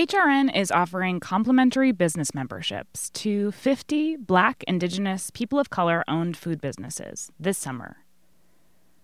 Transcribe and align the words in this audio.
HRN 0.00 0.56
is 0.56 0.70
offering 0.70 1.20
complimentary 1.20 1.92
business 1.92 2.34
memberships 2.34 3.10
to 3.10 3.52
50 3.52 4.16
Black, 4.16 4.64
Indigenous, 4.66 5.28
people 5.28 5.58
of 5.58 5.68
color 5.68 6.02
owned 6.08 6.38
food 6.38 6.58
businesses 6.58 7.30
this 7.38 7.58
summer. 7.58 7.98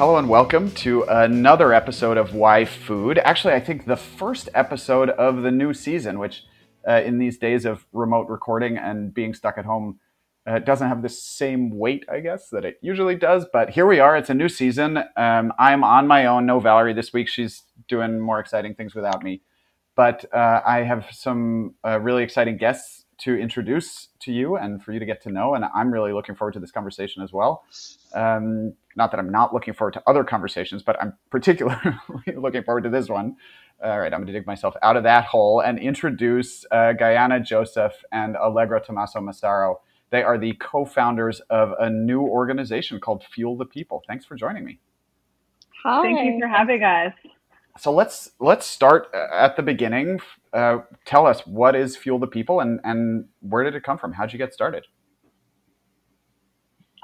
Hello 0.00 0.16
and 0.16 0.30
welcome 0.30 0.70
to 0.76 1.02
another 1.02 1.74
episode 1.74 2.16
of 2.16 2.34
Why 2.34 2.64
Food. 2.64 3.18
Actually, 3.18 3.52
I 3.52 3.60
think 3.60 3.84
the 3.84 3.98
first 3.98 4.48
episode 4.54 5.10
of 5.10 5.42
the 5.42 5.50
new 5.50 5.74
season, 5.74 6.18
which 6.18 6.44
uh, 6.88 7.02
in 7.02 7.18
these 7.18 7.36
days 7.36 7.66
of 7.66 7.86
remote 7.92 8.26
recording 8.30 8.78
and 8.78 9.12
being 9.12 9.34
stuck 9.34 9.58
at 9.58 9.66
home 9.66 10.00
uh, 10.46 10.58
doesn't 10.58 10.88
have 10.88 11.02
the 11.02 11.10
same 11.10 11.76
weight, 11.76 12.06
I 12.10 12.20
guess, 12.20 12.48
that 12.48 12.64
it 12.64 12.78
usually 12.80 13.14
does. 13.14 13.44
But 13.52 13.68
here 13.68 13.86
we 13.86 14.00
are. 14.00 14.16
It's 14.16 14.30
a 14.30 14.34
new 14.34 14.48
season. 14.48 14.96
Um, 15.18 15.52
I'm 15.58 15.84
on 15.84 16.06
my 16.06 16.24
own. 16.24 16.46
No 16.46 16.60
Valerie 16.60 16.94
this 16.94 17.12
week. 17.12 17.28
She's 17.28 17.64
doing 17.86 18.18
more 18.18 18.40
exciting 18.40 18.74
things 18.74 18.94
without 18.94 19.22
me. 19.22 19.42
But 19.96 20.24
uh, 20.32 20.62
I 20.64 20.78
have 20.78 21.08
some 21.10 21.74
uh, 21.86 22.00
really 22.00 22.22
exciting 22.22 22.56
guests 22.56 22.99
to 23.20 23.36
introduce 23.36 24.08
to 24.20 24.32
you 24.32 24.56
and 24.56 24.82
for 24.82 24.92
you 24.92 24.98
to 24.98 25.06
get 25.06 25.22
to 25.22 25.30
know. 25.30 25.54
And 25.54 25.64
I'm 25.74 25.92
really 25.92 26.12
looking 26.12 26.34
forward 26.34 26.52
to 26.52 26.60
this 26.60 26.70
conversation 26.70 27.22
as 27.22 27.32
well. 27.32 27.64
Um, 28.14 28.74
not 28.96 29.10
that 29.10 29.20
I'm 29.20 29.30
not 29.30 29.54
looking 29.54 29.74
forward 29.74 29.94
to 29.94 30.02
other 30.06 30.24
conversations, 30.24 30.82
but 30.82 31.00
I'm 31.00 31.14
particularly 31.30 31.96
looking 32.36 32.62
forward 32.62 32.84
to 32.84 32.90
this 32.90 33.08
one. 33.08 33.36
All 33.82 33.98
right, 33.98 34.12
I'm 34.12 34.20
going 34.20 34.26
to 34.26 34.32
dig 34.32 34.46
myself 34.46 34.74
out 34.82 34.96
of 34.96 35.04
that 35.04 35.24
hole 35.24 35.60
and 35.60 35.78
introduce 35.78 36.66
uh, 36.70 36.92
Gaïana 37.00 37.44
Joseph 37.44 37.94
and 38.12 38.36
Allegra 38.36 38.82
Tommaso 38.82 39.20
Massaro. 39.20 39.80
They 40.10 40.22
are 40.22 40.38
the 40.38 40.54
co-founders 40.54 41.40
of 41.50 41.72
a 41.78 41.88
new 41.88 42.20
organization 42.22 43.00
called 43.00 43.24
Fuel 43.32 43.56
the 43.56 43.64
People. 43.64 44.02
Thanks 44.06 44.24
for 44.24 44.34
joining 44.34 44.64
me. 44.64 44.80
Hi. 45.84 46.02
Thank 46.02 46.24
you 46.24 46.40
for 46.40 46.48
having 46.48 46.82
us. 46.82 47.12
So 47.80 47.90
let's 47.90 48.32
let's 48.38 48.66
start 48.66 49.08
uh, 49.14 49.28
at 49.32 49.56
the 49.56 49.62
beginning. 49.62 50.20
Uh, 50.52 50.80
tell 51.06 51.26
us 51.26 51.46
what 51.46 51.74
is 51.74 51.96
Fuel 51.96 52.18
the 52.18 52.26
People 52.26 52.60
and 52.60 52.78
and 52.84 53.24
where 53.40 53.64
did 53.64 53.74
it 53.74 53.82
come 53.82 53.96
from? 53.96 54.12
How'd 54.12 54.34
you 54.34 54.38
get 54.38 54.52
started? 54.52 54.84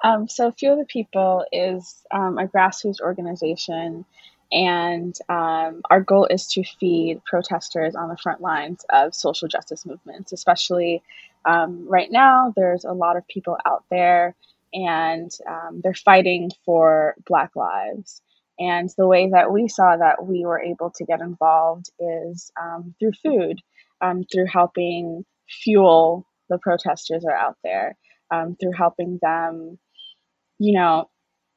Um, 0.04 0.28
so 0.28 0.52
Fuel 0.52 0.76
the 0.76 0.84
People 0.84 1.46
is 1.50 2.04
um, 2.10 2.36
a 2.36 2.46
grassroots 2.46 3.00
organization, 3.00 4.04
and 4.52 5.18
um, 5.30 5.80
our 5.88 6.02
goal 6.02 6.26
is 6.26 6.46
to 6.48 6.62
feed 6.62 7.24
protesters 7.24 7.94
on 7.94 8.10
the 8.10 8.18
front 8.18 8.42
lines 8.42 8.84
of 8.90 9.14
social 9.14 9.48
justice 9.48 9.86
movements. 9.86 10.32
Especially 10.32 11.02
um, 11.46 11.88
right 11.88 12.12
now, 12.12 12.52
there's 12.54 12.84
a 12.84 12.92
lot 12.92 13.16
of 13.16 13.26
people 13.28 13.56
out 13.64 13.84
there, 13.90 14.34
and 14.74 15.30
um, 15.48 15.80
they're 15.82 15.94
fighting 15.94 16.50
for 16.66 17.14
Black 17.26 17.56
lives. 17.56 18.20
And 18.58 18.88
the 18.96 19.06
way 19.06 19.30
that 19.30 19.52
we 19.52 19.68
saw 19.68 19.96
that 19.96 20.26
we 20.26 20.44
were 20.46 20.60
able 20.60 20.90
to 20.96 21.04
get 21.04 21.20
involved 21.20 21.90
is 22.00 22.50
um, 22.60 22.94
through 22.98 23.12
food, 23.22 23.60
through 24.32 24.46
helping 24.46 25.24
fuel 25.48 26.26
the 26.48 26.58
protesters 26.58 27.24
are 27.24 27.36
out 27.36 27.56
there, 27.64 27.96
through 28.60 28.72
helping 28.72 29.18
them 29.22 29.78
you 30.58 30.78
know, 30.78 31.08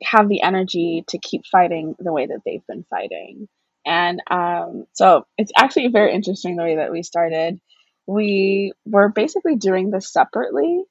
have 0.03 0.29
the 0.29 0.41
energy 0.41 1.03
to 1.09 1.17
keep 1.19 1.45
fighting 1.51 1.95
the 1.99 2.13
way 2.13 2.25
that 2.27 2.41
they've 2.45 2.65
been 2.67 2.85
fighting. 2.89 3.47
And 3.85 4.21
um, 4.29 4.85
so 4.93 5.25
it's 5.37 5.51
actually 5.57 5.87
very 5.89 6.13
interesting 6.13 6.55
the 6.55 6.63
way 6.63 6.77
that 6.77 6.91
we 6.91 7.03
started. 7.03 7.59
We 8.07 8.73
were 8.85 9.09
basically 9.09 9.55
doing 9.55 9.91
this 9.91 10.11
separately. 10.11 10.83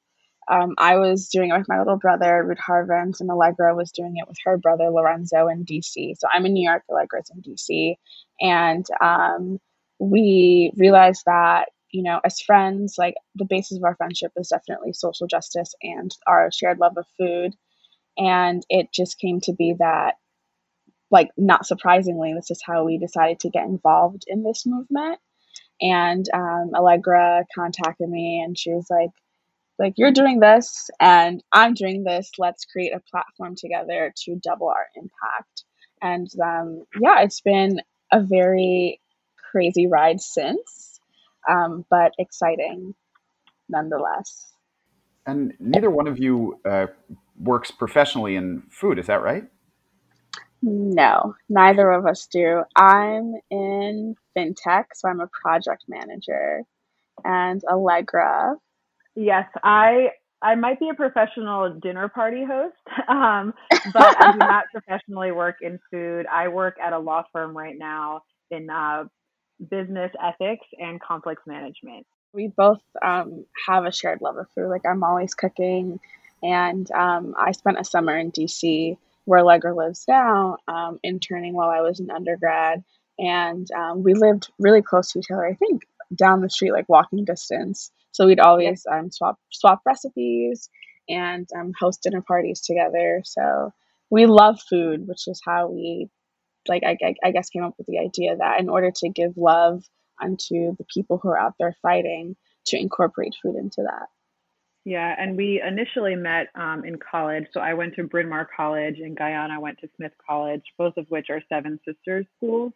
Um, 0.48 0.75
I 0.78 0.97
was 0.97 1.28
doing 1.28 1.50
it 1.50 1.59
with 1.59 1.69
my 1.69 1.78
little 1.78 1.98
brother, 1.98 2.44
Ruth 2.44 2.59
Harvens, 2.59 3.20
and 3.20 3.31
Allegra 3.31 3.75
was 3.75 3.92
doing 3.92 4.14
it 4.16 4.28
with 4.28 4.38
her 4.44 4.59
brother, 4.59 4.91
Lorenzo, 4.91 5.48
in 5.48 5.64
DC. 5.64 6.14
So 6.19 6.28
I'm 6.32 6.47
in 6.47 6.54
New 6.54 6.69
York, 6.69 6.84
Allegra's 6.91 7.31
in 7.34 7.42
DC. 7.42 7.97
And 8.41 8.86
um, 9.03 9.59
we 9.98 10.72
realized 10.76 11.22
that, 11.26 11.70
you 11.92 12.03
know, 12.03 12.20
as 12.25 12.41
friends, 12.41 12.97
like 12.98 13.14
the 13.34 13.47
basis 13.47 13.78
of 13.78 13.84
our 13.84 13.97
friendship 13.97 14.32
is 14.36 14.48
definitely 14.48 14.92
social 14.94 15.26
justice 15.26 15.75
and 15.82 16.10
our 16.26 16.50
shared 16.53 16.78
love 16.78 16.97
of 16.98 17.06
food 17.19 17.54
and 18.19 18.65
it 18.69 18.92
just 18.92 19.19
came 19.19 19.41
to 19.42 19.53
be 19.53 19.75
that, 19.78 20.15
like, 21.10 21.30
not 21.36 21.66
surprisingly, 21.66 22.34
this 22.34 22.50
is 22.50 22.62
how 22.65 22.84
we 22.84 22.98
decided 22.98 23.41
to 23.41 23.50
get 23.50 23.66
involved 23.66 24.25
in 24.26 24.42
this 24.42 24.66
movement. 24.66 25.20
And 25.80 26.26
um, 26.34 26.72
Allegra 26.75 27.44
contacted 27.54 28.09
me 28.09 28.42
and 28.44 28.59
she 28.59 28.72
was 28.72 28.86
like, 28.91 29.10
like 29.78 29.94
you're 29.97 30.12
doing 30.12 30.41
this 30.41 30.91
and 31.00 31.43
I'm 31.53 31.75
doing 31.75 32.05
this. 32.05 32.31
Let's 32.39 32.65
create 32.65 32.93
a 32.94 33.00
platform 33.11 33.55
together 33.56 34.12
to 34.25 34.41
double 34.43 34.69
our 34.69 34.87
impact. 34.97 35.65
And 36.03 36.28
um, 36.43 36.84
yeah, 37.00 37.22
it's 37.22 37.41
been 37.41 37.81
a 38.12 38.21
very 38.21 39.00
crazy 39.50 39.87
ride 39.87 40.21
since, 40.21 41.00
um, 41.49 41.84
but 41.91 42.12
exciting 42.19 42.94
nonetheless. 43.69 44.47
And 45.27 45.53
neither 45.61 45.91
one 45.91 46.09
of 46.09 46.19
you 46.19 46.59
uh, 46.65 46.87
works 47.39 47.71
professionally 47.71 48.37
in 48.37 48.62
food. 48.71 48.99
Is 48.99 49.06
that 49.06 49.22
right? 49.22 49.45
No, 50.62 51.37
neither 51.49 51.91
of 51.91 52.06
us 52.06 52.27
do. 52.27 52.62
I'm 52.75 53.34
in 53.50 54.16
fintech, 54.37 54.87
so 54.95 55.09
I'm 55.09 55.21
a 55.21 55.28
project 55.28 55.84
manager. 55.87 56.62
And 57.25 57.62
Allegra. 57.71 58.56
Yes, 59.19 59.47
I 59.65 60.11
I 60.43 60.55
might 60.55 60.79
be 60.79 60.89
a 60.91 60.95
professional 60.95 61.75
dinner 61.83 62.09
party 62.09 62.45
host, 62.45 62.77
um, 63.09 63.53
but 63.93 64.15
I 64.17 64.31
do 64.31 64.39
not 64.39 64.67
professionally 64.73 65.33
work 65.33 65.56
in 65.61 65.81
food. 65.91 66.27
I 66.33 66.47
work 66.47 66.77
at 66.81 66.93
a 66.93 66.99
law 67.01 67.25
firm 67.33 67.57
right 67.57 67.77
now 67.77 68.23
in 68.53 68.71
uh, 68.71 69.07
business 69.71 70.12
ethics 70.23 70.65
and 70.78 71.01
conflicts 71.01 71.43
management. 71.49 72.07
We 72.33 72.47
both 72.47 72.81
um, 73.03 73.45
have 73.67 73.87
a 73.87 73.91
shared 73.93 74.21
love 74.21 74.37
of 74.37 74.47
food. 74.55 74.69
Like 74.69 74.87
I'm 74.87 75.03
always 75.03 75.34
cooking. 75.34 75.99
And 76.41 76.89
um, 76.93 77.34
I 77.37 77.51
spent 77.51 77.81
a 77.81 77.84
summer 77.84 78.17
in 78.17 78.31
DC 78.31 78.97
where 79.25 79.41
Allegra 79.41 79.75
lives 79.75 80.05
now, 80.07 80.59
um, 80.69 81.01
interning 81.03 81.55
while 81.55 81.71
I 81.71 81.81
was 81.81 81.99
an 81.99 82.12
undergrad. 82.12 82.84
And 83.19 83.69
um, 83.73 84.05
we 84.05 84.15
lived 84.15 84.49
really 84.61 84.83
close 84.83 85.11
to 85.11 85.19
each 85.19 85.33
other, 85.33 85.45
I 85.45 85.55
think 85.55 85.83
down 86.15 86.41
the 86.41 86.49
street, 86.49 86.71
like 86.71 86.89
walking 86.89 87.25
distance. 87.25 87.91
So 88.19 88.27
we'd 88.27 88.41
always 88.41 88.84
um, 88.91 89.12
swap 89.12 89.39
swap 89.53 89.81
recipes 89.87 90.69
and 91.09 91.49
um, 91.56 91.73
host 91.79 92.03
dinner 92.03 92.21
parties 92.21 92.61
together. 92.62 93.23
So 93.25 93.73
we 94.11 94.27
love 94.27 94.59
food, 94.69 95.06
which 95.06 95.29
is 95.29 95.41
how 95.47 95.69
we, 95.69 96.09
like, 96.67 96.83
I, 96.84 96.97
I 97.23 97.31
guess, 97.31 97.49
came 97.49 97.62
up 97.62 97.75
with 97.78 97.87
the 97.87 98.01
idea 98.01 98.37
that 98.37 98.59
in 98.59 98.69
order 98.69 98.91
to 98.91 99.09
give 99.09 99.37
love 99.37 99.84
unto 100.21 100.75
the 100.77 100.87
people 100.92 101.21
who 101.22 101.28
are 101.28 101.39
out 101.39 101.54
there 101.60 101.77
fighting, 101.81 102.34
to 102.66 102.77
incorporate 102.77 103.37
food 103.41 103.54
into 103.54 103.83
that. 103.83 104.09
Yeah, 104.84 105.15
and 105.16 105.37
we 105.37 105.63
initially 105.65 106.16
met 106.16 106.48
um, 106.57 106.84
in 106.84 106.97
college. 106.98 107.45
So 107.54 107.60
I 107.60 107.75
went 107.75 107.95
to 107.95 108.03
Bryn 108.03 108.28
Mawr 108.28 108.48
College, 108.57 108.98
and 108.98 109.16
Gaïana 109.16 109.60
went 109.60 109.78
to 109.78 109.89
Smith 109.95 110.13
College, 110.28 110.65
both 110.77 110.97
of 110.97 111.07
which 111.09 111.27
are 111.31 111.41
Seven 111.48 111.78
Sisters 111.87 112.27
schools. 112.37 112.72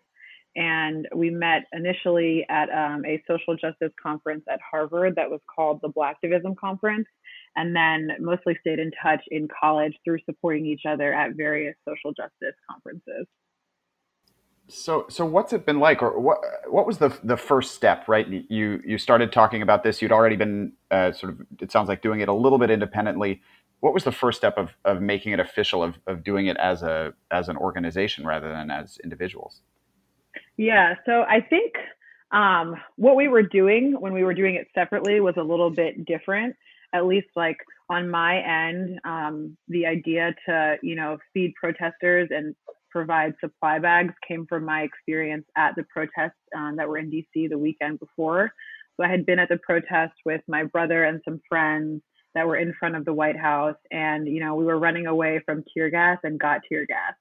And 0.55 1.09
we 1.15 1.31
met 1.31 1.63
initially 1.73 2.45
at 2.51 2.69
um, 2.71 3.05
a 3.07 3.23
social 3.27 3.57
justice 3.57 3.93
conference 4.03 4.45
at 4.53 4.61
Harvard 4.61 5.15
that 5.17 5.31
was 5.31 5.41
called 5.55 5.81
the 5.83 5.89
Blacktivism 5.89 6.57
Conference, 6.59 7.07
and 7.57 7.75
then 7.75 8.11
mostly 8.21 8.59
stayed 8.61 8.79
in 8.79 8.91
touch 9.03 9.23
in 9.31 9.49
college 9.49 9.95
through 10.05 10.19
supporting 10.27 10.67
each 10.67 10.83
other 10.87 11.15
at 11.15 11.35
various 11.37 11.75
social 11.89 12.13
justice 12.13 12.55
conferences. 12.71 13.27
So, 14.69 15.07
so 15.09 15.25
what's 15.25 15.53
it 15.53 15.67
been 15.67 15.81
like, 15.81 16.03
or 16.03 16.19
what 16.21 16.39
what 16.69 16.87
was 16.87 16.99
the 16.99 17.17
the 17.25 17.37
first 17.37 17.75
step? 17.75 18.07
Right, 18.07 18.27
you 18.29 18.81
you 18.85 18.97
started 18.97 19.33
talking 19.33 19.61
about 19.61 19.83
this. 19.83 20.01
You'd 20.01 20.13
already 20.13 20.37
been 20.37 20.73
uh, 20.91 21.13
sort 21.13 21.33
of. 21.33 21.47
It 21.61 21.73
sounds 21.73 21.89
like 21.89 22.01
doing 22.01 22.21
it 22.21 22.29
a 22.29 22.33
little 22.33 22.59
bit 22.59 22.71
independently. 22.71 23.43
What 23.81 23.93
was 23.93 24.05
the 24.05 24.13
first 24.13 24.39
step 24.39 24.59
of, 24.59 24.71
of 24.85 25.03
making 25.03 25.33
it 25.33 25.41
official, 25.41 25.83
of, 25.83 25.99
of 26.07 26.23
doing 26.23 26.47
it 26.47 26.57
as 26.59 26.83
a 26.83 27.13
as 27.31 27.49
an 27.49 27.57
organization 27.57 28.25
rather 28.25 28.49
than 28.49 28.71
as 28.71 28.99
individuals? 29.03 29.61
Yeah, 30.63 30.95
so 31.07 31.23
I 31.23 31.41
think 31.41 31.73
um, 32.31 32.77
what 32.95 33.17
we 33.17 33.27
were 33.27 33.43
doing 33.43 33.97
when 33.99 34.13
we 34.13 34.23
were 34.23 34.33
doing 34.33 34.55
it 34.55 34.69
separately 34.77 35.19
was 35.19 35.35
a 35.37 35.43
little 35.43 35.71
bit 35.71 36.07
different. 36.07 36.55
At 36.95 37.05
least, 37.05 37.27
like 37.35 37.57
on 37.91 38.09
my 38.09 38.37
end, 38.39 39.01
um, 39.05 39.57
the 39.67 39.87
idea 39.87 40.33
to 40.47 40.77
you 40.81 40.95
know 40.95 41.19
feed 41.35 41.53
protesters 41.61 42.29
and 42.31 42.55
provide 42.93 43.35
supply 43.41 43.81
bags 43.81 44.15
came 44.29 44.47
from 44.47 44.65
my 44.65 44.83
experience 44.83 45.45
at 45.57 45.75
the 45.75 45.83
protests 45.93 46.39
um, 46.57 46.77
that 46.77 46.89
were 46.89 46.99
in 46.99 47.11
DC 47.11 47.51
the 47.51 47.59
weekend 47.59 47.99
before. 47.99 48.53
So 48.97 49.05
I 49.05 49.09
had 49.09 49.27
been 49.27 49.41
at 49.41 49.49
the 49.49 49.59
protest 49.67 50.15
with 50.25 50.43
my 50.47 50.63
brother 50.63 51.03
and 51.03 51.21
some 51.25 51.41
friends 51.49 52.03
that 52.37 52.47
were 52.47 52.57
in 52.57 52.73
front 52.79 52.95
of 52.95 53.05
the 53.05 53.13
White 53.13 53.37
House, 53.37 53.75
and 53.91 54.29
you 54.29 54.39
know 54.39 54.55
we 54.55 54.65
were 54.65 54.79
running 54.79 55.09
away 55.09 55.43
from 55.45 55.65
tear 55.75 55.91
gas 55.91 56.19
and 56.23 56.39
got 56.39 56.61
tear 56.69 56.87
gas, 56.87 57.15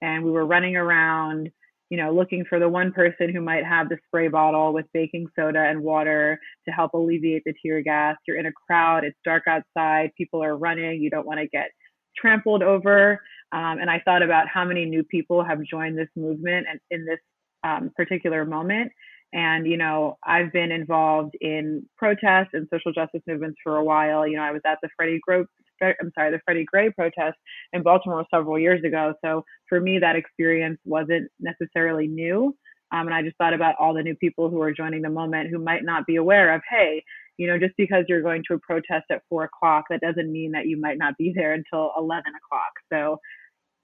and 0.00 0.24
we 0.24 0.30
were 0.30 0.46
running 0.46 0.74
around 0.74 1.50
you 1.90 1.96
know, 1.96 2.12
looking 2.12 2.44
for 2.48 2.58
the 2.58 2.68
one 2.68 2.92
person 2.92 3.32
who 3.32 3.40
might 3.40 3.64
have 3.64 3.88
the 3.88 3.96
spray 4.06 4.28
bottle 4.28 4.72
with 4.72 4.86
baking 4.92 5.26
soda 5.34 5.60
and 5.60 5.82
water 5.82 6.38
to 6.66 6.70
help 6.70 6.92
alleviate 6.92 7.42
the 7.44 7.54
tear 7.64 7.80
gas. 7.82 8.16
You're 8.26 8.38
in 8.38 8.46
a 8.46 8.52
crowd, 8.52 9.04
it's 9.04 9.16
dark 9.24 9.44
outside, 9.48 10.10
people 10.16 10.42
are 10.42 10.56
running, 10.56 11.00
you 11.00 11.10
don't 11.10 11.26
want 11.26 11.40
to 11.40 11.48
get 11.48 11.70
trampled 12.16 12.62
over. 12.62 13.20
Um, 13.52 13.78
and 13.80 13.90
I 13.90 14.02
thought 14.04 14.22
about 14.22 14.48
how 14.48 14.64
many 14.64 14.84
new 14.84 15.02
people 15.04 15.42
have 15.42 15.62
joined 15.62 15.96
this 15.96 16.08
movement 16.16 16.66
and 16.70 16.80
in 16.90 17.06
this 17.06 17.20
um, 17.64 17.90
particular 17.96 18.44
moment. 18.44 18.92
And, 19.32 19.66
you 19.66 19.76
know, 19.76 20.16
I've 20.24 20.52
been 20.52 20.72
involved 20.72 21.34
in 21.40 21.86
protests 21.96 22.50
and 22.54 22.66
social 22.72 22.92
justice 22.92 23.20
movements 23.26 23.58
for 23.62 23.76
a 23.76 23.84
while. 23.84 24.26
You 24.26 24.36
know, 24.36 24.42
I 24.42 24.52
was 24.52 24.62
at 24.66 24.78
the 24.82 24.88
Freddie 24.96 25.20
Gro- 25.26 25.46
I'm 25.80 26.12
sorry, 26.14 26.30
the 26.30 26.40
Freddie 26.44 26.64
Gray 26.64 26.90
protest 26.90 27.36
in 27.72 27.82
Baltimore 27.82 28.26
several 28.32 28.58
years 28.58 28.82
ago. 28.84 29.14
So 29.24 29.44
for 29.68 29.80
me, 29.80 29.98
that 29.98 30.16
experience 30.16 30.78
wasn't 30.84 31.30
necessarily 31.40 32.06
new. 32.06 32.56
Um, 32.90 33.06
and 33.06 33.14
I 33.14 33.22
just 33.22 33.36
thought 33.36 33.54
about 33.54 33.74
all 33.78 33.92
the 33.92 34.02
new 34.02 34.16
people 34.16 34.48
who 34.48 34.62
are 34.62 34.72
joining 34.72 35.02
the 35.02 35.10
moment 35.10 35.50
who 35.50 35.58
might 35.58 35.84
not 35.84 36.06
be 36.06 36.16
aware 36.16 36.54
of, 36.54 36.62
hey, 36.70 37.02
you 37.36 37.46
know, 37.46 37.58
just 37.58 37.74
because 37.76 38.04
you're 38.08 38.22
going 38.22 38.42
to 38.48 38.54
a 38.54 38.58
protest 38.58 39.04
at 39.10 39.22
four 39.28 39.44
o'clock, 39.44 39.84
that 39.90 40.00
doesn't 40.00 40.32
mean 40.32 40.52
that 40.52 40.66
you 40.66 40.80
might 40.80 40.98
not 40.98 41.16
be 41.18 41.32
there 41.34 41.52
until 41.52 41.92
11 41.96 42.24
o'clock. 42.34 42.72
So 42.92 43.18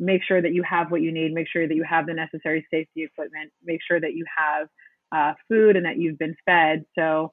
make 0.01 0.23
sure 0.25 0.43
that 0.43 0.53
you 0.53 0.63
have 0.69 0.91
what 0.91 1.03
you 1.03 1.13
need, 1.13 1.33
make 1.33 1.49
sure 1.49 1.69
that 1.69 1.75
you 1.75 1.85
have 1.89 2.07
the 2.07 2.15
necessary 2.15 2.67
safety 2.71 3.05
equipment, 3.05 3.53
make 3.65 3.81
sure 3.87 4.01
that 4.01 4.15
you 4.15 4.25
have 4.37 4.69
uh, 5.13 5.35
food 5.49 5.77
and 5.77 5.87
that 5.87 5.99
you've 5.99 6.19
been 6.19 6.35
fed. 6.45 6.85
So 6.99 7.33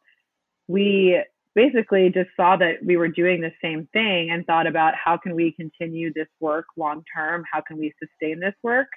we 0.68 1.24
basically 1.56 2.10
just 2.10 2.30
saw 2.36 2.56
that 2.58 2.76
we 2.86 2.98
were 2.98 3.08
doing 3.08 3.42
the 3.42 3.52
same 3.62 3.88
thing 3.94 4.32
and 4.32 4.46
thought 4.46 4.68
about 4.68 4.94
how 4.96 5.18
can 5.18 5.36
we 5.36 5.52
continue 5.54 6.12
this 6.14 6.28
work 6.40 6.66
long 6.78 7.04
term? 7.14 7.44
How 7.52 7.62
can 7.62 7.78
we 7.78 7.94
sustain 8.00 8.40
this 8.40 8.56
work? 8.64 8.88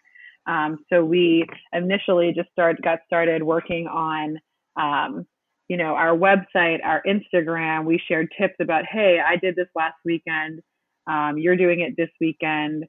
Um, 0.46 0.84
so 0.92 1.04
we 1.04 1.46
initially 1.72 2.32
just 2.34 2.50
started 2.52 2.82
got 2.82 3.00
started 3.06 3.42
working 3.42 3.86
on 3.86 4.38
um, 4.76 5.26
you 5.68 5.76
know 5.76 5.94
our 5.94 6.16
website, 6.16 6.84
our 6.84 7.02
Instagram. 7.06 7.86
We 7.86 8.00
shared 8.06 8.28
tips 8.38 8.56
about 8.60 8.84
hey, 8.86 9.20
I 9.24 9.36
did 9.36 9.56
this 9.56 9.68
last 9.74 9.96
weekend. 10.04 10.60
Um, 11.06 11.38
you're 11.38 11.56
doing 11.56 11.80
it 11.80 11.96
this 11.96 12.10
weekend. 12.20 12.84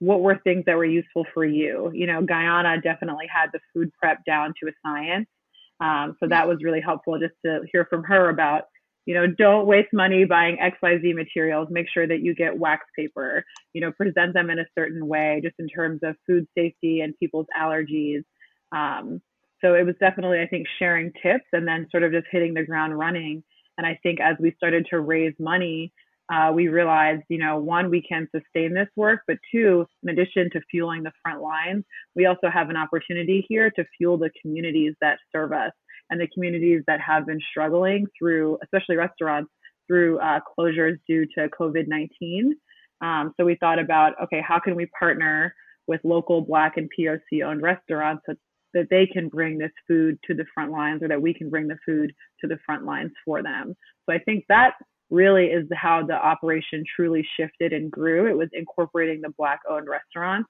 What 0.00 0.20
were 0.22 0.40
things 0.44 0.64
that 0.66 0.76
were 0.76 0.84
useful 0.84 1.24
for 1.32 1.44
you? 1.44 1.90
You 1.94 2.06
know, 2.06 2.20
Gaïana 2.20 2.82
definitely 2.82 3.26
had 3.32 3.50
the 3.52 3.60
food 3.72 3.90
prep 4.00 4.24
down 4.24 4.52
to 4.62 4.68
a 4.68 4.72
science. 4.84 5.28
Um, 5.80 6.16
so 6.20 6.28
that 6.28 6.46
was 6.46 6.58
really 6.62 6.80
helpful 6.80 7.18
just 7.18 7.34
to 7.44 7.60
hear 7.72 7.86
from 7.88 8.02
her 8.04 8.28
about 8.28 8.64
you 9.06 9.14
know 9.14 9.26
don't 9.26 9.66
waste 9.66 9.92
money 9.92 10.24
buying 10.24 10.56
xyz 10.56 11.14
materials. 11.14 11.68
Make 11.70 11.86
sure 11.92 12.06
that 12.06 12.20
you 12.20 12.34
get 12.34 12.58
wax 12.58 12.84
paper 12.96 13.44
you 13.72 13.80
know 13.80 13.92
present 13.92 14.34
them 14.34 14.50
in 14.50 14.58
a 14.58 14.66
certain 14.76 15.06
way 15.06 15.40
just 15.42 15.56
in 15.58 15.68
terms 15.68 16.00
of 16.02 16.16
food 16.26 16.46
safety 16.56 17.00
and 17.00 17.18
people's 17.18 17.46
allergies. 17.58 18.22
Um, 18.72 19.20
so 19.60 19.74
it 19.74 19.86
was 19.86 19.94
definitely 20.00 20.40
i 20.40 20.46
think 20.46 20.66
sharing 20.78 21.12
tips 21.22 21.46
and 21.52 21.66
then 21.66 21.86
sort 21.90 22.02
of 22.02 22.12
just 22.12 22.26
hitting 22.30 22.54
the 22.54 22.64
ground 22.64 22.98
running. 22.98 23.42
And 23.78 23.86
i 23.86 23.98
think 24.02 24.20
as 24.20 24.36
we 24.40 24.52
started 24.56 24.86
to 24.90 25.00
raise 25.00 25.34
money 25.38 25.92
uh, 26.32 26.50
we 26.54 26.68
realized, 26.68 27.22
you 27.28 27.38
know, 27.38 27.58
one, 27.58 27.90
we 27.90 28.00
can 28.00 28.26
sustain 28.34 28.72
this 28.72 28.88
work, 28.96 29.20
but 29.26 29.36
two, 29.52 29.84
in 30.02 30.08
addition 30.08 30.48
to 30.50 30.60
fueling 30.70 31.02
the 31.02 31.12
front 31.22 31.42
lines, 31.42 31.84
we 32.16 32.26
also 32.26 32.48
have 32.48 32.70
an 32.70 32.76
opportunity 32.76 33.44
here 33.48 33.70
to 33.70 33.84
fuel 33.98 34.16
the 34.16 34.30
communities 34.40 34.94
that 35.02 35.18
serve 35.30 35.52
us 35.52 35.72
and 36.14 36.20
the 36.20 36.28
communities 36.28 36.80
that 36.86 37.00
have 37.00 37.26
been 37.26 37.40
struggling 37.50 38.06
through, 38.16 38.56
especially 38.62 38.94
restaurants, 38.94 39.50
through 39.88 40.20
uh, 40.20 40.38
closures 40.56 40.96
due 41.08 41.26
to 41.36 41.48
COVID 41.48 41.88
19. 41.88 42.54
Um, 43.00 43.34
so 43.36 43.44
we 43.44 43.56
thought 43.56 43.80
about, 43.80 44.12
okay, 44.22 44.40
how 44.46 44.60
can 44.60 44.76
we 44.76 44.86
partner 44.96 45.52
with 45.88 46.00
local 46.04 46.40
Black 46.40 46.76
and 46.76 46.88
POC 46.96 47.44
owned 47.44 47.62
restaurants 47.62 48.22
so 48.26 48.36
that 48.74 48.86
they 48.90 49.06
can 49.06 49.28
bring 49.28 49.58
this 49.58 49.72
food 49.88 50.16
to 50.26 50.34
the 50.34 50.44
front 50.54 50.70
lines 50.70 51.02
or 51.02 51.08
that 51.08 51.20
we 51.20 51.34
can 51.34 51.50
bring 51.50 51.66
the 51.66 51.76
food 51.84 52.12
to 52.40 52.46
the 52.46 52.58
front 52.64 52.84
lines 52.84 53.10
for 53.24 53.42
them. 53.42 53.74
So 54.06 54.14
I 54.14 54.20
think 54.20 54.44
that 54.48 54.74
really 55.10 55.46
is 55.46 55.66
how 55.74 56.06
the 56.06 56.14
operation 56.14 56.84
truly 56.94 57.26
shifted 57.36 57.72
and 57.72 57.90
grew. 57.90 58.28
It 58.28 58.38
was 58.38 58.48
incorporating 58.52 59.20
the 59.20 59.34
Black 59.36 59.60
owned 59.68 59.88
restaurants. 59.88 60.48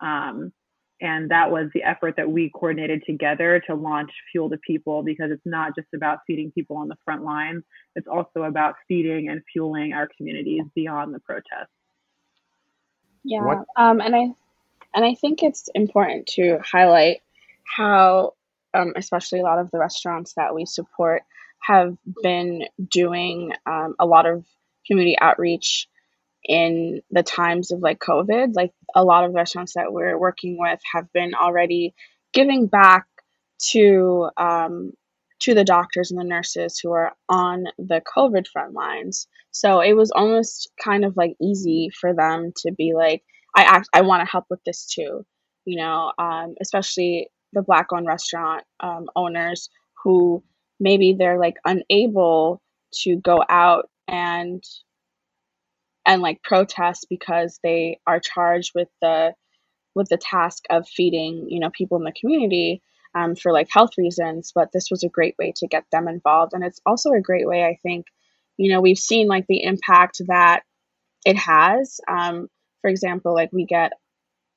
Um, 0.00 0.52
and 1.00 1.30
that 1.30 1.50
was 1.50 1.68
the 1.74 1.82
effort 1.82 2.14
that 2.16 2.30
we 2.30 2.50
coordinated 2.50 3.02
together 3.06 3.62
to 3.66 3.74
launch 3.74 4.10
Fuel 4.32 4.48
the 4.48 4.58
People 4.58 5.02
because 5.02 5.30
it's 5.30 5.44
not 5.44 5.74
just 5.74 5.88
about 5.94 6.20
feeding 6.26 6.50
people 6.50 6.76
on 6.76 6.88
the 6.88 6.96
front 7.04 7.22
lines, 7.22 7.64
it's 7.94 8.08
also 8.08 8.42
about 8.42 8.76
feeding 8.88 9.28
and 9.28 9.42
fueling 9.52 9.92
our 9.92 10.08
communities 10.16 10.62
beyond 10.74 11.14
the 11.14 11.20
protests. 11.20 11.72
Yeah, 13.24 13.62
um, 13.76 14.00
and 14.00 14.14
I 14.14 14.32
and 14.94 15.04
I 15.04 15.14
think 15.14 15.42
it's 15.42 15.68
important 15.74 16.26
to 16.28 16.58
highlight 16.64 17.20
how, 17.64 18.34
um, 18.72 18.92
especially 18.96 19.40
a 19.40 19.42
lot 19.42 19.58
of 19.58 19.70
the 19.70 19.78
restaurants 19.78 20.32
that 20.34 20.54
we 20.54 20.64
support 20.64 21.22
have 21.60 21.96
been 22.22 22.64
doing 22.90 23.52
um, 23.66 23.96
a 23.98 24.06
lot 24.06 24.26
of 24.26 24.44
community 24.86 25.18
outreach 25.20 25.88
in 26.48 27.00
the 27.10 27.22
times 27.22 27.70
of 27.72 27.80
like 27.80 27.98
COVID, 27.98 28.54
like 28.54 28.72
a 28.94 29.04
lot 29.04 29.24
of 29.24 29.34
restaurants 29.34 29.74
that 29.74 29.92
we're 29.92 30.18
working 30.18 30.56
with 30.58 30.80
have 30.92 31.12
been 31.12 31.34
already 31.34 31.94
giving 32.32 32.66
back 32.66 33.06
to 33.70 34.30
um, 34.36 34.92
to 35.40 35.54
the 35.54 35.64
doctors 35.64 36.10
and 36.10 36.20
the 36.20 36.24
nurses 36.24 36.78
who 36.78 36.92
are 36.92 37.12
on 37.28 37.64
the 37.78 38.02
COVID 38.16 38.46
front 38.46 38.72
lines. 38.72 39.28
So 39.50 39.80
it 39.80 39.94
was 39.94 40.10
almost 40.10 40.70
kind 40.82 41.04
of 41.04 41.16
like 41.16 41.36
easy 41.40 41.90
for 41.90 42.14
them 42.14 42.52
to 42.58 42.72
be 42.72 42.94
like, 42.94 43.22
I 43.54 43.62
act, 43.62 43.88
I 43.92 44.02
want 44.02 44.22
to 44.22 44.30
help 44.30 44.46
with 44.48 44.60
this 44.64 44.86
too, 44.86 45.24
you 45.64 45.78
know, 45.78 46.12
um, 46.18 46.54
especially 46.60 47.28
the 47.52 47.62
black 47.62 47.88
owned 47.92 48.06
restaurant 48.06 48.64
um, 48.80 49.06
owners 49.14 49.68
who 50.02 50.42
maybe 50.78 51.14
they're 51.18 51.38
like 51.38 51.56
unable 51.64 52.60
to 52.92 53.16
go 53.16 53.42
out 53.48 53.90
and 54.08 54.62
and 56.06 56.22
like 56.22 56.42
protest 56.42 57.06
because 57.10 57.58
they 57.62 57.98
are 58.06 58.20
charged 58.20 58.72
with 58.74 58.88
the 59.02 59.34
with 59.94 60.08
the 60.08 60.18
task 60.18 60.64
of 60.70 60.88
feeding 60.88 61.46
you 61.50 61.60
know 61.60 61.70
people 61.70 61.98
in 61.98 62.04
the 62.04 62.12
community 62.12 62.82
um, 63.14 63.34
for 63.34 63.52
like 63.52 63.68
health 63.70 63.90
reasons 63.98 64.52
but 64.54 64.70
this 64.72 64.88
was 64.90 65.02
a 65.02 65.08
great 65.08 65.34
way 65.38 65.52
to 65.56 65.66
get 65.66 65.84
them 65.90 66.08
involved 66.08 66.52
and 66.54 66.64
it's 66.64 66.80
also 66.86 67.12
a 67.12 67.20
great 67.20 67.46
way 67.46 67.64
i 67.64 67.78
think 67.82 68.06
you 68.56 68.72
know 68.72 68.80
we've 68.80 68.98
seen 68.98 69.26
like 69.26 69.46
the 69.48 69.62
impact 69.64 70.20
that 70.28 70.62
it 71.24 71.36
has 71.36 72.00
um, 72.08 72.48
for 72.82 72.90
example 72.90 73.34
like 73.34 73.52
we 73.52 73.64
get 73.66 73.92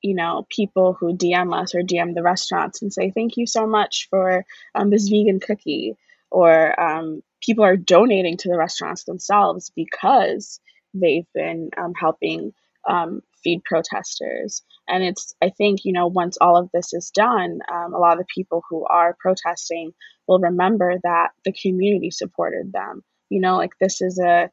you 0.02 0.14
know 0.14 0.46
people 0.50 0.94
who 0.98 1.16
dm 1.16 1.54
us 1.58 1.74
or 1.74 1.80
dm 1.82 2.14
the 2.14 2.22
restaurants 2.22 2.82
and 2.82 2.92
say 2.92 3.10
thank 3.10 3.36
you 3.36 3.46
so 3.46 3.66
much 3.66 4.08
for 4.10 4.44
um, 4.74 4.90
this 4.90 5.08
vegan 5.08 5.40
cookie 5.40 5.96
or 6.30 6.80
um, 6.80 7.22
people 7.42 7.64
are 7.64 7.76
donating 7.76 8.36
to 8.36 8.48
the 8.48 8.56
restaurants 8.56 9.04
themselves 9.04 9.72
because 9.74 10.60
they've 10.94 11.26
been 11.34 11.70
um, 11.76 11.92
helping 11.98 12.52
um, 12.88 13.20
feed 13.42 13.62
protesters. 13.64 14.62
And 14.88 15.04
it's, 15.04 15.34
I 15.42 15.50
think, 15.50 15.80
you 15.84 15.92
know, 15.92 16.06
once 16.06 16.38
all 16.40 16.56
of 16.56 16.70
this 16.72 16.92
is 16.92 17.10
done, 17.10 17.60
um, 17.72 17.94
a 17.94 17.98
lot 17.98 18.14
of 18.14 18.18
the 18.18 18.34
people 18.34 18.62
who 18.68 18.84
are 18.86 19.16
protesting 19.18 19.92
will 20.26 20.40
remember 20.40 20.94
that 21.02 21.28
the 21.44 21.52
community 21.52 22.10
supported 22.10 22.72
them. 22.72 23.02
You 23.28 23.40
know, 23.40 23.56
like 23.56 23.72
this 23.80 24.00
is 24.00 24.18
a, 24.18 24.50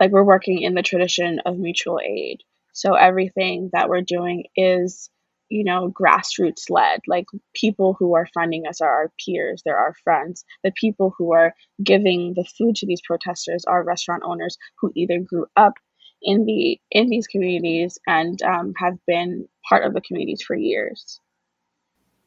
like 0.00 0.10
we're 0.10 0.24
working 0.24 0.62
in 0.62 0.74
the 0.74 0.82
tradition 0.82 1.40
of 1.44 1.58
mutual 1.58 2.00
aid. 2.02 2.38
So 2.72 2.94
everything 2.94 3.70
that 3.72 3.88
we're 3.88 4.02
doing 4.02 4.44
is 4.56 5.10
you 5.48 5.64
know, 5.64 5.90
grassroots 5.90 6.70
led. 6.70 7.00
Like 7.06 7.26
people 7.54 7.96
who 7.98 8.14
are 8.14 8.28
funding 8.34 8.66
us 8.66 8.80
are 8.80 8.90
our 8.90 9.12
peers, 9.24 9.62
they're 9.64 9.78
our 9.78 9.94
friends. 10.04 10.44
The 10.64 10.72
people 10.72 11.14
who 11.16 11.32
are 11.32 11.54
giving 11.82 12.34
the 12.34 12.44
food 12.44 12.76
to 12.76 12.86
these 12.86 13.02
protesters 13.06 13.64
are 13.64 13.82
restaurant 13.82 14.22
owners 14.24 14.56
who 14.80 14.92
either 14.94 15.18
grew 15.20 15.46
up 15.56 15.74
in 16.22 16.46
the 16.46 16.80
in 16.90 17.08
these 17.08 17.26
communities 17.26 17.98
and 18.06 18.42
um, 18.42 18.74
have 18.76 18.94
been 19.06 19.48
part 19.68 19.84
of 19.84 19.94
the 19.94 20.00
communities 20.00 20.42
for 20.42 20.56
years. 20.56 21.20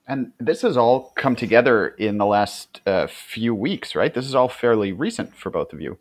And 0.08 0.32
this 0.40 0.62
has 0.64 0.78
all 0.78 1.14
come 1.16 1.36
together 1.36 1.90
in 1.90 2.18
the 2.18 2.26
last 2.26 2.82
uh, 2.86 3.08
few 3.08 3.54
weeks, 3.54 3.96
right? 3.96 4.14
This 4.14 4.26
is 4.26 4.36
all 4.36 4.50
fairly 4.50 4.92
recent 4.92 5.36
for 5.36 5.50
both 5.50 5.74
of 5.74 5.82
you. 5.82 6.00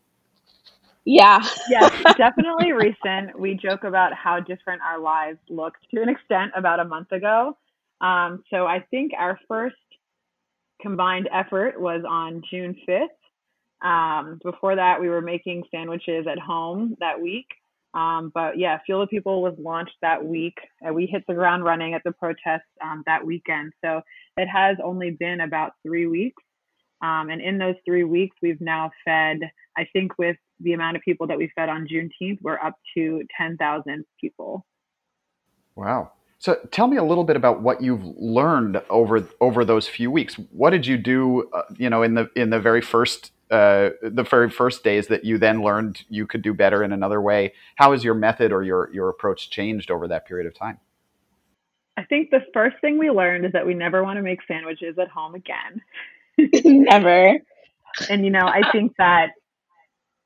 Yeah. 1.05 1.41
yes, 1.69 1.93
definitely 2.19 2.73
recent. 2.73 3.39
We 3.39 3.55
joke 3.55 3.85
about 3.85 4.13
how 4.13 4.41
different 4.41 4.83
our 4.83 4.99
lives 5.01 5.39
looked 5.49 5.79
to 5.95 6.03
an 6.03 6.09
extent 6.09 6.53
about 6.55 6.81
a 6.81 6.85
month 6.85 7.13
ago. 7.13 7.57
Um, 8.01 8.43
so 8.51 8.67
I 8.67 8.81
think 8.91 9.13
our 9.19 9.39
first 9.49 9.77
combined 10.81 11.29
effort 11.33 11.81
was 11.81 12.03
on 12.09 12.43
June 12.51 12.77
5th. 12.89 13.07
Um, 13.87 14.39
before 14.45 14.77
that, 14.77 15.01
we 15.01 15.09
were 15.09 15.23
making 15.23 15.65
sandwiches 15.71 16.27
at 16.31 16.39
home 16.39 16.97
that 17.01 17.21
week. 17.21 17.47
Um, 17.93 18.31
but 18.35 18.57
yeah, 18.57 18.79
Fuel 18.87 19.01
the 19.01 19.07
People 19.07 19.43
was 19.43 19.55
launched 19.59 19.97
that 20.03 20.25
week. 20.25 20.57
and 20.81 20.95
we 20.95 21.07
hit 21.07 21.25
the 21.27 21.35
ground 21.35 21.65
running 21.65 21.95
at 21.95 22.03
the 22.05 22.13
protest 22.13 22.65
um, 22.83 23.03
that 23.07 23.25
weekend. 23.25 23.73
So 23.85 24.03
it 24.37 24.47
has 24.47 24.77
only 24.83 25.11
been 25.11 25.41
about 25.41 25.73
three 25.85 26.07
weeks. 26.07 26.43
Um, 27.03 27.31
and 27.31 27.41
in 27.41 27.59
those 27.59 27.77
three 27.85 28.05
weeks, 28.05 28.37
we've 28.43 28.61
now 28.61 28.91
fed, 29.05 29.39
I 29.77 29.87
think, 29.93 30.19
with 30.19 30.37
the 30.61 30.73
amount 30.73 30.97
of 30.97 31.03
people 31.03 31.27
that 31.27 31.39
we 31.39 31.51
fed 31.55 31.69
on 31.69 31.87
Juneteenth, 31.87 32.39
we're 32.43 32.59
up 32.59 32.75
to 32.95 33.23
10,000 33.37 34.05
people. 34.21 34.65
Wow. 35.77 36.13
So 36.39 36.57
tell 36.71 36.87
me 36.87 36.97
a 36.97 37.05
little 37.05 37.25
bit 37.25 37.37
about 37.37 37.61
what 37.61 37.83
you've 37.83 38.03
learned 38.17 38.81
over 38.89 39.29
over 39.43 39.63
those 39.63 39.87
few 39.87 40.11
weeks. 40.11 40.37
What 40.53 40.71
did 40.71 40.87
you 40.87 40.97
do, 40.97 41.51
uh, 41.53 41.63
you 41.77 41.91
know, 41.91 42.03
in 42.03 42.15
the 42.15 42.31
in 42.35 42.49
the 42.49 42.59
very 42.59 42.81
first 42.81 43.33
uh, 43.51 43.91
the 44.03 44.23
very 44.23 44.49
first 44.49 44.83
days 44.83 45.09
that 45.09 45.23
you 45.23 45.37
then 45.37 45.63
learned 45.63 46.03
you 46.09 46.27
could 46.27 46.41
do 46.41 46.55
better 46.55 46.83
in 46.83 46.93
another 46.93 47.21
way? 47.21 47.53
How 47.77 47.93
has 47.93 48.03
your 48.03 48.15
method 48.15 48.53
or 48.53 48.63
your 48.63 48.91
your 48.91 49.11
approach 49.11 49.51
changed 49.51 49.91
over 49.91 50.09
that 50.09 50.27
period 50.27 50.47
of 50.47 50.55
time? 50.55 50.79
I 51.99 52.05
think 52.05 52.31
the 52.31 52.41
first 52.55 52.77
thing 52.81 52.97
we 52.97 53.11
learned 53.11 53.45
is 53.45 53.53
that 53.53 53.67
we 53.67 53.75
never 53.75 54.03
want 54.03 54.17
to 54.17 54.23
make 54.23 54.41
sandwiches 54.49 54.99
at 54.99 55.09
home 55.09 55.35
again. 55.35 55.83
never. 56.65 57.39
And 58.09 58.25
you 58.25 58.31
know, 58.31 58.47
I 58.47 58.63
think 58.73 58.97
that 58.97 59.33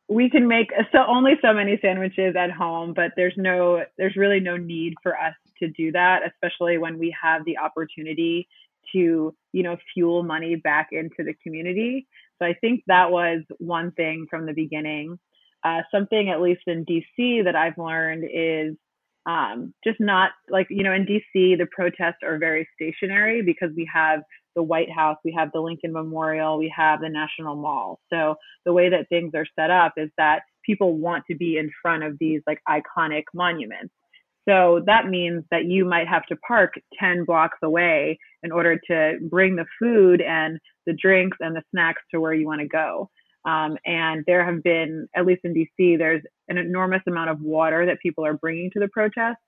we 0.08 0.28
can 0.28 0.46
make 0.46 0.68
so 0.92 0.98
only 1.06 1.32
so 1.40 1.52
many 1.52 1.78
sandwiches 1.80 2.36
at 2.36 2.50
home, 2.50 2.92
but 2.94 3.12
there's 3.16 3.34
no 3.36 3.84
there's 3.96 4.16
really 4.16 4.40
no 4.40 4.56
need 4.56 4.94
for 5.02 5.18
us 5.18 5.34
to 5.60 5.68
do 5.68 5.92
that, 5.92 6.20
especially 6.26 6.78
when 6.78 6.98
we 6.98 7.14
have 7.20 7.44
the 7.44 7.58
opportunity 7.58 8.48
to, 8.92 9.34
you 9.52 9.62
know, 9.62 9.76
fuel 9.92 10.22
money 10.22 10.56
back 10.56 10.88
into 10.92 11.24
the 11.24 11.34
community. 11.42 12.06
So 12.38 12.46
I 12.46 12.54
think 12.60 12.82
that 12.86 13.10
was 13.10 13.42
one 13.58 13.92
thing 13.92 14.26
from 14.28 14.46
the 14.46 14.52
beginning. 14.52 15.18
Uh, 15.62 15.80
something, 15.90 16.28
at 16.28 16.42
least 16.42 16.62
in 16.66 16.84
DC, 16.84 17.44
that 17.44 17.56
I've 17.56 17.78
learned 17.78 18.24
is 18.24 18.76
um, 19.26 19.72
just 19.82 19.98
not 20.00 20.32
like, 20.50 20.66
you 20.68 20.82
know, 20.82 20.92
in 20.92 21.06
DC, 21.06 21.56
the 21.56 21.66
protests 21.72 22.22
are 22.22 22.36
very 22.36 22.68
stationary 22.74 23.40
because 23.42 23.70
we 23.74 23.88
have 23.92 24.20
the 24.54 24.62
White 24.62 24.90
House, 24.90 25.16
we 25.24 25.32
have 25.36 25.50
the 25.52 25.60
Lincoln 25.60 25.92
Memorial, 25.92 26.58
we 26.58 26.72
have 26.76 27.00
the 27.00 27.08
National 27.08 27.56
Mall. 27.56 28.00
So 28.12 28.36
the 28.64 28.72
way 28.72 28.88
that 28.90 29.08
things 29.08 29.32
are 29.34 29.46
set 29.58 29.70
up 29.70 29.94
is 29.96 30.10
that 30.18 30.40
people 30.64 30.96
want 30.96 31.24
to 31.30 31.36
be 31.36 31.58
in 31.58 31.70
front 31.82 32.02
of 32.02 32.18
these 32.18 32.40
like 32.46 32.60
iconic 32.68 33.24
monuments. 33.34 33.92
So 34.48 34.82
that 34.86 35.06
means 35.06 35.44
that 35.50 35.64
you 35.64 35.84
might 35.84 36.06
have 36.06 36.26
to 36.26 36.36
park 36.36 36.74
10 37.00 37.24
blocks 37.24 37.58
away 37.62 38.18
in 38.42 38.52
order 38.52 38.78
to 38.88 39.18
bring 39.30 39.56
the 39.56 39.64
food 39.80 40.20
and 40.20 40.58
the 40.86 40.92
drinks 40.92 41.38
and 41.40 41.56
the 41.56 41.62
snacks 41.70 42.02
to 42.10 42.20
where 42.20 42.34
you 42.34 42.46
want 42.46 42.60
to 42.60 42.68
go. 42.68 43.08
Um, 43.46 43.76
and 43.84 44.24
there 44.26 44.44
have 44.44 44.62
been, 44.62 45.06
at 45.14 45.26
least 45.26 45.42
in 45.44 45.54
DC, 45.54 45.98
there's 45.98 46.22
an 46.48 46.58
enormous 46.58 47.02
amount 47.06 47.30
of 47.30 47.40
water 47.40 47.86
that 47.86 48.00
people 48.00 48.24
are 48.24 48.34
bringing 48.34 48.70
to 48.72 48.80
the 48.80 48.88
protest. 48.88 49.38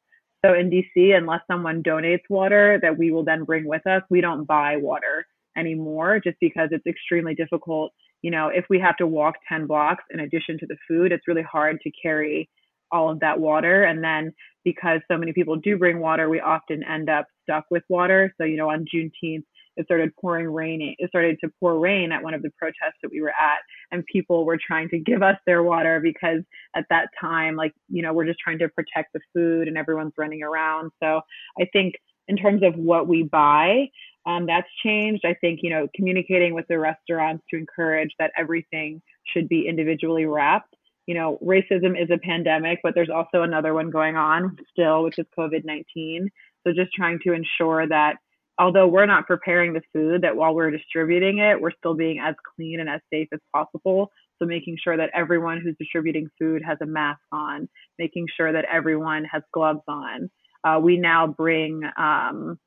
So 0.47 0.55
in 0.55 0.71
DC, 0.71 1.17
unless 1.17 1.41
someone 1.51 1.83
donates 1.83 2.23
water 2.31 2.79
that 2.81 2.97
we 2.97 3.11
will 3.11 3.25
then 3.25 3.43
bring 3.43 3.67
with 3.67 3.85
us, 3.87 4.03
we 4.11 4.21
don't 4.21 4.45
buy 4.45 4.77
water 4.77 5.27
anymore 5.57 6.21
just 6.23 6.37
because 6.41 6.69
it's 6.71 6.87
extremely 6.87 7.35
difficult. 7.35 7.93
You 8.23 8.31
know, 8.31 8.49
if 8.49 8.65
we 8.71 8.79
have 8.79 8.97
to 8.99 9.09
walk 9.09 9.35
10 9.49 9.67
blocks 9.67 10.05
in 10.11 10.21
addition 10.21 10.57
to 10.59 10.67
the 10.67 10.77
food, 10.87 11.11
it's 11.11 11.27
really 11.27 11.43
hard 11.43 11.81
to 11.81 11.91
carry 12.01 12.49
all 12.93 13.11
of 13.11 13.19
that 13.21 13.41
water. 13.41 13.85
And 13.85 14.05
then 14.05 14.33
because 14.65 15.01
so 15.11 15.19
many 15.19 15.33
people 15.33 15.57
do 15.57 15.77
bring 15.77 15.99
water, 15.99 16.29
we 16.29 16.41
often 16.41 16.85
end 16.85 17.11
up 17.11 17.27
stuck 17.43 17.65
with 17.71 17.83
water. 17.89 18.33
So, 18.39 18.45
you 18.45 18.57
know, 18.57 18.71
on 18.71 18.85
Juneteenth, 18.85 19.45
it 19.77 19.85
started 19.85 20.15
pouring 20.17 20.53
rain. 20.53 20.95
It 20.99 21.09
started 21.09 21.39
to 21.43 21.51
pour 21.61 21.79
rain 21.79 22.13
at 22.13 22.23
one 22.23 22.35
of 22.35 22.43
the 22.43 22.51
protests 22.59 22.99
that 23.03 23.11
we 23.11 23.21
were 23.21 23.31
at, 23.31 23.59
and 23.91 24.05
people 24.07 24.45
were 24.45 24.59
trying 24.65 24.89
to 24.91 24.99
give 24.99 25.23
us 25.23 25.37
their 25.47 25.63
water 25.63 26.01
because 26.01 26.41
at 26.75 26.85
that 26.91 27.09
time, 27.21 27.57
like, 27.57 27.73
you 27.89 28.03
know, 28.03 28.13
we're 28.13 28.27
just 28.27 28.41
trying 28.41 28.59
to 28.59 28.69
protect 28.69 29.13
the 29.13 29.21
food 29.35 29.69
and 29.69 29.77
everyone's 29.77 30.15
running 30.17 30.43
around. 30.43 30.91
So 31.03 31.21
I 31.61 31.67
think 31.73 31.95
in 32.29 32.37
terms 32.37 32.63
of 32.63 32.75
what 32.75 33.07
we 33.07 33.23
buy, 33.23 33.89
um, 34.27 34.47
that's 34.47 34.69
changed. 34.83 35.25
I 35.25 35.35
think, 35.41 35.61
you 35.63 35.71
know, 35.71 35.87
communicating 35.95 36.55
with 36.55 36.67
the 36.69 36.79
restaurants 36.79 37.45
to 37.51 37.57
encourage 37.57 38.11
that 38.19 38.33
everything 38.37 39.01
should 39.33 39.49
be 39.49 39.69
individually 39.69 40.27
wrapped 40.27 40.75
you 41.07 41.15
know, 41.15 41.39
racism 41.43 42.01
is 42.01 42.11
a 42.11 42.19
pandemic, 42.19 42.81
but 42.83 42.95
there's 42.95 43.11
also 43.11 43.43
another 43.43 43.73
one 43.73 43.91
going 43.91 44.17
on 44.17 44.57
still, 44.71 45.05
which 45.05 45.19
is 45.19 45.27
COVID 45.39 45.65
19. 45.65 46.29
So 46.65 46.73
just 46.73 46.93
trying 46.93 47.21
to 47.25 47.33
ensure 47.33 47.87
that 47.89 48.17
although 48.59 48.87
we're 48.87 49.07
not 49.07 49.27
preparing 49.27 49.73
the 49.73 49.83
food, 49.93 50.23
that 50.23 50.37
while 50.37 50.55
we're 50.55 50.71
distributing 50.71 51.39
it, 51.39 51.61
we're 51.61 51.73
still 51.73 51.95
being 51.95 52.19
as 52.19 52.35
clean 52.55 52.81
and 52.81 52.89
as 52.89 53.01
safe 53.13 53.29
as 53.33 53.41
possible. 53.55 54.11
So 54.39 54.47
making 54.47 54.79
sure 54.83 54.97
that 54.97 55.11
everyone 55.15 55.61
who's 55.61 55.77
distributing 55.79 56.29
food 56.39 56.63
has 56.67 56.79
a 56.83 56.87
mask 56.87 57.21
on, 57.33 57.69
making 57.99 58.27
sure 58.37 58.53
that 58.53 58.67
everyone 58.71 59.25
has 59.25 59.43
gloves 59.53 59.81
on. 59.89 60.31
Uh, 60.65 60.79
we 60.81 60.97
now 60.97 61.27
bring 61.27 61.83
um, 61.97 62.59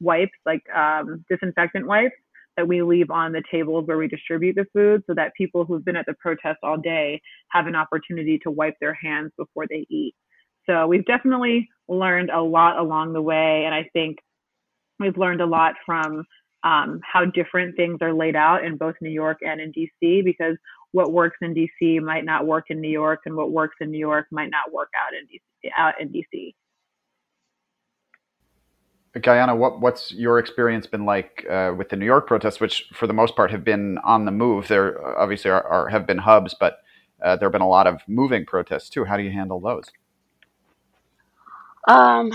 wipes, 0.00 0.32
like 0.44 0.62
um, 0.74 1.24
disinfectant 1.30 1.86
wipes, 1.86 2.14
that 2.56 2.68
we 2.68 2.82
leave 2.82 3.10
on 3.10 3.32
the 3.32 3.42
tables 3.50 3.86
where 3.86 3.98
we 3.98 4.08
distribute 4.08 4.54
the 4.54 4.66
food 4.72 5.02
so 5.06 5.14
that 5.14 5.34
people 5.34 5.64
who've 5.64 5.84
been 5.84 5.96
at 5.96 6.06
the 6.06 6.14
protest 6.14 6.58
all 6.62 6.76
day 6.76 7.20
have 7.48 7.66
an 7.66 7.74
opportunity 7.74 8.38
to 8.38 8.50
wipe 8.50 8.76
their 8.80 8.94
hands 8.94 9.32
before 9.36 9.66
they 9.68 9.86
eat. 9.88 10.14
So 10.66 10.86
we've 10.86 11.04
definitely 11.04 11.68
learned 11.88 12.30
a 12.30 12.40
lot 12.40 12.78
along 12.78 13.12
the 13.12 13.22
way. 13.22 13.64
And 13.64 13.74
I 13.74 13.88
think 13.92 14.18
we've 14.98 15.16
learned 15.16 15.40
a 15.40 15.46
lot 15.46 15.74
from 15.84 16.24
um, 16.62 17.00
how 17.02 17.24
different 17.24 17.76
things 17.76 17.98
are 18.00 18.14
laid 18.14 18.36
out 18.36 18.64
in 18.64 18.76
both 18.76 18.94
New 19.00 19.10
York 19.10 19.38
and 19.42 19.60
in 19.60 19.72
DC 19.72 20.24
because 20.24 20.56
what 20.92 21.12
works 21.12 21.36
in 21.42 21.54
DC 21.54 22.00
might 22.00 22.24
not 22.24 22.46
work 22.46 22.66
in 22.70 22.80
New 22.80 22.90
York 22.90 23.20
and 23.26 23.36
what 23.36 23.50
works 23.50 23.76
in 23.80 23.90
New 23.90 23.98
York 23.98 24.26
might 24.30 24.50
not 24.50 24.72
work 24.72 24.90
out 24.96 25.12
in 25.12 25.26
DC. 25.26 25.70
Out 25.76 25.94
in 26.00 26.08
DC. 26.08 26.54
Gaïana, 29.16 29.56
what, 29.56 29.80
what's 29.80 30.12
your 30.12 30.38
experience 30.38 30.86
been 30.86 31.04
like 31.04 31.46
uh, 31.48 31.72
with 31.76 31.88
the 31.88 31.96
New 31.96 32.04
York 32.04 32.26
protests, 32.26 32.60
which 32.60 32.90
for 32.92 33.06
the 33.06 33.12
most 33.12 33.36
part 33.36 33.50
have 33.50 33.62
been 33.64 33.98
on 33.98 34.24
the 34.24 34.32
move? 34.32 34.68
There 34.68 35.18
obviously 35.18 35.50
are, 35.50 35.62
are 35.62 35.88
have 35.88 36.06
been 36.06 36.18
hubs, 36.18 36.54
but 36.58 36.78
uh, 37.22 37.36
there 37.36 37.46
have 37.46 37.52
been 37.52 37.62
a 37.62 37.68
lot 37.68 37.86
of 37.86 38.00
moving 38.08 38.44
protests 38.44 38.88
too. 38.88 39.04
How 39.04 39.16
do 39.16 39.22
you 39.22 39.30
handle 39.30 39.60
those? 39.60 39.84
Um, 41.86 42.32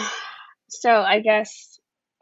so 0.70 0.89
I 1.01 1.20
guess, 1.20 1.69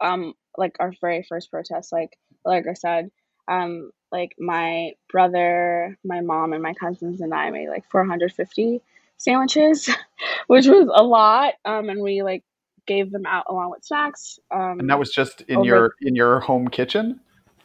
um, 0.00 0.34
like 0.56 0.76
our 0.80 0.92
very 1.00 1.22
first 1.22 1.50
protest, 1.50 1.92
like 1.92 2.18
like 2.44 2.66
I 2.66 2.74
said, 2.74 3.10
um, 3.48 3.90
like 4.10 4.34
my 4.38 4.92
brother, 5.10 5.96
my 6.04 6.20
mom, 6.20 6.52
and 6.52 6.62
my 6.62 6.74
cousins 6.74 7.20
and 7.20 7.34
I 7.34 7.50
made 7.50 7.68
like 7.68 7.84
450 7.90 8.80
sandwiches, 9.16 9.88
which 10.46 10.66
was 10.66 10.88
a 10.94 11.02
lot. 11.02 11.54
Um, 11.64 11.88
and 11.88 12.02
we 12.02 12.22
like 12.22 12.44
gave 12.86 13.10
them 13.10 13.26
out 13.26 13.46
along 13.48 13.70
with 13.70 13.84
snacks. 13.84 14.38
Um, 14.52 14.80
and 14.80 14.90
that 14.90 14.98
was 14.98 15.10
just 15.10 15.42
in 15.42 15.58
over, 15.58 15.66
your 15.66 15.94
in 16.00 16.14
your 16.14 16.40
home 16.40 16.68
kitchen. 16.68 17.20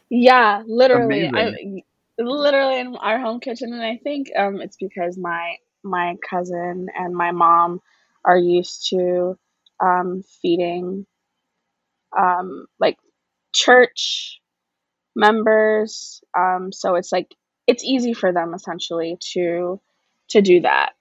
Yeah, 0.09 0.63
literally, 0.67 1.27
I, 1.33 1.81
literally 2.19 2.79
in 2.79 2.95
our 2.95 3.19
home 3.19 3.39
kitchen, 3.39 3.73
and 3.73 3.83
I 3.83 3.97
think 3.97 4.27
um, 4.37 4.61
it's 4.61 4.77
because 4.77 5.17
my 5.17 5.55
my 5.83 6.15
cousin 6.29 6.87
and 6.95 7.15
my 7.15 7.31
mom 7.31 7.81
are 8.25 8.37
used 8.37 8.89
to 8.89 9.37
um, 9.79 10.23
feeding 10.41 11.05
um, 12.17 12.65
like 12.79 12.97
church 13.53 14.39
members, 15.15 16.21
um, 16.37 16.71
so 16.71 16.95
it's 16.95 17.11
like 17.11 17.33
it's 17.67 17.83
easy 17.83 18.13
for 18.13 18.31
them 18.31 18.53
essentially 18.53 19.17
to 19.33 19.79
to 20.29 20.41
do 20.41 20.61
that, 20.61 20.93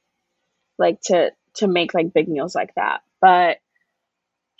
like 0.79 1.01
to 1.05 1.33
to 1.57 1.67
make 1.67 1.95
like 1.95 2.15
big 2.15 2.29
meals 2.29 2.55
like 2.55 2.75
that, 2.77 3.01
but 3.21 3.59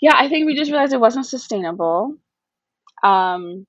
yeah, 0.03 0.15
I 0.17 0.27
think 0.27 0.45
we 0.45 0.55
just 0.55 0.69
realized 0.69 0.91
it 0.91 0.99
wasn't 0.99 1.25
sustainable. 1.25 2.17
Um, 3.03 3.65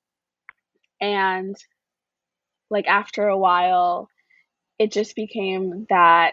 and 1.01 1.55
like 2.71 2.89
after 2.89 3.29
a 3.29 3.39
while, 3.39 4.09
it 4.81 4.91
just 4.91 5.15
became 5.15 5.87
that 5.91 6.33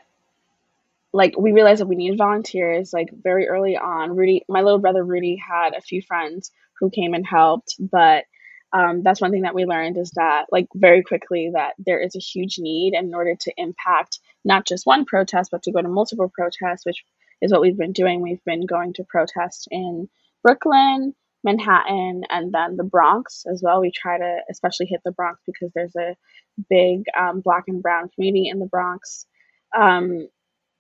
like 1.13 1.37
we 1.37 1.51
realized 1.51 1.81
that 1.81 1.87
we 1.87 1.95
needed 1.95 2.17
volunteers 2.17 2.93
like 2.93 3.09
very 3.11 3.47
early 3.47 3.77
on. 3.77 4.15
Rudy, 4.15 4.43
my 4.47 4.61
little 4.61 4.79
brother 4.79 5.03
Rudy, 5.03 5.35
had 5.37 5.73
a 5.73 5.81
few 5.81 6.01
friends 6.01 6.51
who 6.79 6.89
came 6.89 7.13
and 7.13 7.25
helped, 7.25 7.75
but 7.79 8.25
um, 8.73 9.03
that's 9.03 9.19
one 9.19 9.31
thing 9.31 9.41
that 9.41 9.55
we 9.55 9.65
learned 9.65 9.97
is 9.97 10.11
that 10.15 10.45
like 10.51 10.67
very 10.73 11.03
quickly 11.03 11.51
that 11.53 11.73
there 11.77 11.99
is 12.01 12.15
a 12.15 12.19
huge 12.19 12.55
need 12.57 12.93
in 12.93 13.13
order 13.13 13.35
to 13.35 13.53
impact 13.57 14.19
not 14.45 14.65
just 14.65 14.85
one 14.85 15.03
protest 15.03 15.49
but 15.51 15.63
to 15.63 15.73
go 15.73 15.81
to 15.81 15.89
multiple 15.89 16.31
protests 16.33 16.85
which 16.85 17.03
is 17.41 17.51
what 17.51 17.61
we've 17.61 17.77
been 17.77 17.91
doing. 17.91 18.21
We've 18.21 18.43
been 18.45 18.65
going 18.65 18.93
to 18.93 19.03
protest 19.03 19.67
in 19.71 20.07
Brooklyn, 20.43 21.13
Manhattan, 21.43 22.23
and 22.29 22.53
then 22.53 22.77
the 22.77 22.83
Bronx 22.83 23.45
as 23.51 23.61
well. 23.63 23.81
We 23.81 23.91
try 23.91 24.17
to 24.17 24.37
especially 24.49 24.85
hit 24.85 25.01
the 25.03 25.11
Bronx 25.11 25.41
because 25.45 25.71
there's 25.73 25.95
a 25.95 26.15
big 26.69 27.03
um, 27.19 27.41
black 27.41 27.63
and 27.67 27.81
brown 27.81 28.09
community 28.13 28.47
in 28.47 28.59
the 28.59 28.67
Bronx. 28.67 29.25
Um, 29.75 30.27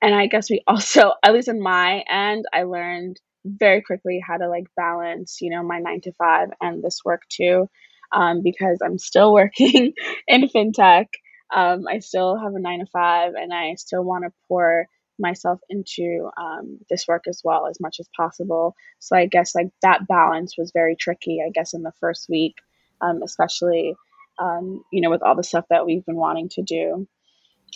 and 0.01 0.13
I 0.15 0.27
guess 0.27 0.49
we 0.49 0.61
also, 0.67 1.13
at 1.23 1.33
least 1.33 1.47
in 1.47 1.61
my 1.61 2.03
end, 2.09 2.45
I 2.53 2.63
learned 2.63 3.19
very 3.45 3.81
quickly 3.81 4.21
how 4.25 4.37
to 4.37 4.47
like 4.49 4.65
balance, 4.75 5.39
you 5.41 5.49
know, 5.49 5.63
my 5.63 5.79
nine 5.79 6.01
to 6.01 6.11
five 6.13 6.49
and 6.61 6.83
this 6.83 6.99
work 7.05 7.23
too. 7.29 7.67
um, 8.11 8.41
because 8.43 8.79
I'm 8.83 8.97
still 8.97 9.33
working 9.41 9.93
in 10.27 10.41
fintech. 10.49 11.07
Um, 11.55 11.85
I 11.87 11.99
still 11.99 12.37
have 12.37 12.53
a 12.55 12.59
nine 12.59 12.79
to 12.79 12.85
five, 12.87 13.33
and 13.35 13.53
I 13.53 13.75
still 13.75 14.03
want 14.03 14.23
to 14.25 14.31
pour 14.47 14.87
myself 15.19 15.59
into 15.69 16.29
um, 16.37 16.79
this 16.89 17.07
work 17.07 17.25
as 17.27 17.41
well 17.43 17.67
as 17.67 17.79
much 17.79 17.97
as 17.99 18.09
possible. 18.15 18.75
So 18.99 19.15
I 19.15 19.25
guess 19.27 19.53
like 19.55 19.67
that 19.81 20.07
balance 20.07 20.55
was 20.57 20.71
very 20.73 20.95
tricky. 20.95 21.41
I 21.45 21.51
guess 21.51 21.73
in 21.73 21.83
the 21.83 21.91
first 21.99 22.27
week, 22.29 22.55
um, 23.01 23.21
especially 23.23 23.95
um, 24.39 24.83
you 24.91 25.01
know 25.01 25.09
with 25.09 25.23
all 25.23 25.35
the 25.35 25.43
stuff 25.43 25.65
that 25.69 25.85
we've 25.85 26.05
been 26.05 26.15
wanting 26.15 26.49
to 26.49 26.63
do. 26.63 27.07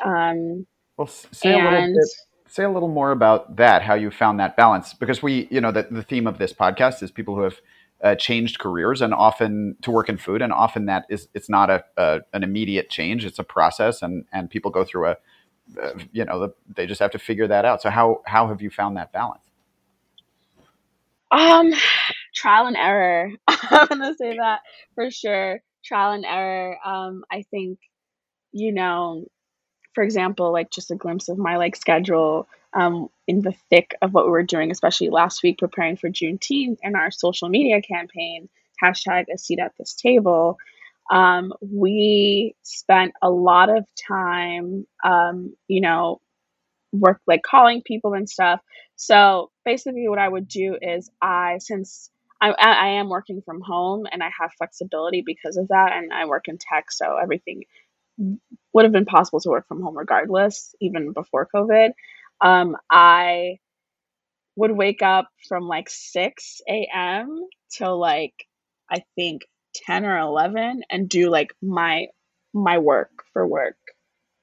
Um, 0.04 0.68
well, 0.98 1.08
say 1.08 1.54
and, 1.54 1.68
a 1.68 1.72
little 1.72 1.94
bit. 1.94 2.10
Say 2.48 2.64
a 2.64 2.70
little 2.70 2.90
more 2.90 3.12
about 3.12 3.58
that. 3.58 3.82
How 3.82 3.96
you 3.96 4.12
found 4.12 4.40
that 4.40 4.56
balance? 4.56 4.94
Because 4.94 5.22
we, 5.22 5.48
you 5.52 5.60
know, 5.60 5.72
the, 5.72 5.88
the 5.92 6.04
theme 6.04 6.26
of 6.28 6.38
this 6.38 6.54
podcast 6.54 7.04
is 7.04 7.12
people 7.12 7.36
who 7.36 7.42
have 7.42 7.62
uh, 8.02 8.16
changed 8.16 8.60
careers 8.60 9.02
and 9.02 9.14
often 9.14 9.76
to 9.82 9.92
work 9.92 10.10
in 10.10 10.18
food, 10.18 10.42
and 10.42 10.54
often 10.54 10.86
that 10.86 11.06
is 11.10 11.28
it's 11.34 11.50
not 11.50 11.70
a, 11.70 11.84
a 11.98 12.22
an 12.34 12.44
immediate 12.44 12.90
change. 12.90 13.26
It's 13.26 13.40
a 13.40 13.44
process, 13.44 14.02
and 14.02 14.26
and 14.32 14.50
people 14.50 14.72
go 14.72 14.84
through 14.84 15.08
a 15.08 15.18
uh, 15.82 15.94
you 16.12 16.26
know, 16.26 16.40
the, 16.40 16.50
they 16.76 16.86
just 16.86 17.02
have 17.02 17.12
to 17.12 17.20
figure 17.20 17.48
that 17.48 17.66
out. 17.66 17.82
So 17.82 17.90
how 17.90 18.22
how 18.26 18.48
have 18.48 18.62
you 18.62 18.70
found 18.70 18.98
that 18.98 19.12
balance? 19.12 19.42
Um, 21.32 21.74
trial 22.36 22.68
and 22.68 22.78
error. 22.78 23.32
I'm 23.48 23.88
gonna 23.88 24.14
say 24.16 24.38
that 24.38 24.60
for 24.94 25.10
sure. 25.12 25.62
Trial 25.84 26.14
and 26.14 26.26
error. 26.26 26.78
Um, 26.86 27.24
I 27.32 27.44
think, 27.52 27.80
you 28.52 28.74
know, 28.74 29.26
for 29.96 30.04
example, 30.04 30.52
like 30.52 30.70
just 30.70 30.92
a 30.92 30.96
glimpse 30.96 31.30
of 31.30 31.38
my 31.40 31.58
like 31.58 31.76
schedule 31.76 32.48
um, 32.74 33.10
in 33.28 33.42
the 33.42 33.56
thick 33.70 33.96
of 34.02 34.14
what 34.14 34.26
we 34.26 34.32
were 34.32 34.44
doing, 34.44 34.70
especially 34.70 35.10
last 35.10 35.42
week 35.42 35.58
preparing 35.58 35.98
for 35.98 36.10
Juneteenth 36.10 36.78
and 36.84 36.96
our 36.96 37.10
social 37.10 37.50
media 37.50 37.82
campaign, 37.82 38.50
hashtag 38.84 39.26
a 39.34 39.38
seat 39.38 39.60
at 39.60 39.74
this 39.80 39.94
table 39.94 40.58
um, 41.12 41.54
we 41.62 42.56
spent 42.64 43.14
a 43.22 43.30
lot 43.30 43.70
of 43.70 43.86
time, 44.08 44.88
um, 45.04 45.56
you 45.68 45.82
know, 45.82 46.20
work 46.92 47.22
like 47.28 47.44
calling 47.44 47.82
people 47.82 48.14
and 48.14 48.30
stuff. 48.30 48.62
So 48.96 49.52
basically, 49.66 50.08
what 50.08 50.20
I 50.20 50.28
would 50.28 50.48
do 50.48 50.78
is 50.82 51.10
I, 51.22 51.58
since 51.60 52.10
I, 52.42 52.52
I 52.52 52.88
am 53.00 53.10
working 53.10 53.42
from 53.42 53.62
home 53.62 54.06
and 54.12 54.24
I 54.24 54.32
have 54.40 54.52
flexibility 54.58 55.22
because 55.26 55.58
of 55.58 55.68
that, 55.70 55.92
and 55.94 56.14
I 56.14 56.26
work 56.26 56.48
in 56.48 56.58
tech, 56.58 56.92
so 56.92 57.18
everything 57.18 57.64
would 58.76 58.86
have 58.86 58.94
been 58.94 59.06
possible 59.06 59.40
to 59.40 59.50
work 59.52 59.68
from 59.70 59.82
home 59.82 59.98
regardless, 59.98 60.76
even 60.82 61.14
before 61.14 61.48
COVID. 61.56 61.92
Um, 62.42 62.78
I 62.92 63.60
would 64.58 64.72
wake 64.72 65.02
up 65.02 65.30
from 65.48 65.68
like 65.68 65.90
6 65.90 66.62
a.m. 66.68 67.48
till 67.72 67.98
like 68.00 68.34
I 68.90 69.04
think 69.16 69.44
10 69.86 70.06
or 70.06 70.18
11 70.20 70.84
and 70.90 71.10
do 71.10 71.30
like 71.30 71.54
my 71.62 72.08
my 72.54 72.78
work 72.80 73.12
for 73.34 73.48
work 73.48 73.78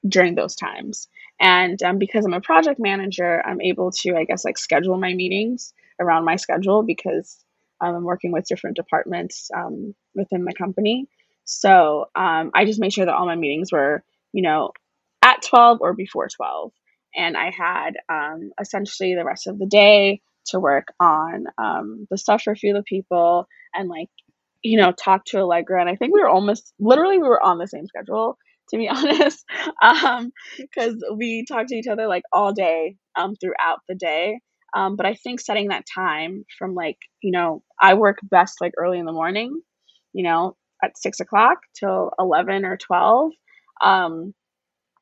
during 0.07 0.35
those 0.35 0.55
times 0.55 1.07
and 1.39 1.81
um, 1.83 1.97
because 1.97 2.25
i'm 2.25 2.33
a 2.33 2.41
project 2.41 2.79
manager 2.79 3.41
i'm 3.45 3.61
able 3.61 3.91
to 3.91 4.15
i 4.15 4.25
guess 4.25 4.45
like 4.45 4.57
schedule 4.57 4.97
my 4.97 5.13
meetings 5.13 5.73
around 5.99 6.25
my 6.25 6.35
schedule 6.35 6.83
because 6.83 7.43
um, 7.81 7.95
i'm 7.95 8.03
working 8.03 8.31
with 8.31 8.47
different 8.47 8.75
departments 8.75 9.49
um, 9.55 9.95
within 10.15 10.45
the 10.45 10.53
company 10.53 11.07
so 11.45 12.05
um, 12.15 12.51
i 12.53 12.65
just 12.65 12.79
made 12.79 12.93
sure 12.93 13.05
that 13.05 13.15
all 13.15 13.25
my 13.25 13.35
meetings 13.35 13.71
were 13.71 14.03
you 14.33 14.43
know 14.43 14.71
at 15.23 15.41
12 15.43 15.79
or 15.81 15.93
before 15.93 16.27
12 16.29 16.71
and 17.15 17.37
i 17.37 17.51
had 17.51 17.93
um, 18.09 18.51
essentially 18.61 19.15
the 19.15 19.25
rest 19.25 19.47
of 19.47 19.59
the 19.59 19.67
day 19.67 20.21
to 20.47 20.59
work 20.59 20.87
on 20.99 21.45
um, 21.57 22.07
the 22.11 22.17
stuff 22.17 22.43
for 22.43 22.53
a 22.53 22.55
few 22.57 22.71
of 22.75 22.77
the 22.77 22.83
people 22.83 23.47
and 23.75 23.89
like 23.89 24.09
you 24.63 24.77
know, 24.79 24.91
talk 24.91 25.25
to 25.25 25.39
Allegra. 25.39 25.79
And 25.81 25.89
I 25.89 25.95
think 25.95 26.13
we 26.13 26.21
were 26.21 26.29
almost 26.29 26.73
literally 26.79 27.17
we 27.17 27.27
were 27.27 27.41
on 27.43 27.57
the 27.57 27.67
same 27.67 27.87
schedule, 27.87 28.37
to 28.69 28.77
be 28.77 28.89
honest. 28.89 29.43
Um, 29.81 30.31
because 30.57 30.95
we 31.15 31.45
talked 31.45 31.69
to 31.69 31.75
each 31.75 31.87
other 31.87 32.07
like 32.07 32.23
all 32.33 32.53
day 32.53 32.97
um 33.15 33.35
throughout 33.35 33.79
the 33.87 33.95
day. 33.95 34.39
Um, 34.75 34.95
but 34.95 35.05
I 35.05 35.15
think 35.15 35.39
setting 35.39 35.69
that 35.69 35.85
time 35.93 36.45
from 36.57 36.75
like, 36.75 36.97
you 37.21 37.31
know, 37.31 37.63
I 37.81 37.95
work 37.95 38.19
best 38.23 38.61
like 38.61 38.73
early 38.77 38.99
in 38.99 39.05
the 39.05 39.11
morning, 39.11 39.61
you 40.13 40.23
know, 40.23 40.55
at 40.83 40.97
six 40.97 41.19
o'clock 41.19 41.59
till 41.79 42.11
eleven 42.19 42.65
or 42.65 42.77
twelve. 42.77 43.31
Um, 43.83 44.33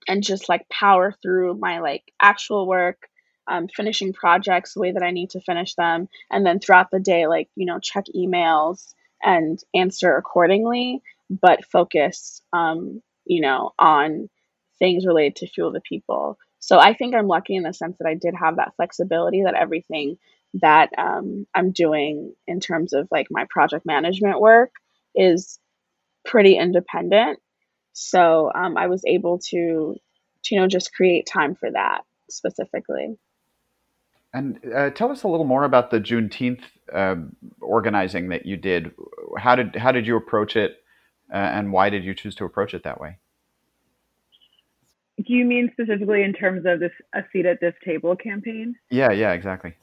and 0.07 0.23
just 0.23 0.49
like 0.49 0.67
power 0.69 1.13
through 1.21 1.57
my 1.59 1.79
like 1.79 2.03
actual 2.21 2.67
work 2.67 3.07
um, 3.47 3.67
finishing 3.67 4.13
projects 4.13 4.73
the 4.73 4.79
way 4.79 4.91
that 4.91 5.03
I 5.03 5.11
need 5.11 5.31
to 5.31 5.41
finish 5.41 5.75
them, 5.75 6.07
and 6.31 6.45
then 6.45 6.59
throughout 6.59 6.91
the 6.91 6.99
day, 6.99 7.27
like 7.27 7.49
you 7.55 7.65
know, 7.65 7.79
check 7.79 8.05
emails, 8.15 8.93
and 9.21 9.59
answer 9.73 10.15
accordingly, 10.15 11.01
but 11.29 11.65
focus, 11.65 12.41
um, 12.53 13.01
you 13.25 13.41
know, 13.41 13.71
on 13.77 14.29
things 14.79 15.05
related 15.05 15.35
to 15.37 15.47
fuel 15.47 15.71
the 15.71 15.81
people. 15.81 16.37
So 16.59 16.79
I 16.79 16.93
think 16.93 17.15
I'm 17.15 17.27
lucky 17.27 17.55
in 17.55 17.63
the 17.63 17.73
sense 17.73 17.97
that 17.99 18.07
I 18.07 18.15
did 18.15 18.35
have 18.39 18.57
that 18.57 18.75
flexibility 18.75 19.43
that 19.43 19.55
everything 19.55 20.17
that 20.55 20.89
um, 20.97 21.47
I'm 21.55 21.71
doing 21.71 22.33
in 22.47 22.59
terms 22.59 22.93
of 22.93 23.07
like 23.11 23.27
my 23.31 23.45
project 23.49 23.85
management 23.85 24.39
work 24.39 24.71
is 25.15 25.59
pretty 26.25 26.57
independent. 26.57 27.39
So 27.93 28.51
um, 28.53 28.77
I 28.77 28.87
was 28.87 29.03
able 29.05 29.39
to, 29.49 29.95
to, 30.43 30.55
you 30.55 30.61
know, 30.61 30.67
just 30.67 30.93
create 30.93 31.25
time 31.25 31.55
for 31.55 31.71
that 31.71 32.01
specifically. 32.29 33.17
And 34.33 34.59
uh, 34.73 34.91
tell 34.91 35.11
us 35.11 35.23
a 35.23 35.27
little 35.27 35.45
more 35.45 35.65
about 35.65 35.91
the 35.91 35.99
Juneteenth 35.99 36.61
uh, 36.93 37.15
organizing 37.59 38.29
that 38.29 38.45
you 38.45 38.55
did. 38.55 38.91
How 39.37 39.55
did 39.55 39.75
how 39.75 39.91
did 39.91 40.07
you 40.07 40.15
approach 40.15 40.55
it, 40.55 40.83
uh, 41.31 41.35
and 41.35 41.73
why 41.73 41.89
did 41.89 42.05
you 42.05 42.15
choose 42.15 42.35
to 42.35 42.45
approach 42.45 42.73
it 42.73 42.83
that 42.83 43.01
way? 43.01 43.17
Do 45.17 45.33
you 45.33 45.43
mean 45.43 45.69
specifically 45.73 46.23
in 46.23 46.33
terms 46.33 46.65
of 46.65 46.79
this 46.79 46.93
a 47.13 47.23
seat 47.33 47.45
at 47.45 47.59
this 47.59 47.73
table 47.83 48.15
campaign? 48.15 48.75
Yeah, 48.89 49.11
yeah, 49.11 49.33
exactly. 49.33 49.73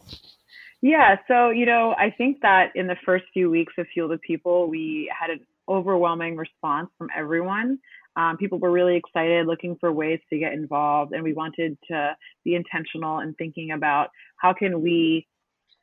Yeah, 0.81 1.17
so 1.29 1.51
you 1.51 1.67
know, 1.67 1.95
I 1.99 2.11
think 2.11 2.41
that 2.41 2.73
in 2.75 2.87
the 2.87 2.97
first 3.05 3.27
few 3.35 3.51
weeks 3.51 3.75
of 3.77 3.87
Fuel 3.93 4.09
the 4.09 4.19
People, 4.19 4.69
we 4.69 5.13
had 5.19 5.29
an 5.29 5.41
overwhelming 5.69 6.37
response 6.37 6.89
from 6.97 7.09
everyone. 7.15 7.79
Um, 8.19 8.37
people 8.37 8.59
were 8.59 8.73
really 8.73 8.97
excited, 8.97 9.47
looking 9.47 9.77
for 9.79 9.93
ways 9.93 10.19
to 10.31 10.39
get 10.39 10.53
involved, 10.53 11.13
and 11.13 11.23
we 11.23 11.33
wanted 11.33 11.79
to 11.89 12.17
be 12.45 12.57
intentional 12.57 13.21
in 13.21 13.33
thinking 13.35 13.71
about 13.71 14.09
how 14.39 14.53
can 14.53 14.83
we 14.83 15.27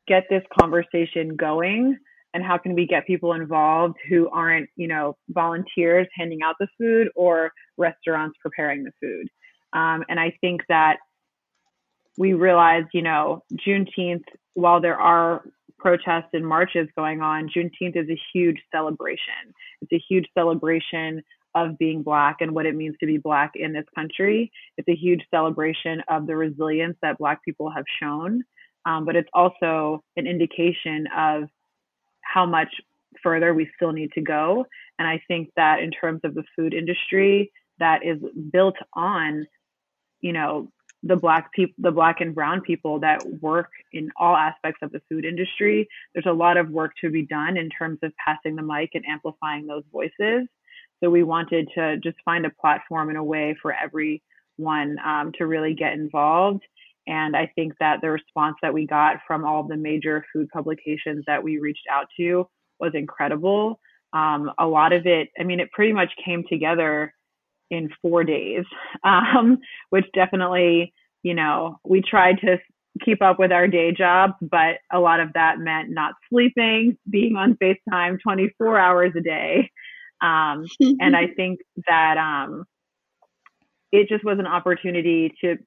get 0.06 0.26
this 0.30 0.44
conversation 0.60 1.38
going 1.38 1.98
and 2.34 2.44
how 2.44 2.58
can 2.58 2.76
we 2.76 2.86
get 2.86 3.08
people 3.08 3.32
involved 3.32 3.96
who 4.10 4.30
aren't, 4.30 4.70
you 4.76 4.90
know, 4.90 5.16
volunteers 5.30 6.08
handing 6.14 6.42
out 6.44 6.56
the 6.60 6.68
food 6.78 7.08
or 7.16 7.52
restaurants 7.78 8.38
preparing 8.42 8.84
the 8.84 8.92
food. 9.02 9.30
Um, 9.72 10.04
and 10.10 10.20
I 10.20 10.38
think 10.42 10.62
that 10.68 10.98
we 12.18 12.34
realized, 12.34 12.88
you 12.94 13.02
know, 13.02 13.44
Juneteenth, 13.66 14.26
while 14.56 14.82
there 14.82 15.00
are 15.00 15.44
protests 15.80 16.30
and 16.34 16.46
marches 16.46 16.90
going 16.98 17.22
on, 17.22 17.50
Juneteenth 17.50 17.96
is 17.96 18.10
a 18.10 18.20
huge 18.34 18.58
celebration. 18.74 19.54
It's 19.82 19.94
a 19.94 20.04
huge 20.10 20.28
celebration 20.34 21.24
of 21.56 21.78
being 21.78 22.04
Black 22.04 22.38
and 22.42 22.54
what 22.54 22.66
it 22.66 22.76
means 22.76 22.96
to 23.00 23.06
be 23.06 23.18
Black 23.18 23.54
in 23.56 23.74
this 23.74 23.86
country. 23.96 24.52
It's 24.78 24.88
a 24.88 24.96
huge 24.96 25.22
celebration 25.32 26.04
of 26.10 26.28
the 26.28 26.36
resilience 26.36 26.98
that 27.02 27.18
Black 27.18 27.44
people 27.44 27.72
have 27.72 27.86
shown, 28.00 28.44
um, 28.86 29.06
but 29.06 29.16
it's 29.16 29.30
also 29.34 30.04
an 30.18 30.28
indication 30.28 31.08
of 31.18 31.50
how 32.22 32.46
much 32.46 32.70
further 33.24 33.54
we 33.54 33.70
still 33.76 33.94
need 33.94 34.12
to 34.12 34.22
go. 34.22 34.66
And 35.00 35.08
I 35.08 35.22
think 35.28 35.50
that 35.56 35.80
in 35.80 35.92
terms 35.92 36.22
of 36.24 36.36
the 36.36 36.44
food 36.56 36.74
industry, 36.74 37.52
that 37.80 38.06
is 38.06 38.20
built 38.52 38.76
on, 38.94 39.48
you 40.22 40.34
know, 40.34 40.70
the 41.04 41.16
black 41.16 41.52
people, 41.54 41.74
the 41.78 41.92
black 41.92 42.20
and 42.20 42.34
brown 42.34 42.62
people 42.62 43.00
that 43.00 43.24
work 43.42 43.70
in 43.94 44.12
all 44.18 44.36
aspects 44.36 44.80
of 44.82 44.92
the 44.92 45.02
food 45.08 45.24
industry. 45.24 45.88
There's 46.14 46.26
a 46.26 46.34
lot 46.34 46.58
of 46.58 46.70
work 46.70 46.94
to 47.02 47.10
be 47.10 47.24
done 47.24 47.58
in 47.58 47.70
terms 47.70 48.00
of 48.02 48.12
passing 48.26 48.56
the 48.56 48.64
mic 48.64 48.92
and 48.96 49.06
amplifying 49.06 49.68
those 49.68 49.84
voices. 49.92 50.48
So 51.06 51.12
we 51.12 51.22
wanted 51.22 51.70
to 51.76 51.98
just 51.98 52.18
find 52.26 52.48
a 52.48 52.50
platform 52.50 53.10
and 53.10 53.18
a 53.18 53.24
way 53.24 53.56
for 53.62 53.72
everyone 53.72 54.98
um, 55.06 55.32
to 55.38 55.46
really 55.46 55.76
get 55.76 55.94
involved. 55.94 56.64
And 57.06 57.36
I 57.36 57.52
think 57.54 57.74
that 57.80 58.02
the 58.02 58.10
response 58.10 58.56
that 58.64 58.74
we 58.74 58.88
got 58.88 59.18
from 59.28 59.46
all 59.46 59.62
the 59.62 59.78
major 59.78 60.26
food 60.34 60.50
publications 60.52 61.24
that 61.28 61.44
we 61.44 61.60
reached 61.60 61.86
out 61.92 62.08
to 62.18 62.48
was 62.80 62.94
incredible. 62.96 63.80
Um, 64.14 64.50
a 64.58 64.66
lot 64.66 64.94
of 64.94 65.06
it, 65.06 65.30
I 65.40 65.44
mean, 65.44 65.60
it 65.60 65.72
pretty 65.72 65.94
much 65.94 66.10
came 66.26 66.44
together 66.50 67.14
in 67.70 67.92
four 68.02 68.24
days, 68.24 68.66
um, 69.04 69.60
which 69.92 70.06
definitely, 70.16 70.92
you 71.22 71.36
know, 71.36 71.78
we 71.88 72.02
tried 72.02 72.40
to 72.40 72.58
keep 73.04 73.22
up 73.22 73.38
with 73.38 73.52
our 73.52 73.68
day 73.68 73.92
jobs, 73.92 74.34
but 74.42 74.78
a 74.92 75.00
lot 75.00 75.20
of 75.20 75.34
that 75.34 75.60
meant 75.60 75.92
not 75.92 76.14
sleeping, 76.30 76.98
being 77.08 77.36
on 77.36 77.58
FaceTime 77.62 78.18
24 78.24 78.80
hours 78.80 79.12
a 79.16 79.22
day. 79.22 79.70
Um, 80.22 80.66
and 81.00 81.16
I 81.16 81.28
think 81.36 81.60
that 81.88 82.18
um, 82.18 82.66
it 83.92 84.10
just 84.10 84.24
was 84.24 84.40
an 84.40 84.48
opportunity 84.48 85.34
to 85.42 85.58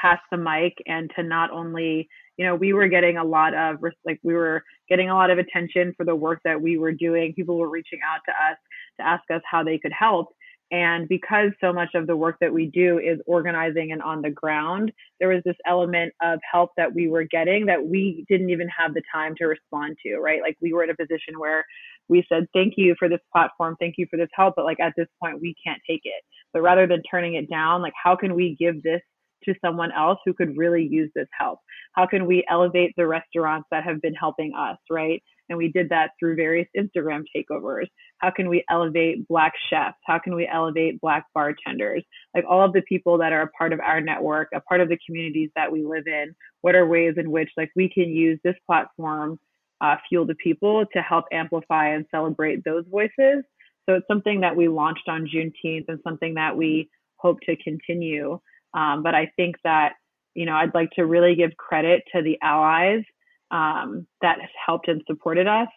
pass 0.00 0.18
the 0.30 0.36
mic 0.36 0.74
and 0.86 1.10
to 1.16 1.22
not 1.22 1.50
only, 1.50 2.08
you 2.36 2.44
know, 2.44 2.54
we 2.54 2.72
were 2.72 2.88
getting 2.88 3.16
a 3.16 3.24
lot 3.24 3.54
of, 3.54 3.76
like, 4.04 4.20
we 4.22 4.34
were 4.34 4.62
getting 4.88 5.10
a 5.10 5.14
lot 5.14 5.30
of 5.30 5.38
attention 5.38 5.92
for 5.96 6.04
the 6.04 6.14
work 6.14 6.40
that 6.44 6.60
we 6.60 6.78
were 6.78 6.92
doing. 6.92 7.34
People 7.34 7.58
were 7.58 7.70
reaching 7.70 8.00
out 8.06 8.20
to 8.26 8.32
us 8.32 8.58
to 9.00 9.06
ask 9.06 9.22
us 9.30 9.42
how 9.50 9.62
they 9.64 9.78
could 9.78 9.92
help. 9.92 10.28
And 10.70 11.08
because 11.08 11.50
so 11.62 11.72
much 11.72 11.90
of 11.94 12.06
the 12.06 12.16
work 12.16 12.36
that 12.40 12.52
we 12.52 12.66
do 12.66 12.98
is 12.98 13.18
organizing 13.26 13.92
and 13.92 14.02
on 14.02 14.20
the 14.20 14.30
ground, 14.30 14.92
there 15.18 15.30
was 15.30 15.42
this 15.44 15.56
element 15.66 16.12
of 16.22 16.40
help 16.50 16.72
that 16.76 16.94
we 16.94 17.08
were 17.08 17.24
getting 17.24 17.64
that 17.66 17.86
we 17.86 18.26
didn't 18.28 18.50
even 18.50 18.68
have 18.68 18.92
the 18.92 19.02
time 19.12 19.34
to 19.38 19.46
respond 19.46 19.96
to, 20.04 20.18
right? 20.18 20.42
Like 20.42 20.58
we 20.60 20.74
were 20.74 20.84
in 20.84 20.90
a 20.90 20.96
position 20.96 21.38
where 21.38 21.64
we 22.08 22.24
said, 22.28 22.46
thank 22.54 22.74
you 22.76 22.94
for 22.98 23.08
this 23.08 23.20
platform, 23.32 23.76
thank 23.78 23.94
you 23.98 24.06
for 24.10 24.16
this 24.16 24.28
help, 24.32 24.54
but 24.56 24.64
like 24.64 24.80
at 24.80 24.94
this 24.96 25.08
point, 25.22 25.40
we 25.40 25.54
can't 25.64 25.80
take 25.88 26.02
it. 26.04 26.22
But 26.52 26.62
rather 26.62 26.86
than 26.86 27.02
turning 27.10 27.34
it 27.34 27.50
down, 27.50 27.82
like 27.82 27.92
how 28.02 28.16
can 28.16 28.34
we 28.34 28.56
give 28.58 28.82
this 28.82 29.00
to 29.44 29.54
someone 29.64 29.92
else 29.92 30.18
who 30.24 30.34
could 30.34 30.56
really 30.56 30.86
use 30.86 31.10
this 31.14 31.28
help? 31.38 31.60
How 31.94 32.06
can 32.06 32.26
we 32.26 32.44
elevate 32.50 32.94
the 32.96 33.06
restaurants 33.06 33.68
that 33.70 33.84
have 33.84 34.00
been 34.00 34.14
helping 34.14 34.52
us, 34.54 34.78
right? 34.90 35.22
And 35.48 35.56
we 35.56 35.72
did 35.72 35.88
that 35.88 36.10
through 36.18 36.36
various 36.36 36.68
Instagram 36.76 37.24
takeovers. 37.34 37.86
How 38.18 38.30
can 38.30 38.48
we 38.48 38.64
elevate 38.68 39.26
Black 39.28 39.52
chefs? 39.70 39.96
How 40.04 40.18
can 40.18 40.34
we 40.34 40.46
elevate 40.46 41.00
Black 41.00 41.24
bartenders? 41.34 42.04
Like 42.34 42.44
all 42.48 42.64
of 42.64 42.72
the 42.72 42.82
people 42.82 43.18
that 43.18 43.32
are 43.32 43.42
a 43.42 43.50
part 43.50 43.72
of 43.72 43.80
our 43.80 44.00
network, 44.00 44.48
a 44.54 44.60
part 44.60 44.80
of 44.80 44.88
the 44.88 44.98
communities 45.06 45.50
that 45.56 45.70
we 45.70 45.84
live 45.84 46.06
in. 46.06 46.34
What 46.60 46.74
are 46.74 46.86
ways 46.86 47.14
in 47.16 47.30
which 47.30 47.50
like 47.56 47.70
we 47.76 47.88
can 47.88 48.10
use 48.10 48.38
this 48.44 48.56
platform, 48.66 49.38
uh, 49.80 49.96
Fuel 50.08 50.26
the 50.26 50.34
People, 50.36 50.84
to 50.92 51.02
help 51.02 51.26
amplify 51.32 51.88
and 51.88 52.06
celebrate 52.10 52.64
those 52.64 52.84
voices? 52.90 53.44
So 53.88 53.94
it's 53.94 54.06
something 54.06 54.40
that 54.40 54.56
we 54.56 54.68
launched 54.68 55.08
on 55.08 55.26
Juneteenth 55.26 55.86
and 55.88 55.98
something 56.04 56.34
that 56.34 56.56
we 56.56 56.90
hope 57.16 57.38
to 57.46 57.56
continue. 57.56 58.38
Um, 58.74 59.02
but 59.02 59.14
I 59.14 59.30
think 59.36 59.56
that 59.64 59.94
you 60.34 60.46
know 60.46 60.54
I'd 60.54 60.74
like 60.74 60.90
to 60.92 61.06
really 61.06 61.34
give 61.34 61.56
credit 61.56 62.02
to 62.14 62.22
the 62.22 62.38
allies 62.42 63.02
um, 63.50 64.06
that 64.20 64.40
has 64.40 64.50
helped 64.66 64.88
and 64.88 65.02
supported 65.06 65.46
us 65.46 65.68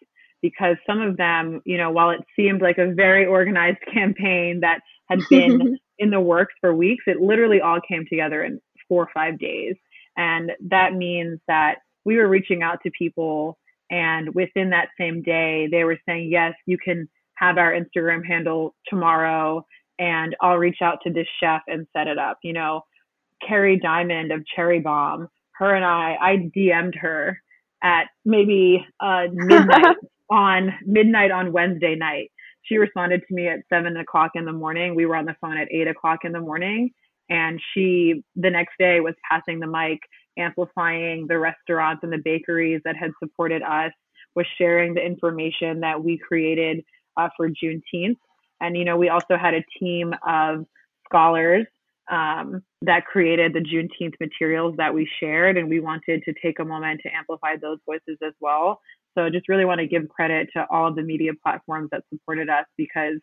because 0.42 0.76
some 0.88 1.02
of 1.02 1.18
them, 1.18 1.62
you 1.66 1.78
know, 1.78 1.92
while 1.92 2.10
it 2.10 2.22
seemed 2.36 2.62
like 2.62 2.78
a 2.78 2.92
very 2.94 3.26
organized 3.26 3.80
campaign 3.94 4.62
that 4.62 4.80
had 5.10 5.20
been 5.30 5.78
in 6.00 6.10
the 6.10 6.20
works 6.20 6.54
for 6.60 6.76
weeks, 6.76 7.04
it 7.08 7.22
literally 7.22 7.62
all 7.62 7.80
came 7.88 8.06
together 8.10 8.44
in 8.44 8.60
four 8.88 9.04
or 9.04 9.10
five 9.14 9.40
days. 9.40 9.76
And 10.18 10.52
that 10.70 10.94
means 10.94 11.40
that 11.48 11.76
we 12.04 12.18
were 12.18 12.28
reaching 12.28 12.64
out 12.64 12.80
to 12.84 12.92
people, 12.98 13.58
and 13.92 14.34
within 14.34 14.70
that 14.72 14.88
same 14.98 15.22
day, 15.22 15.68
they 15.70 15.84
were 15.84 16.00
saying, 16.08 16.30
Yes, 16.32 16.54
you 16.66 16.78
can 16.84 17.08
have 17.36 17.58
our 17.58 17.74
Instagram 17.74 18.26
handle 18.26 18.74
tomorrow, 18.88 19.66
and 20.00 20.36
I'll 20.42 20.58
reach 20.58 20.78
out 20.82 21.00
to 21.04 21.14
this 21.14 21.28
chef 21.40 21.62
and 21.68 21.86
set 21.96 22.08
it 22.08 22.18
up. 22.18 22.40
You 22.44 22.54
know, 22.54 22.82
Kerry 23.48 23.78
Diamond 23.78 24.32
of 24.32 24.46
Cherry 24.56 24.80
Bombe, 24.80 25.28
her 25.54 25.76
and 25.76 25.86
I, 25.86 26.16
I 26.20 26.50
DM'd 26.56 26.96
her 26.96 27.40
at 27.84 28.06
maybe 28.26 28.86
uh, 29.00 29.24
midnight 29.34 29.98
on 30.30 30.74
midnight 30.86 31.32
on 31.32 31.52
Wednesday 31.52 31.96
night. 31.96 32.32
She 32.64 32.78
responded 32.78 33.22
to 33.28 33.34
me 33.34 33.50
at 33.50 33.60
seven 33.70 33.98
o'clock 33.98 34.32
in 34.36 34.46
the 34.46 34.54
morning. 34.54 34.96
We 34.96 35.06
were 35.06 35.18
on 35.18 35.26
the 35.26 35.36
phone 35.42 35.58
at 35.58 35.68
eight 35.72 35.88
o'clock 35.88 36.20
in 36.24 36.32
the 36.32 36.40
morning, 36.40 36.92
and 37.30 37.60
she 37.74 38.24
the 38.38 38.50
next 38.50 38.74
day 38.80 39.02
was 39.02 39.16
passing 39.30 39.60
the 39.60 39.68
mic, 39.68 40.00
amplifying 40.38 41.28
the 41.28 41.38
restaurants 41.38 42.04
and 42.04 42.12
the 42.12 42.22
bakeries 42.24 42.82
that 42.86 42.96
had 42.96 43.12
supported 43.22 43.62
us, 43.62 43.92
was 44.36 44.46
sharing 44.58 44.94
the 44.94 45.06
information 45.06 45.82
that 45.82 46.02
we 46.02 46.18
created 46.18 46.84
uh, 47.18 47.30
for 47.36 47.50
Juneteenth. 47.50 48.18
And 48.62 48.78
you 48.78 48.86
know, 48.86 48.98
we 48.98 49.10
also 49.10 49.38
had 49.38 49.54
a 49.54 49.64
team 49.80 50.14
of 50.26 50.66
scholars 51.06 51.66
um, 52.10 52.64
that 52.82 53.06
created 53.06 53.54
the 53.54 53.60
Juneteenth 53.60 54.16
materials 54.20 54.76
that 54.78 54.94
we 54.94 55.10
shared, 55.20 55.58
and 55.58 55.70
we 55.70 55.80
wanted 55.80 56.24
to 56.24 56.34
take 56.42 56.60
a 56.60 56.66
moment 56.66 57.02
to 57.04 57.14
amplify 57.14 57.56
those 57.56 57.80
voices 57.86 58.18
as 58.26 58.34
well. 58.40 58.80
So 59.16 59.26
I 59.26 59.30
just 59.30 59.50
really 59.50 59.66
want 59.66 59.80
to 59.80 59.88
give 59.88 60.08
credit 60.10 60.50
to 60.54 60.66
all 60.70 60.88
of 60.88 60.96
the 60.96 61.02
media 61.02 61.32
platforms 61.44 61.90
that 61.92 62.04
supported 62.10 62.50
us 62.50 62.66
because 62.78 63.20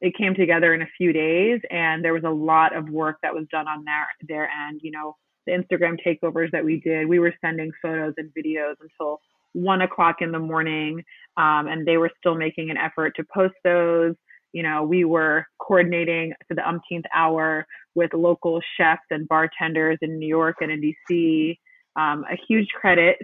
it 0.00 0.14
came 0.16 0.34
together 0.34 0.74
in 0.74 0.82
a 0.82 0.88
few 0.96 1.12
days, 1.12 1.60
and 1.70 2.04
there 2.04 2.12
was 2.12 2.24
a 2.24 2.30
lot 2.30 2.76
of 2.76 2.88
work 2.90 3.16
that 3.22 3.34
was 3.34 3.46
done 3.50 3.66
on 3.66 3.84
their 3.84 4.06
their 4.28 4.50
end. 4.68 4.80
You 4.82 4.90
know, 4.90 5.16
the 5.46 5.52
Instagram 5.52 5.96
takeovers 6.04 6.50
that 6.52 6.64
we 6.64 6.80
did, 6.80 7.08
we 7.08 7.18
were 7.18 7.34
sending 7.40 7.70
photos 7.80 8.14
and 8.16 8.30
videos 8.36 8.74
until 8.80 9.20
one 9.52 9.82
o'clock 9.82 10.16
in 10.20 10.32
the 10.32 10.38
morning, 10.38 11.02
um, 11.36 11.66
and 11.68 11.86
they 11.86 11.96
were 11.96 12.10
still 12.18 12.34
making 12.34 12.70
an 12.70 12.76
effort 12.76 13.14
to 13.16 13.24
post 13.32 13.54
those 13.64 14.14
you 14.56 14.62
know, 14.62 14.82
we 14.84 15.04
were 15.04 15.46
coordinating 15.58 16.32
to 16.48 16.54
the 16.54 16.66
umpteenth 16.66 17.04
hour 17.14 17.66
with 17.94 18.14
local 18.14 18.58
chefs 18.78 19.02
and 19.10 19.28
bartenders 19.28 19.98
in 20.00 20.18
New 20.18 20.26
York 20.26 20.56
and 20.62 20.72
in 20.72 20.80
DC. 20.80 21.58
Um, 21.94 22.24
a 22.24 22.38
huge 22.48 22.68
credit 22.68 23.18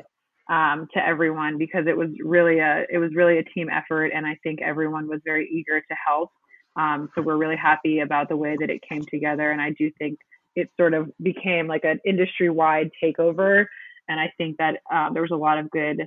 um, 0.50 0.88
to 0.92 1.02
everyone 1.02 1.56
because 1.56 1.87
it 1.87 1.96
was 1.96 2.11
really 2.22 2.58
a 2.58 2.85
it 2.90 2.98
was 2.98 3.14
really 3.14 3.38
a 3.38 3.44
team 3.44 3.68
effort, 3.70 4.08
and 4.14 4.26
I 4.26 4.37
think 4.42 4.61
everyone 4.61 5.08
was 5.08 5.20
very 5.24 5.48
eager 5.50 5.80
to 5.80 5.96
help. 6.06 6.30
Um, 6.76 7.08
so 7.14 7.22
we're 7.22 7.38
really 7.38 7.56
happy 7.56 8.00
about 8.00 8.28
the 8.28 8.37
way 8.37 8.54
that 8.61 8.68
it 8.68 8.82
came 8.87 9.04
together, 9.11 9.52
and 9.52 9.61
I 9.62 9.70
do 9.70 9.90
think 9.98 10.18
it 10.54 10.70
sort 10.78 10.94
of 10.94 11.10
became 11.22 11.66
like 11.66 11.84
an 11.84 12.00
industry 12.04 12.50
wide 12.50 12.90
takeover. 13.02 13.66
And 14.08 14.20
I 14.20 14.32
think 14.36 14.56
that 14.58 14.80
uh, 14.92 15.12
there 15.12 15.22
was 15.22 15.30
a 15.30 15.36
lot 15.36 15.58
of 15.58 15.70
good 15.70 16.06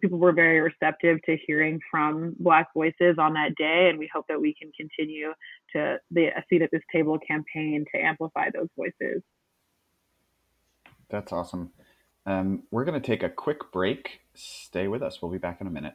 people 0.00 0.18
were 0.18 0.32
very 0.32 0.60
receptive 0.60 1.18
to 1.24 1.36
hearing 1.46 1.80
from 1.90 2.36
Black 2.38 2.68
voices 2.74 3.16
on 3.18 3.32
that 3.34 3.54
day, 3.56 3.88
and 3.88 3.98
we 3.98 4.10
hope 4.12 4.26
that 4.28 4.40
we 4.40 4.54
can 4.60 4.70
continue 4.78 5.32
to 5.74 5.98
the 6.10 6.26
a 6.26 6.44
seat 6.50 6.62
at 6.62 6.70
this 6.70 6.82
table 6.92 7.18
campaign 7.26 7.84
to 7.94 8.00
amplify 8.00 8.50
those 8.52 8.68
voices. 8.76 9.22
That's 11.08 11.32
awesome. 11.32 11.70
Um, 12.26 12.64
we're 12.70 12.84
going 12.84 13.00
to 13.00 13.06
take 13.06 13.22
a 13.22 13.30
quick 13.30 13.72
break. 13.72 14.20
Stay 14.34 14.88
with 14.88 15.02
us. 15.02 15.22
We'll 15.22 15.30
be 15.30 15.38
back 15.38 15.62
in 15.62 15.66
a 15.66 15.70
minute. 15.70 15.94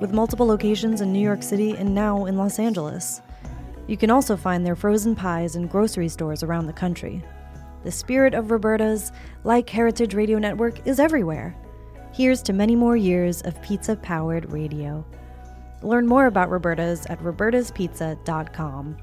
with 0.00 0.12
multiple 0.12 0.46
locations 0.46 1.00
in 1.00 1.12
New 1.12 1.20
York 1.20 1.42
City 1.42 1.76
and 1.76 1.94
now 1.94 2.24
in 2.24 2.36
Los 2.36 2.58
Angeles. 2.58 3.20
You 3.86 3.96
can 3.96 4.10
also 4.10 4.36
find 4.36 4.64
their 4.64 4.76
frozen 4.76 5.14
pies 5.14 5.56
in 5.56 5.66
grocery 5.66 6.08
stores 6.08 6.42
around 6.42 6.66
the 6.66 6.72
country. 6.72 7.22
The 7.82 7.90
spirit 7.90 8.34
of 8.34 8.50
Roberta's, 8.50 9.12
like 9.44 9.68
Heritage 9.68 10.14
Radio 10.14 10.38
Network, 10.38 10.86
is 10.86 11.00
everywhere. 11.00 11.56
Here's 12.12 12.42
to 12.42 12.52
many 12.52 12.76
more 12.76 12.96
years 12.96 13.42
of 13.42 13.60
pizza 13.62 13.96
powered 13.96 14.52
radio. 14.52 15.04
Learn 15.82 16.06
more 16.06 16.26
about 16.26 16.50
Roberta's 16.50 17.06
at 17.06 17.20
robertaspizza.com. 17.20 18.96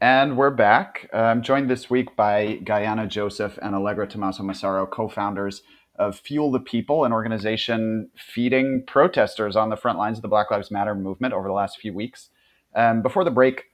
And 0.00 0.36
we're 0.36 0.50
back. 0.50 1.08
I'm 1.12 1.42
joined 1.42 1.70
this 1.70 1.88
week 1.88 2.14
by 2.16 2.60
Gaïana 2.62 3.08
Joseph 3.08 3.58
and 3.62 3.74
Allegra 3.74 4.06
Tomaso 4.06 4.42
Massaro, 4.42 4.86
co 4.86 5.08
founders 5.08 5.62
of 5.98 6.18
Fuel 6.20 6.50
the 6.50 6.60
People, 6.60 7.04
an 7.04 7.12
organization 7.12 8.10
feeding 8.16 8.84
protesters 8.86 9.56
on 9.56 9.70
the 9.70 9.76
front 9.76 9.98
lines 9.98 10.18
of 10.18 10.22
the 10.22 10.28
Black 10.28 10.50
Lives 10.50 10.70
Matter 10.70 10.94
movement 10.94 11.34
over 11.34 11.48
the 11.48 11.54
last 11.54 11.78
few 11.78 11.92
weeks. 11.92 12.30
Um, 12.74 13.02
before 13.02 13.24
the 13.24 13.30
break, 13.30 13.64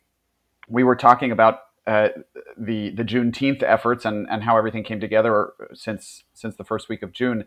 we 0.68 0.84
were 0.84 0.96
talking 0.96 1.32
about 1.32 1.60
uh, 1.86 2.08
the 2.56 2.90
the 2.90 3.02
Juneteenth 3.02 3.62
efforts 3.62 4.04
and, 4.04 4.28
and 4.30 4.44
how 4.44 4.56
everything 4.56 4.84
came 4.84 5.00
together 5.00 5.52
since 5.74 6.24
since 6.32 6.56
the 6.56 6.64
first 6.64 6.88
week 6.88 7.02
of 7.02 7.12
June. 7.12 7.44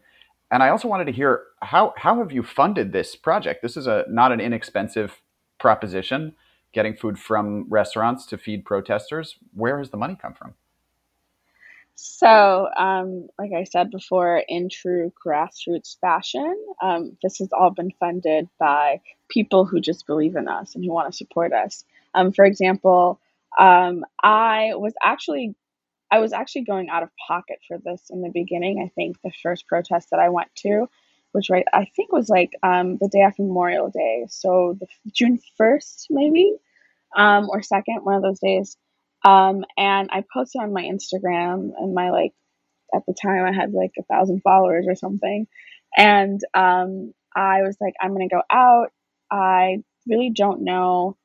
And 0.51 0.61
I 0.61 0.69
also 0.69 0.87
wanted 0.87 1.05
to 1.05 1.11
hear 1.11 1.43
how 1.61 1.93
how 1.97 2.17
have 2.19 2.31
you 2.31 2.43
funded 2.43 2.91
this 2.91 3.15
project? 3.15 3.61
This 3.61 3.77
is 3.77 3.87
a 3.87 4.05
not 4.09 4.31
an 4.31 4.41
inexpensive 4.41 5.21
proposition, 5.59 6.35
getting 6.73 6.95
food 6.95 7.17
from 7.17 7.65
restaurants 7.69 8.25
to 8.27 8.37
feed 8.37 8.65
protesters. 8.65 9.37
Where 9.53 9.77
has 9.77 9.89
the 9.89 9.97
money 9.97 10.17
come 10.21 10.33
from? 10.33 10.55
So, 11.95 12.67
um, 12.77 13.27
like 13.39 13.51
I 13.55 13.63
said 13.63 13.89
before, 13.89 14.43
in 14.47 14.67
true 14.69 15.13
grassroots 15.25 15.97
fashion, 15.99 16.55
um, 16.81 17.17
this 17.23 17.37
has 17.39 17.49
all 17.53 17.71
been 17.71 17.91
funded 17.99 18.49
by 18.59 19.01
people 19.29 19.65
who 19.65 19.79
just 19.79 20.05
believe 20.05 20.35
in 20.35 20.47
us 20.49 20.75
and 20.75 20.83
who 20.83 20.91
want 20.91 21.11
to 21.11 21.17
support 21.17 21.53
us. 21.53 21.85
Um, 22.13 22.33
for 22.33 22.43
example, 22.43 23.19
um, 23.57 24.03
I 24.21 24.71
was 24.75 24.93
actually 25.03 25.55
I 26.11 26.19
was 26.19 26.33
actually 26.33 26.63
going 26.63 26.89
out 26.89 27.03
of 27.03 27.09
pocket 27.27 27.59
for 27.67 27.77
this 27.79 28.09
in 28.11 28.21
the 28.21 28.31
beginning. 28.33 28.81
I 28.83 28.89
think 28.95 29.17
the 29.23 29.31
first 29.43 29.67
protest 29.67 30.09
that 30.11 30.19
I 30.19 30.29
went 30.29 30.49
to, 30.57 30.87
which 31.33 31.49
right 31.49 31.65
I 31.73 31.85
think 31.95 32.11
was 32.11 32.29
like 32.29 32.51
um, 32.63 32.97
the 33.01 33.09
day 33.09 33.21
after 33.21 33.43
Memorial 33.43 33.89
Day, 33.89 34.25
so 34.29 34.77
the 34.79 34.87
June 35.13 35.39
first 35.57 36.07
maybe 36.09 36.55
um, 37.15 37.49
or 37.49 37.61
second, 37.61 37.99
one 38.03 38.15
of 38.15 38.23
those 38.23 38.39
days. 38.39 38.77
Um, 39.25 39.65
and 39.77 40.09
I 40.11 40.23
posted 40.33 40.61
on 40.61 40.73
my 40.73 40.83
Instagram 40.83 41.71
and 41.77 41.95
my 41.95 42.11
like 42.11 42.33
at 42.95 43.03
the 43.07 43.15
time 43.19 43.45
I 43.45 43.53
had 43.53 43.73
like 43.73 43.93
a 43.99 44.03
thousand 44.03 44.41
followers 44.41 44.85
or 44.87 44.95
something. 44.95 45.47
And 45.97 46.39
um, 46.53 47.13
I 47.35 47.61
was 47.63 47.77
like, 47.81 47.95
I'm 48.01 48.13
gonna 48.13 48.29
go 48.29 48.43
out. 48.51 48.91
I 49.31 49.83
really 50.07 50.31
don't 50.35 50.63
know 50.63 51.17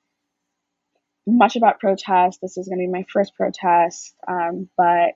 much 1.26 1.56
about 1.56 1.80
protest. 1.80 2.40
This 2.42 2.56
is 2.58 2.68
gonna 2.68 2.80
be 2.80 2.88
my 2.88 3.06
first 3.12 3.34
protest, 3.34 4.14
um, 4.28 4.68
but 4.76 5.12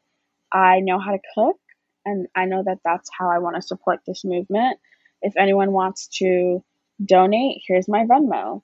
I 0.53 0.81
know 0.81 0.99
how 1.01 1.13
to 1.13 1.21
cook, 1.35 1.57
and 2.05 2.29
I 2.35 2.47
know 2.47 2.63
that 2.65 2.79
that's 2.85 3.11
how 3.19 3.31
I 3.31 3.39
want 3.41 3.57
to 3.57 3.63
support 3.63 4.01
this 4.07 4.25
movement. 4.25 4.79
If 5.23 5.35
anyone 5.37 5.73
wants 5.73 6.09
to 6.19 6.65
donate, 7.05 7.63
here's 7.67 7.89
my 7.89 8.05
Venmo. 8.05 8.63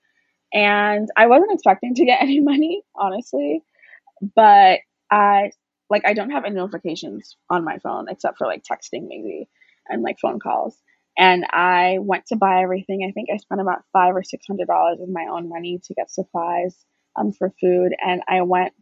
And 0.52 1.09
I 1.16 1.26
wasn't 1.26 1.52
expecting 1.52 1.94
to 1.96 2.04
get 2.06 2.22
any 2.22 2.40
money, 2.40 2.83
honestly, 2.94 3.62
but 4.20 4.80
I 5.11 5.50
like 5.88 6.02
I 6.06 6.14
don't 6.14 6.30
have 6.30 6.44
any 6.44 6.54
notifications 6.56 7.37
on 7.50 7.64
my 7.64 7.78
phone 7.78 8.06
except 8.09 8.38
for 8.38 8.46
like 8.46 8.62
texting 8.62 9.09
maybe 9.09 9.48
and 9.88 10.02
like 10.02 10.18
phone 10.20 10.38
calls. 10.40 10.76
And 11.18 11.44
I 11.50 11.98
went 12.00 12.26
to 12.26 12.37
buy 12.37 12.62
everything. 12.62 13.06
I 13.09 13.12
think 13.12 13.28
I 13.33 13.37
spent 13.38 13.61
about 13.61 13.83
five 13.92 14.14
or 14.14 14.22
six 14.22 14.46
hundred 14.46 14.68
dollars 14.68 15.00
of 15.00 15.09
my 15.09 15.26
own 15.30 15.48
money 15.48 15.80
to 15.85 15.94
get 15.94 16.11
supplies 16.11 16.76
um, 17.16 17.33
for 17.33 17.52
food. 17.61 17.92
And 18.04 18.22
I 18.28 18.42
went 18.42 18.72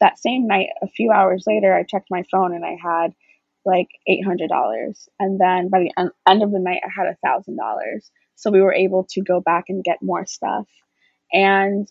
that 0.00 0.18
same 0.18 0.46
night. 0.46 0.68
A 0.82 0.88
few 0.88 1.12
hours 1.12 1.44
later, 1.46 1.74
I 1.74 1.84
checked 1.84 2.08
my 2.10 2.24
phone 2.30 2.54
and 2.54 2.64
I 2.64 2.76
had 2.82 3.12
like 3.64 3.88
eight 4.08 4.24
hundred 4.24 4.48
dollars. 4.48 5.08
And 5.20 5.40
then 5.40 5.68
by 5.70 5.80
the 5.80 6.10
end 6.28 6.42
of 6.42 6.50
the 6.50 6.58
night, 6.58 6.82
I 6.84 6.90
had 6.94 7.06
a 7.08 7.16
thousand 7.24 7.56
dollars. 7.56 8.10
So 8.36 8.50
we 8.50 8.60
were 8.60 8.74
able 8.74 9.06
to 9.12 9.22
go 9.22 9.40
back 9.40 9.66
and 9.68 9.84
get 9.84 10.02
more 10.02 10.26
stuff. 10.26 10.66
And 11.32 11.88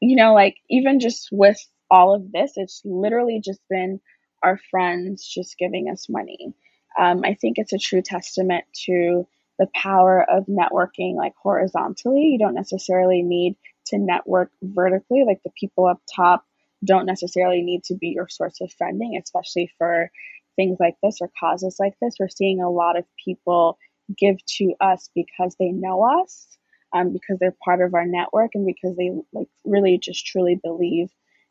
you 0.00 0.16
know, 0.16 0.34
like 0.34 0.56
even 0.68 1.00
just 1.00 1.28
with 1.32 1.58
all 1.90 2.14
of 2.14 2.32
this, 2.32 2.52
it's 2.56 2.82
literally 2.84 3.40
just 3.44 3.60
been 3.68 4.00
our 4.42 4.58
friends 4.70 5.26
just 5.26 5.58
giving 5.58 5.88
us 5.90 6.08
money. 6.08 6.54
Um, 6.98 7.22
I 7.24 7.34
think 7.34 7.58
it's 7.58 7.72
a 7.72 7.78
true 7.78 8.02
testament 8.02 8.64
to 8.86 9.26
the 9.58 9.68
power 9.74 10.24
of 10.28 10.46
networking 10.46 11.14
like 11.16 11.34
horizontally. 11.42 12.22
You 12.22 12.38
don't 12.38 12.54
necessarily 12.54 13.22
need 13.22 13.56
to 13.86 13.98
network 13.98 14.50
vertically, 14.62 15.24
like 15.26 15.40
the 15.44 15.52
people 15.58 15.86
up 15.86 16.00
top 16.14 16.44
don't 16.84 17.06
necessarily 17.06 17.62
need 17.62 17.82
to 17.84 17.94
be 17.94 18.08
your 18.08 18.28
source 18.28 18.60
of 18.60 18.70
funding, 18.72 19.18
especially 19.22 19.70
for 19.78 20.10
things 20.56 20.76
like 20.78 20.96
this 21.02 21.18
or 21.20 21.30
causes 21.38 21.76
like 21.78 21.94
this. 22.00 22.16
We're 22.18 22.28
seeing 22.28 22.60
a 22.60 22.70
lot 22.70 22.98
of 22.98 23.04
people 23.24 23.78
give 24.18 24.36
to 24.58 24.74
us 24.80 25.08
because 25.14 25.56
they 25.58 25.70
know 25.70 26.02
us, 26.22 26.46
um, 26.94 27.12
because 27.12 27.38
they're 27.40 27.56
part 27.64 27.80
of 27.80 27.94
our 27.94 28.04
network, 28.04 28.50
and 28.54 28.66
because 28.66 28.96
they 28.96 29.10
like 29.32 29.48
really 29.64 29.98
just 29.98 30.26
truly 30.26 30.60
believe 30.62 31.08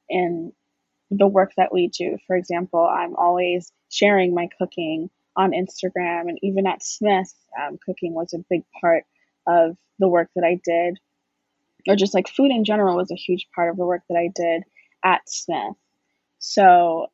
in 0.10 0.54
the 1.12 1.28
work 1.28 1.52
that 1.58 1.74
we 1.74 1.88
do. 1.88 2.18
For 2.28 2.36
example, 2.36 2.82
I'm 2.82 3.16
always 3.16 3.72
sharing 3.90 4.34
my 4.34 4.50
cooking 4.58 5.10
on 5.36 5.52
Instagram, 5.52 6.30
and 6.30 6.38
even 6.42 6.68
at 6.68 6.84
Smith, 6.84 7.34
um, 7.60 7.78
cooking 7.86 8.14
was 8.14 8.34
a 8.34 8.44
big 8.50 8.64
part 8.80 9.06
of 9.48 9.78
the 10.00 10.08
work 10.08 10.30
that 10.36 10.44
I 10.44 10.60
did, 10.64 11.00
or 11.88 11.96
just 11.96 12.14
like 12.14 12.28
food 12.28 12.52
in 12.52 12.66
general 12.66 12.98
was 12.98 13.12
a 13.12 13.16
huge 13.16 13.48
part 13.56 13.70
of 13.70 13.78
the 13.78 13.86
work 13.86 14.02
that 14.10 14.18
I 14.18 14.30
did 14.34 14.64
at 15.04 15.22
Smith. 15.30 15.76
So 16.40 17.08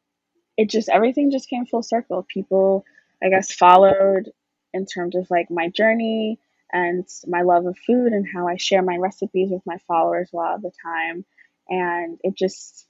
it 0.58 0.70
just 0.70 0.90
everything 0.90 1.32
just 1.32 1.50
came 1.50 1.66
full 1.66 1.84
circle. 1.84 2.26
People, 2.28 2.86
I 3.24 3.30
guess, 3.30 3.52
followed 3.52 4.32
in 4.74 4.86
terms 4.86 5.16
of 5.16 5.28
like 5.32 5.50
my 5.50 5.70
journey 5.70 6.40
and 6.72 7.08
my 7.28 7.42
love 7.42 7.66
of 7.66 7.78
food 7.88 8.14
and 8.14 8.28
how 8.32 8.48
I 8.48 8.58
share 8.58 8.82
my 8.82 8.98
recipes 8.98 9.50
with 9.52 9.64
my 9.66 9.78
followers 9.88 10.30
a 10.34 10.36
lot 10.36 10.56
of 10.56 10.62
the 10.62 10.72
time. 10.84 11.26
And 11.70 12.20
it 12.24 12.36
just 12.36 12.88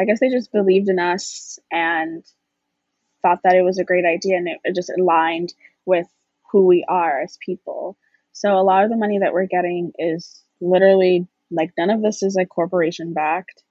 I 0.00 0.04
guess 0.04 0.20
they 0.20 0.28
just 0.28 0.52
believed 0.52 0.88
in 0.88 0.98
us 0.98 1.58
and 1.72 2.24
thought 3.22 3.40
that 3.42 3.56
it 3.56 3.62
was 3.62 3.78
a 3.78 3.84
great 3.84 4.04
idea 4.04 4.36
and 4.36 4.48
it, 4.48 4.58
it 4.62 4.74
just 4.74 4.92
aligned 4.96 5.52
with 5.86 6.06
who 6.52 6.66
we 6.66 6.84
are 6.88 7.20
as 7.20 7.36
people. 7.44 7.96
So 8.32 8.56
a 8.56 8.62
lot 8.62 8.84
of 8.84 8.90
the 8.90 8.96
money 8.96 9.18
that 9.18 9.32
we're 9.32 9.46
getting 9.46 9.92
is 9.98 10.42
literally 10.60 11.26
like 11.50 11.72
none 11.76 11.90
of 11.90 12.02
this 12.02 12.22
is 12.22 12.36
like 12.36 12.48
corporation 12.48 13.12
backed 13.12 13.62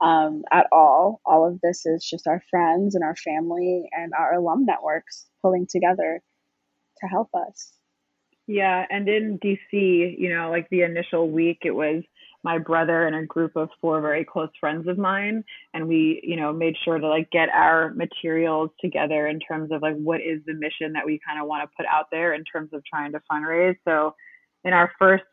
um, 0.00 0.44
at 0.50 0.66
all. 0.72 1.20
All 1.26 1.46
of 1.46 1.60
this 1.60 1.84
is 1.84 2.04
just 2.04 2.26
our 2.26 2.42
friends 2.50 2.94
and 2.94 3.04
our 3.04 3.16
family 3.16 3.88
and 3.92 4.12
our 4.14 4.34
alum 4.34 4.64
networks 4.64 5.26
pulling 5.42 5.66
together 5.66 6.22
to 7.00 7.06
help 7.06 7.28
us. 7.34 7.72
Yeah, 8.46 8.84
and 8.90 9.08
in 9.08 9.38
DC, 9.38 9.58
you 10.18 10.34
know, 10.34 10.50
like 10.50 10.68
the 10.70 10.82
initial 10.82 11.30
week, 11.30 11.60
it 11.62 11.70
was 11.70 12.04
my 12.44 12.58
brother 12.58 13.06
and 13.06 13.16
a 13.16 13.26
group 13.26 13.56
of 13.56 13.70
four 13.80 14.00
very 14.00 14.24
close 14.24 14.50
friends 14.60 14.86
of 14.86 14.98
mine 14.98 15.42
and 15.72 15.88
we 15.88 16.20
you 16.22 16.36
know 16.36 16.52
made 16.52 16.76
sure 16.84 16.98
to 16.98 17.08
like 17.08 17.28
get 17.30 17.48
our 17.48 17.92
materials 17.94 18.70
together 18.80 19.26
in 19.26 19.40
terms 19.40 19.72
of 19.72 19.82
like 19.82 19.96
what 19.96 20.20
is 20.20 20.40
the 20.46 20.52
mission 20.52 20.92
that 20.92 21.04
we 21.04 21.18
kind 21.26 21.40
of 21.40 21.48
want 21.48 21.68
to 21.68 21.76
put 21.76 21.86
out 21.86 22.06
there 22.12 22.34
in 22.34 22.44
terms 22.44 22.70
of 22.72 22.84
trying 22.84 23.12
to 23.12 23.20
fundraise. 23.30 23.76
So 23.86 24.14
in 24.64 24.72
our 24.72 24.92
first 24.98 25.24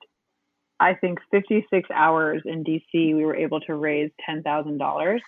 i 0.79 0.93
think 0.93 1.19
56 1.31 1.89
hours 1.93 2.41
in 2.45 2.63
dc 2.63 2.83
we 2.93 3.25
were 3.25 3.35
able 3.35 3.59
to 3.61 3.75
raise 3.75 4.11
$10000 4.27 5.19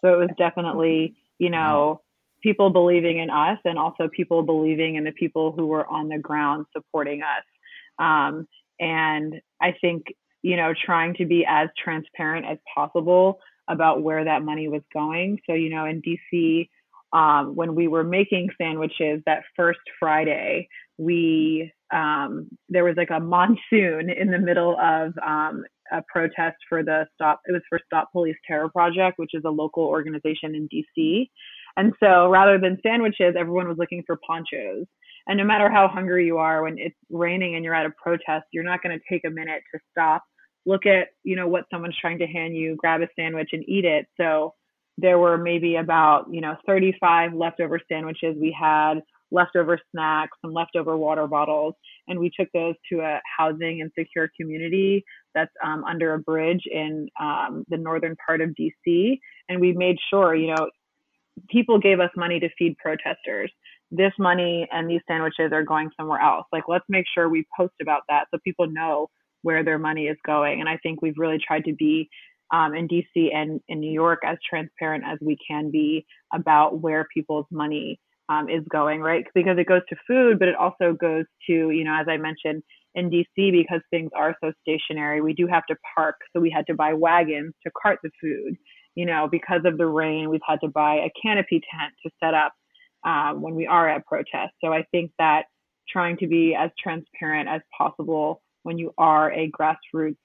so 0.00 0.12
it 0.12 0.18
was 0.18 0.30
definitely 0.38 1.14
you 1.38 1.50
know 1.50 2.00
people 2.42 2.70
believing 2.70 3.18
in 3.18 3.30
us 3.30 3.58
and 3.64 3.78
also 3.78 4.08
people 4.08 4.42
believing 4.42 4.94
in 4.94 5.04
the 5.04 5.12
people 5.12 5.52
who 5.52 5.66
were 5.66 5.86
on 5.88 6.08
the 6.08 6.18
ground 6.18 6.64
supporting 6.72 7.22
us. 7.22 7.44
Um, 7.98 8.46
and 8.78 9.40
i 9.60 9.74
think 9.80 10.04
you 10.46 10.56
know, 10.56 10.72
trying 10.84 11.12
to 11.12 11.26
be 11.26 11.44
as 11.44 11.68
transparent 11.82 12.46
as 12.46 12.56
possible 12.72 13.40
about 13.68 14.04
where 14.04 14.22
that 14.22 14.42
money 14.42 14.68
was 14.68 14.82
going. 14.94 15.40
So, 15.44 15.54
you 15.54 15.70
know, 15.70 15.86
in 15.86 16.00
DC, 16.02 16.68
um, 17.12 17.56
when 17.56 17.74
we 17.74 17.88
were 17.88 18.04
making 18.04 18.50
sandwiches 18.56 19.20
that 19.26 19.42
first 19.56 19.80
Friday, 19.98 20.68
we 20.98 21.72
um, 21.92 22.48
there 22.68 22.84
was 22.84 22.94
like 22.96 23.10
a 23.10 23.18
monsoon 23.18 24.08
in 24.08 24.30
the 24.30 24.38
middle 24.38 24.76
of 24.80 25.14
um, 25.26 25.64
a 25.90 26.02
protest 26.06 26.58
for 26.68 26.84
the 26.84 27.08
stop. 27.16 27.40
It 27.46 27.52
was 27.52 27.62
for 27.68 27.80
Stop 27.84 28.12
Police 28.12 28.36
Terror 28.46 28.68
Project, 28.68 29.18
which 29.18 29.34
is 29.34 29.42
a 29.44 29.50
local 29.50 29.82
organization 29.82 30.54
in 30.54 30.68
DC. 30.68 31.28
And 31.76 31.92
so, 31.98 32.28
rather 32.28 32.56
than 32.56 32.78
sandwiches, 32.84 33.34
everyone 33.36 33.66
was 33.66 33.78
looking 33.78 34.04
for 34.06 34.16
ponchos. 34.24 34.86
And 35.26 35.38
no 35.38 35.44
matter 35.44 35.68
how 35.68 35.88
hungry 35.88 36.24
you 36.24 36.38
are, 36.38 36.62
when 36.62 36.78
it's 36.78 36.94
raining 37.10 37.56
and 37.56 37.64
you're 37.64 37.74
at 37.74 37.84
a 37.84 37.90
protest, 38.00 38.46
you're 38.52 38.62
not 38.62 38.80
going 38.80 38.96
to 38.96 39.04
take 39.10 39.24
a 39.24 39.30
minute 39.30 39.62
to 39.74 39.80
stop 39.90 40.22
look 40.66 40.86
at 40.86 41.08
you 41.22 41.36
know 41.36 41.48
what 41.48 41.64
someone's 41.70 41.96
trying 42.00 42.18
to 42.18 42.26
hand 42.26 42.56
you 42.56 42.76
grab 42.76 43.00
a 43.00 43.08
sandwich 43.16 43.50
and 43.52 43.64
eat 43.68 43.84
it. 43.84 44.06
So 44.16 44.54
there 44.98 45.18
were 45.18 45.38
maybe 45.38 45.76
about 45.76 46.26
you 46.30 46.40
know 46.40 46.56
35 46.66 47.34
leftover 47.34 47.80
sandwiches. 47.88 48.36
We 48.40 48.56
had 48.58 49.00
leftover 49.32 49.78
snacks 49.90 50.38
some 50.40 50.52
leftover 50.52 50.96
water 50.96 51.26
bottles 51.26 51.74
and 52.06 52.16
we 52.16 52.30
took 52.38 52.46
those 52.54 52.76
to 52.88 53.00
a 53.00 53.20
housing 53.36 53.80
and 53.80 53.90
secure 53.98 54.30
community 54.40 55.04
that's 55.34 55.50
um, 55.64 55.82
under 55.82 56.14
a 56.14 56.18
bridge 56.20 56.62
in 56.70 57.08
um, 57.20 57.64
the 57.68 57.76
northern 57.76 58.14
part 58.24 58.40
of 58.40 58.50
dc 58.50 59.18
and 59.48 59.60
we 59.60 59.72
made 59.72 59.96
sure 60.10 60.36
you 60.36 60.54
know 60.54 60.70
people 61.48 61.78
gave 61.78 62.00
us 62.00 62.10
money 62.16 62.40
to 62.40 62.48
feed 62.58 62.76
protesters. 62.78 63.50
This 63.90 64.12
money 64.18 64.68
and 64.72 64.90
these 64.90 65.00
sandwiches 65.06 65.52
are 65.52 65.62
going 65.62 65.90
somewhere 65.96 66.20
else. 66.20 66.46
Like 66.52 66.64
let's 66.68 66.84
make 66.88 67.06
sure 67.14 67.28
we 67.28 67.46
post 67.56 67.74
about 67.80 68.02
that 68.08 68.26
so 68.30 68.38
people 68.42 68.66
know 68.68 69.08
where 69.46 69.62
their 69.62 69.78
money 69.78 70.06
is 70.08 70.16
going. 70.26 70.58
And 70.58 70.68
I 70.68 70.76
think 70.82 71.00
we've 71.00 71.16
really 71.16 71.38
tried 71.38 71.64
to 71.66 71.72
be 71.72 72.10
um, 72.52 72.74
in 72.74 72.88
DC 72.88 73.32
and 73.32 73.60
in 73.68 73.78
New 73.78 73.92
York 73.92 74.18
as 74.26 74.38
transparent 74.48 75.04
as 75.06 75.18
we 75.20 75.38
can 75.48 75.70
be 75.70 76.04
about 76.34 76.80
where 76.80 77.06
people's 77.14 77.46
money 77.52 78.00
um, 78.28 78.48
is 78.48 78.64
going, 78.68 79.00
right? 79.00 79.24
Because 79.36 79.56
it 79.56 79.68
goes 79.68 79.82
to 79.88 79.96
food, 80.04 80.40
but 80.40 80.48
it 80.48 80.56
also 80.56 80.96
goes 81.00 81.26
to, 81.46 81.70
you 81.70 81.84
know, 81.84 81.96
as 81.96 82.08
I 82.08 82.16
mentioned 82.16 82.64
in 82.96 83.08
DC, 83.08 83.24
because 83.36 83.82
things 83.88 84.10
are 84.16 84.34
so 84.42 84.50
stationary, 84.62 85.20
we 85.20 85.32
do 85.32 85.46
have 85.46 85.64
to 85.66 85.76
park. 85.94 86.16
So 86.32 86.40
we 86.40 86.50
had 86.50 86.66
to 86.66 86.74
buy 86.74 86.92
wagons 86.92 87.54
to 87.64 87.70
cart 87.80 88.00
the 88.02 88.10
food. 88.20 88.56
You 88.96 89.06
know, 89.06 89.28
because 89.30 89.60
of 89.64 89.78
the 89.78 89.86
rain, 89.86 90.28
we've 90.28 90.40
had 90.44 90.58
to 90.62 90.68
buy 90.68 90.94
a 90.94 91.10
canopy 91.22 91.60
tent 91.70 91.92
to 92.04 92.10
set 92.20 92.34
up 92.34 92.52
um, 93.06 93.42
when 93.42 93.54
we 93.54 93.66
are 93.68 93.88
at 93.88 94.06
protests. 94.06 94.56
So 94.64 94.72
I 94.72 94.84
think 94.90 95.12
that 95.20 95.44
trying 95.88 96.16
to 96.16 96.26
be 96.26 96.56
as 96.58 96.70
transparent 96.82 97.48
as 97.48 97.60
possible 97.78 98.42
when 98.66 98.78
you 98.78 98.92
are 98.98 99.32
a 99.32 99.48
grassroots 99.50 100.16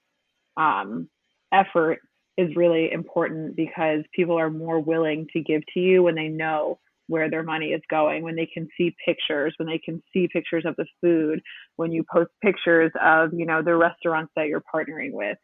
um, 0.56 1.08
effort 1.52 2.00
is 2.36 2.56
really 2.56 2.90
important 2.90 3.54
because 3.54 4.00
people 4.14 4.36
are 4.36 4.50
more 4.50 4.80
willing 4.80 5.28
to 5.32 5.40
give 5.40 5.62
to 5.72 5.80
you 5.80 6.02
when 6.02 6.16
they 6.16 6.26
know 6.26 6.80
where 7.06 7.30
their 7.30 7.44
money 7.44 7.68
is 7.68 7.82
going, 7.88 8.24
when 8.24 8.34
they 8.34 8.48
can 8.52 8.66
see 8.76 8.96
pictures, 9.06 9.54
when 9.58 9.68
they 9.68 9.78
can 9.78 10.02
see 10.12 10.28
pictures 10.32 10.64
of 10.66 10.74
the 10.76 10.86
food, 11.00 11.40
when 11.76 11.92
you 11.92 12.04
post 12.12 12.30
pictures 12.42 12.90
of, 13.00 13.32
you 13.32 13.46
know, 13.46 13.62
the 13.62 13.76
restaurants 13.76 14.32
that 14.34 14.48
you're 14.48 14.64
partnering 14.74 15.12
with. 15.12 15.38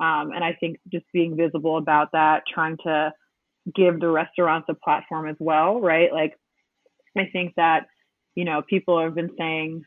Um, 0.00 0.32
and 0.32 0.44
I 0.44 0.54
think 0.60 0.76
just 0.92 1.06
being 1.12 1.36
visible 1.36 1.78
about 1.78 2.08
that, 2.12 2.42
trying 2.52 2.76
to 2.84 3.12
give 3.74 3.98
the 3.98 4.10
restaurants 4.10 4.68
a 4.68 4.74
platform 4.74 5.26
as 5.26 5.36
well, 5.38 5.80
right? 5.80 6.12
Like, 6.12 6.34
I 7.16 7.30
think 7.32 7.54
that, 7.56 7.86
you 8.34 8.44
know, 8.44 8.62
people 8.68 9.00
have 9.00 9.14
been 9.14 9.30
saying 9.38 9.84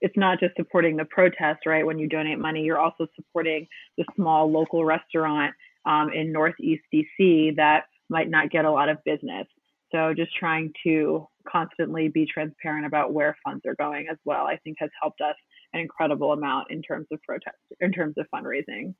it's 0.00 0.16
not 0.16 0.40
just 0.40 0.54
supporting 0.56 0.96
the 0.96 1.04
protest, 1.04 1.66
right? 1.66 1.84
When 1.84 1.98
you 1.98 2.08
donate 2.08 2.38
money, 2.38 2.62
you're 2.62 2.78
also 2.78 3.06
supporting 3.16 3.66
the 3.96 4.04
small 4.14 4.50
local 4.50 4.84
restaurant 4.84 5.54
um, 5.86 6.10
in 6.12 6.32
Northeast 6.32 6.82
DC 6.92 7.56
that 7.56 7.84
might 8.08 8.30
not 8.30 8.50
get 8.50 8.64
a 8.64 8.70
lot 8.70 8.88
of 8.88 8.98
business. 9.04 9.46
So 9.92 10.12
just 10.14 10.34
trying 10.36 10.72
to 10.84 11.26
constantly 11.50 12.08
be 12.08 12.26
transparent 12.26 12.86
about 12.86 13.12
where 13.12 13.36
funds 13.44 13.62
are 13.66 13.74
going 13.76 14.06
as 14.10 14.18
well, 14.24 14.46
I 14.46 14.58
think 14.58 14.76
has 14.80 14.90
helped 15.00 15.20
us 15.20 15.34
an 15.72 15.80
incredible 15.80 16.32
amount 16.32 16.70
in 16.70 16.82
terms 16.82 17.06
of 17.10 17.22
protest, 17.22 17.56
in 17.80 17.92
terms 17.92 18.14
of 18.18 18.26
fundraising. 18.34 18.94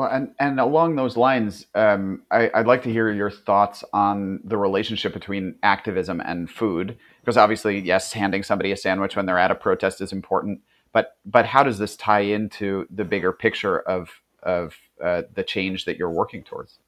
Well, 0.00 0.08
and, 0.10 0.32
and 0.38 0.58
along 0.58 0.96
those 0.96 1.18
lines, 1.18 1.66
um, 1.74 2.22
I, 2.30 2.50
would 2.54 2.66
like 2.66 2.84
to 2.84 2.90
hear 2.90 3.12
your 3.12 3.30
thoughts 3.30 3.84
on 3.92 4.40
the 4.42 4.56
relationship 4.56 5.12
between 5.12 5.56
activism 5.62 6.22
and 6.22 6.50
food, 6.50 6.96
because 7.20 7.36
obviously, 7.36 7.78
yes, 7.80 8.14
handing 8.14 8.42
somebody 8.42 8.72
a 8.72 8.78
sandwich 8.78 9.14
when 9.14 9.26
they're 9.26 9.36
at 9.36 9.50
a 9.50 9.54
protest 9.54 10.00
is 10.00 10.10
important, 10.10 10.62
but 10.94 11.18
but 11.26 11.44
how 11.44 11.62
does 11.62 11.76
this 11.76 11.96
tie 11.96 12.20
into 12.20 12.86
the 12.88 13.04
bigger 13.04 13.30
picture 13.30 13.78
of 13.78 14.08
of 14.42 14.74
uh, 15.04 15.24
the 15.34 15.42
change 15.42 15.84
that 15.84 15.98
you're 15.98 16.08
working 16.08 16.44
towards? 16.44 16.78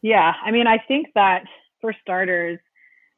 Yeah, 0.00 0.32
I 0.42 0.52
mean, 0.52 0.66
I 0.66 0.78
think 0.78 1.08
that 1.14 1.44
for 1.82 1.94
starters, 2.00 2.60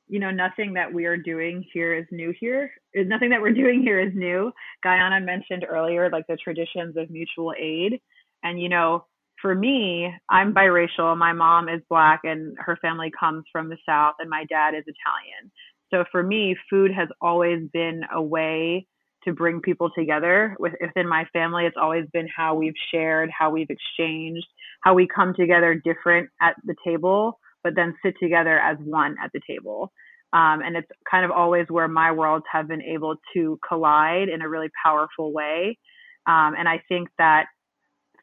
you 0.09 0.19
know, 0.19 0.33
nothing 0.33 0.73
that 0.73 0.93
we 0.93 1.05
are 1.05 1.17
doing 1.17 1.65
here 1.73 1.95
is 1.95 2.07
new 2.11 2.35
here. 2.41 2.73
Nothing 2.97 3.31
that 3.31 3.41
we're 3.41 3.53
doing 3.63 3.81
here 3.81 4.01
is 4.01 4.13
new. 4.13 4.51
Gaïana 4.85 5.25
mentioned 5.25 5.65
earlier, 5.71 6.11
like 6.11 6.27
the 6.27 6.37
traditions 6.37 6.97
of 6.97 7.11
mutual 7.11 7.55
aid. 7.57 8.01
And, 8.45 8.61
you 8.61 8.69
know, 8.69 9.07
for 9.43 9.55
me, 9.55 10.11
I'm 10.31 10.55
biracial. 10.55 11.17
My 11.19 11.33
mom 11.33 11.69
is 11.69 11.83
black 11.91 12.21
and 12.25 12.57
her 12.59 12.79
family 12.81 13.11
comes 13.19 13.45
from 13.51 13.69
the 13.69 13.77
South, 13.87 14.15
and 14.21 14.31
my 14.31 14.45
dad 14.49 14.75
is 14.75 14.85
Italian. 14.87 15.51
So 15.93 16.05
for 16.11 16.23
me, 16.23 16.57
food 16.71 16.93
has 16.93 17.09
always 17.21 17.61
been 17.73 18.03
a 18.13 18.23
way 18.23 18.87
to 19.25 19.33
bring 19.33 19.61
people 19.61 19.91
together. 19.97 20.57
Within 20.59 21.09
my 21.09 21.25
family, 21.33 21.67
it's 21.67 21.77
always 21.81 22.05
been 22.13 22.29
how 22.35 22.55
we've 22.55 22.75
shared, 22.93 23.31
how 23.37 23.51
we've 23.51 23.71
exchanged, 23.71 24.47
how 24.83 24.95
we 24.95 25.07
come 25.07 25.35
together 25.35 25.75
different 25.85 26.29
at 26.41 26.57
the 26.65 26.75
table, 26.87 27.39
but 27.63 27.75
then 27.75 27.95
sit 28.05 28.15
together 28.23 28.59
as 28.61 28.77
one 28.81 29.17
at 29.23 29.31
the 29.33 29.41
table. 29.47 29.93
Um, 30.33 30.63
and 30.63 30.77
it's 30.77 30.89
kind 31.11 31.25
of 31.25 31.31
always 31.31 31.67
where 31.69 31.89
my 31.89 32.11
worlds 32.13 32.45
have 32.51 32.69
been 32.69 32.83
able 32.83 33.17
to 33.35 33.59
collide 33.67 34.29
in 34.29 34.43
a 34.43 34.49
really 34.49 34.69
powerful 34.85 35.33
way. 35.33 35.79
Um, 36.27 36.55
and 36.59 36.69
I 36.69 36.83
think 36.89 37.09
that 37.19 37.47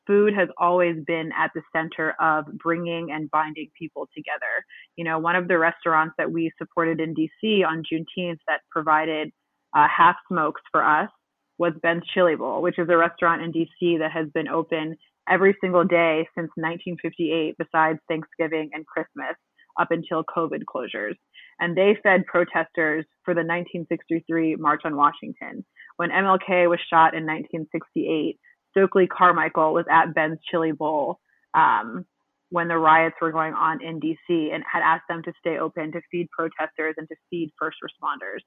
food 0.07 0.33
has 0.33 0.49
always 0.57 0.95
been 1.05 1.31
at 1.37 1.51
the 1.53 1.61
center 1.75 2.15
of 2.19 2.45
bringing 2.57 3.11
and 3.11 3.29
binding 3.31 3.69
people 3.77 4.07
together. 4.15 4.65
You 4.95 5.03
know, 5.03 5.19
one 5.19 5.35
of 5.35 5.47
the 5.47 5.57
restaurants 5.57 6.15
that 6.17 6.31
we 6.31 6.51
supported 6.57 6.99
in 6.99 7.15
DC 7.15 7.65
on 7.65 7.83
Juneteenth 7.83 8.39
that 8.47 8.61
provided 8.69 9.31
uh, 9.75 9.87
half 9.95 10.15
smokes 10.27 10.61
for 10.71 10.83
us 10.83 11.09
was 11.57 11.73
Ben's 11.81 12.03
Chili 12.13 12.35
Bowl, 12.35 12.61
which 12.61 12.79
is 12.79 12.89
a 12.89 12.97
restaurant 12.97 13.41
in 13.41 13.51
DC 13.51 13.99
that 13.99 14.11
has 14.11 14.27
been 14.33 14.47
open 14.47 14.97
every 15.29 15.55
single 15.61 15.83
day 15.83 16.27
since 16.35 16.49
1958, 16.55 17.55
besides 17.57 17.99
Thanksgiving 18.07 18.71
and 18.73 18.85
Christmas, 18.87 19.35
up 19.79 19.91
until 19.91 20.23
COVID 20.23 20.63
closures. 20.65 21.15
And 21.59 21.77
they 21.77 21.95
fed 22.01 22.25
protesters 22.25 23.05
for 23.23 23.33
the 23.33 23.45
1963 23.45 24.55
March 24.55 24.81
on 24.83 24.95
Washington. 24.95 25.63
When 25.97 26.09
MLK 26.09 26.67
was 26.67 26.79
shot 26.89 27.13
in 27.13 27.25
1968, 27.25 28.39
Stokely 28.71 29.07
Carmichael 29.07 29.73
was 29.73 29.85
at 29.89 30.13
Ben's 30.13 30.39
Chili 30.49 30.71
Bowl 30.71 31.19
um, 31.53 32.05
when 32.49 32.67
the 32.67 32.77
riots 32.77 33.15
were 33.21 33.31
going 33.31 33.53
on 33.53 33.83
in 33.83 33.99
DC 33.99 34.53
and 34.53 34.63
had 34.71 34.81
asked 34.83 35.07
them 35.07 35.23
to 35.23 35.33
stay 35.39 35.57
open 35.57 35.91
to 35.91 36.01
feed 36.11 36.27
protesters 36.31 36.95
and 36.97 37.07
to 37.07 37.15
feed 37.29 37.51
first 37.59 37.77
responders. 37.83 38.39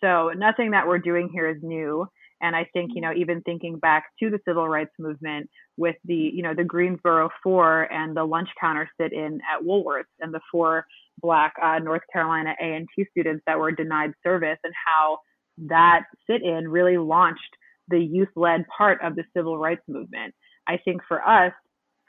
So 0.00 0.30
nothing 0.36 0.70
that 0.70 0.86
we're 0.86 0.98
doing 0.98 1.28
here 1.32 1.48
is 1.48 1.58
new. 1.62 2.06
And 2.42 2.56
I 2.56 2.66
think, 2.72 2.92
you 2.94 3.02
know, 3.02 3.12
even 3.14 3.42
thinking 3.42 3.78
back 3.78 4.04
to 4.20 4.30
the 4.30 4.38
civil 4.46 4.66
rights 4.66 4.92
movement 4.98 5.50
with 5.76 5.96
the, 6.06 6.14
you 6.14 6.42
know, 6.42 6.54
the 6.54 6.64
Greensboro 6.64 7.28
Four 7.42 7.92
and 7.92 8.16
the 8.16 8.24
lunch 8.24 8.48
counter 8.58 8.88
sit-in 8.98 9.40
at 9.52 9.62
Woolworths 9.62 10.04
and 10.20 10.32
the 10.32 10.40
four 10.50 10.86
Black 11.20 11.52
uh, 11.62 11.78
North 11.80 12.00
Carolina 12.10 12.54
A&T 12.62 13.06
students 13.10 13.42
that 13.46 13.58
were 13.58 13.72
denied 13.72 14.12
service 14.22 14.58
and 14.64 14.72
how 14.86 15.18
that 15.58 16.04
sit-in 16.26 16.66
really 16.68 16.96
launched 16.96 17.56
the 17.90 18.00
youth-led 18.00 18.64
part 18.76 19.00
of 19.02 19.16
the 19.16 19.24
civil 19.36 19.58
rights 19.58 19.82
movement. 19.88 20.34
I 20.66 20.78
think 20.84 21.02
for 21.06 21.26
us, 21.26 21.52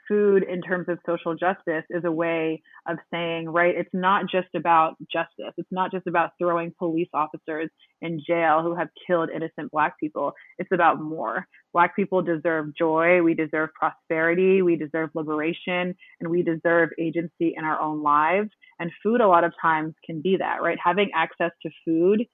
food 0.08 0.42
in 0.42 0.60
terms 0.60 0.88
of 0.88 0.98
social 1.06 1.34
justice 1.34 1.84
is 1.90 2.04
a 2.04 2.10
way 2.10 2.60
of 2.88 2.96
saying, 3.12 3.48
right, 3.48 3.74
it's 3.76 3.90
not 3.92 4.24
just 4.30 4.48
about 4.54 4.96
justice. 5.12 5.54
It's 5.56 5.70
not 5.70 5.92
just 5.92 6.06
about 6.06 6.30
throwing 6.38 6.72
police 6.78 7.08
officers 7.14 7.70
in 8.00 8.20
jail 8.26 8.62
who 8.62 8.74
have 8.74 8.88
killed 9.06 9.30
innocent 9.34 9.70
Black 9.70 9.98
people. 10.00 10.32
It's 10.58 10.72
about 10.72 11.00
more. 11.00 11.46
Black 11.72 11.94
people 11.94 12.20
deserve 12.20 12.76
joy. 12.76 13.22
We 13.22 13.34
deserve 13.34 13.70
prosperity. 13.78 14.60
We 14.60 14.76
deserve 14.76 15.10
liberation. 15.14 15.94
And 16.20 16.28
we 16.28 16.42
deserve 16.42 16.90
agency 16.98 17.54
in 17.56 17.64
our 17.64 17.80
own 17.80 18.02
lives. 18.02 18.50
And 18.80 18.90
food, 19.02 19.20
a 19.20 19.28
lot 19.28 19.44
of 19.44 19.52
times, 19.62 19.94
can 20.04 20.20
be 20.20 20.36
that, 20.38 20.62
right? 20.62 20.78
Having 20.82 21.10
access 21.14 21.52
to 21.62 21.70
food 21.84 22.26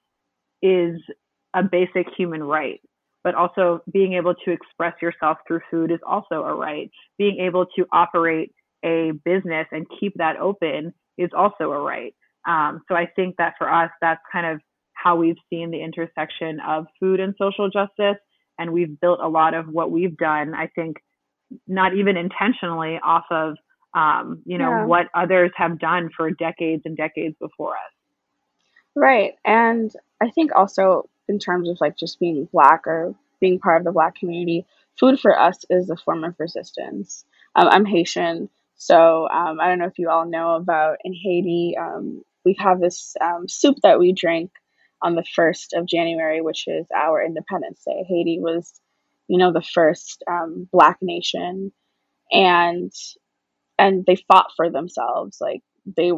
is 0.63 1.01
a 1.55 1.63
basic 1.63 2.07
human 2.17 2.43
right 2.43 2.81
but 3.29 3.35
also 3.35 3.83
being 3.93 4.15
able 4.15 4.35
to 4.35 4.51
express 4.51 4.95
yourself 5.03 5.37
through 5.47 5.61
food 5.71 5.91
is 5.91 5.99
also 6.07 6.45
a 6.45 6.55
right. 6.55 6.91
Being 7.19 7.41
able 7.41 7.67
to 7.77 7.85
operate 7.93 8.55
a 8.83 9.13
business 9.23 9.67
and 9.71 9.85
keep 10.01 10.15
that 10.17 10.39
open 10.39 10.95
is 11.19 11.29
also 11.37 11.65
a 11.65 11.79
right. 11.79 12.15
Um, 12.49 12.81
so 12.89 12.95
I 12.95 13.05
think 13.15 13.37
that 13.37 13.53
for 13.59 13.71
us, 13.71 13.91
that's 14.01 14.23
kind 14.33 14.47
of 14.47 14.63
how 14.95 15.17
we've 15.17 15.37
seen 15.51 15.71
the 15.71 15.83
intersection 15.83 16.59
of 16.67 16.87
food 16.99 17.21
and 17.21 17.35
social 17.39 17.69
justice. 17.69 18.17
And 18.59 18.73
we've 18.73 18.99
built 18.99 19.21
a 19.23 19.29
lot 19.29 19.53
of 19.53 19.67
what 19.67 19.91
we've 19.91 20.17
done, 20.17 20.55
I 20.55 20.69
think, 20.75 20.97
not 21.67 21.95
even 21.95 22.17
intentionally 22.17 22.99
off 23.05 23.27
of, 23.31 23.57
um, 23.95 24.43
you 24.47 24.57
know, 24.57 24.71
yeah. 24.71 24.85
what 24.87 25.09
others 25.15 25.51
have 25.57 25.79
done 25.79 26.09
for 26.17 26.31
decades 26.31 26.81
and 26.87 26.97
decades 26.97 27.37
before 27.39 27.73
us. 27.73 27.93
Right. 28.97 29.35
And 29.45 29.93
I 30.19 30.31
think 30.31 30.53
also 30.57 31.11
in 31.29 31.39
terms 31.39 31.69
of 31.69 31.79
like 31.81 31.97
just 31.97 32.21
being 32.21 32.49
black 32.53 32.87
or 32.87 33.15
being 33.41 33.59
part 33.59 33.81
of 33.81 33.85
the 33.85 33.93
black 33.93 34.17
community, 34.17 34.67
food 34.99 35.21
for 35.21 35.39
us 35.39 35.65
is 35.71 35.91
a 35.91 35.97
form 35.97 36.25
of 36.25 36.35
resistance. 36.39 37.25
Um, 37.55 37.69
I'm 37.69 37.85
Haitian, 37.85 38.49
so 38.77 39.29
um, 39.29 39.61
I 39.61 39.69
don't 39.69 39.79
know 39.79 39.87
if 39.87 39.99
you 39.99 40.11
all 40.11 40.27
know 40.27 40.55
about 40.55 40.99
in 41.05 41.13
Haiti, 41.15 41.77
um, 41.79 42.23
we 42.45 42.57
have 42.59 42.81
this 42.81 43.15
um, 43.21 43.49
soup 43.49 43.77
that 43.83 43.99
we 43.99 44.13
drink 44.13 44.51
on 45.03 45.15
the 45.15 45.25
1st 45.37 45.79
of 45.79 45.87
January, 45.87 46.41
which 46.41 46.67
is 46.67 46.87
our 46.95 47.23
Independence 47.23 47.83
Day. 47.85 48.05
Haiti 48.09 48.39
was, 48.41 48.73
you 49.29 49.39
know, 49.39 49.53
the 49.53 49.63
first 49.63 50.23
um, 50.31 50.69
black 50.73 50.99
nation 51.03 51.73
and 52.31 52.93
and 53.79 54.05
they 54.07 54.17
fought 54.17 54.51
for 54.57 54.71
themselves 54.71 55.39
like 55.41 55.63
they 55.97 56.13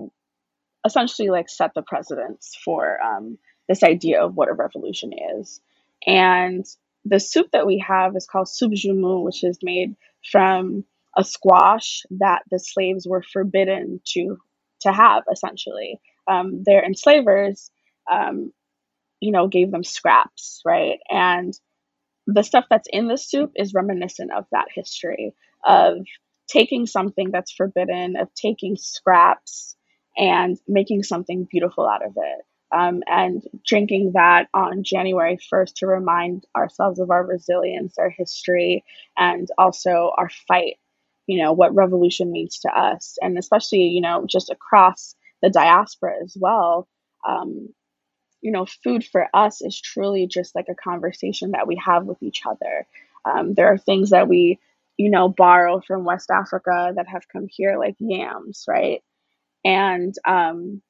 essentially 0.86 1.28
like 1.28 1.48
set 1.48 1.72
the 1.74 1.82
precedence 1.82 2.56
for 2.64 2.98
um, 3.02 3.38
this 3.70 3.84
idea 3.84 4.20
of 4.20 4.34
what 4.34 4.48
a 4.48 4.52
revolution 4.52 5.12
is. 5.38 5.60
And 6.04 6.66
the 7.04 7.20
soup 7.20 7.46
that 7.52 7.68
we 7.68 7.78
have 7.86 8.16
is 8.16 8.26
called 8.26 8.48
soup 8.48 8.72
joumou, 8.72 9.22
which 9.24 9.44
is 9.44 9.60
made 9.62 9.94
from 10.30 10.84
a 11.16 11.22
squash 11.22 12.02
that 12.10 12.42
the 12.50 12.58
slaves 12.58 13.06
were 13.08 13.22
forbidden 13.22 14.00
to 14.08 14.38
to 14.80 14.92
have. 14.92 15.22
Essentially, 15.32 16.00
um, 16.28 16.64
their 16.66 16.84
enslavers, 16.84 17.70
um, 18.10 18.52
you 19.20 19.30
know, 19.30 19.46
gave 19.46 19.70
them 19.70 19.84
scraps, 19.84 20.60
right? 20.66 20.98
And 21.08 21.54
the 22.26 22.42
stuff 22.42 22.64
that's 22.68 22.88
in 22.92 23.06
the 23.06 23.16
soup 23.16 23.52
is 23.54 23.72
reminiscent 23.72 24.32
of 24.32 24.46
that 24.50 24.66
history 24.74 25.32
of 25.64 25.98
taking 26.48 26.86
something 26.86 27.30
that's 27.30 27.52
forbidden, 27.52 28.16
of 28.16 28.34
taking 28.34 28.76
scraps 28.76 29.76
and 30.16 30.58
making 30.66 31.04
something 31.04 31.46
beautiful 31.48 31.88
out 31.88 32.04
of 32.04 32.14
it 32.16 32.44
um, 32.72 33.02
and 33.06 33.42
drinking 33.66 34.12
that 34.14 34.48
on 34.54 34.84
January 34.84 35.38
1st 35.52 35.74
to 35.76 35.86
remind 35.86 36.46
ourselves 36.56 36.98
of 37.00 37.10
our 37.10 37.24
resilience, 37.24 37.98
our 37.98 38.10
history, 38.10 38.84
and 39.16 39.48
also 39.58 40.12
our 40.16 40.30
fight, 40.48 40.76
you 41.26 41.42
know, 41.42 41.52
what 41.52 41.74
revolution 41.74 42.32
means 42.32 42.60
to 42.60 42.68
us. 42.68 43.18
And 43.22 43.38
especially, 43.38 43.84
you 43.84 44.00
know, 44.00 44.26
just 44.28 44.50
across 44.50 45.14
the 45.42 45.50
diaspora 45.50 46.14
as 46.22 46.36
well. 46.38 46.88
Um, 47.26 47.68
you 48.40 48.52
know, 48.52 48.66
food 48.66 49.04
for 49.04 49.28
us 49.34 49.60
is 49.62 49.80
truly 49.80 50.26
just 50.26 50.54
like 50.54 50.68
a 50.70 50.74
conversation 50.74 51.52
that 51.52 51.66
we 51.66 51.76
have 51.84 52.04
with 52.06 52.22
each 52.22 52.42
other. 52.46 52.86
Um, 53.24 53.54
there 53.54 53.68
are 53.68 53.78
things 53.78 54.10
that 54.10 54.28
we 54.28 54.58
you 55.00 55.08
know, 55.08 55.30
borrow 55.30 55.80
from 55.80 56.04
West 56.04 56.30
Africa 56.30 56.92
that 56.94 57.08
have 57.08 57.26
come 57.32 57.46
here, 57.48 57.78
like 57.78 57.96
yams, 57.98 58.66
right? 58.68 59.02
And 59.64 60.14
um, 60.26 60.82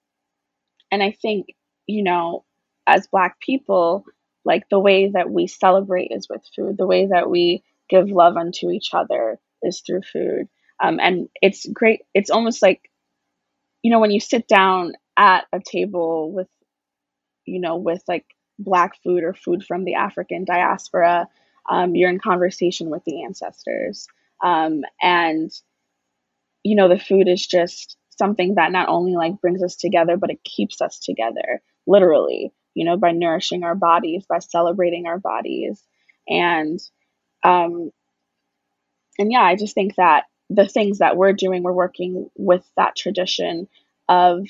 and 0.90 1.02
I 1.02 1.12
think, 1.12 1.46
you 1.90 2.02
know, 2.02 2.44
as 2.86 3.08
Black 3.08 3.40
people, 3.40 4.04
like 4.44 4.68
the 4.70 4.78
way 4.78 5.10
that 5.10 5.30
we 5.30 5.46
celebrate 5.46 6.10
is 6.10 6.28
with 6.28 6.42
food. 6.54 6.76
The 6.78 6.86
way 6.86 7.06
that 7.06 7.28
we 7.28 7.62
give 7.88 8.08
love 8.08 8.36
unto 8.36 8.70
each 8.70 8.90
other 8.94 9.38
is 9.62 9.80
through 9.80 10.02
food. 10.02 10.48
Um, 10.82 10.98
and 11.00 11.28
it's 11.42 11.66
great. 11.66 12.02
It's 12.14 12.30
almost 12.30 12.62
like, 12.62 12.90
you 13.82 13.90
know, 13.90 14.00
when 14.00 14.10
you 14.10 14.20
sit 14.20 14.48
down 14.48 14.94
at 15.16 15.44
a 15.52 15.60
table 15.60 16.32
with, 16.32 16.48
you 17.44 17.60
know, 17.60 17.76
with 17.76 18.02
like 18.08 18.24
Black 18.58 19.02
food 19.02 19.22
or 19.24 19.34
food 19.34 19.64
from 19.64 19.84
the 19.84 19.94
African 19.94 20.44
diaspora, 20.44 21.28
um, 21.68 21.94
you're 21.94 22.10
in 22.10 22.18
conversation 22.18 22.88
with 22.88 23.02
the 23.04 23.24
ancestors. 23.24 24.06
Um, 24.42 24.82
and, 25.02 25.50
you 26.62 26.76
know, 26.76 26.88
the 26.88 26.98
food 26.98 27.28
is 27.28 27.46
just 27.46 27.96
something 28.20 28.54
that 28.54 28.72
not 28.72 28.88
only 28.88 29.12
like 29.16 29.40
brings 29.40 29.62
us 29.62 29.76
together, 29.76 30.16
but 30.16 30.30
it 30.30 30.44
keeps 30.44 30.80
us 30.80 30.98
together, 30.98 31.62
literally, 31.86 32.52
you 32.74 32.84
know, 32.84 32.96
by 32.96 33.12
nourishing 33.12 33.64
our 33.64 33.74
bodies, 33.74 34.24
by 34.28 34.38
celebrating 34.38 35.06
our 35.06 35.18
bodies. 35.18 35.82
And, 36.28 36.78
um, 37.42 37.90
and 39.18 39.32
yeah, 39.32 39.42
I 39.42 39.56
just 39.56 39.74
think 39.74 39.96
that 39.96 40.24
the 40.48 40.66
things 40.66 40.98
that 40.98 41.16
we're 41.16 41.32
doing, 41.32 41.62
we're 41.62 41.72
working 41.72 42.30
with 42.36 42.64
that 42.76 42.96
tradition 42.96 43.68
of, 44.08 44.44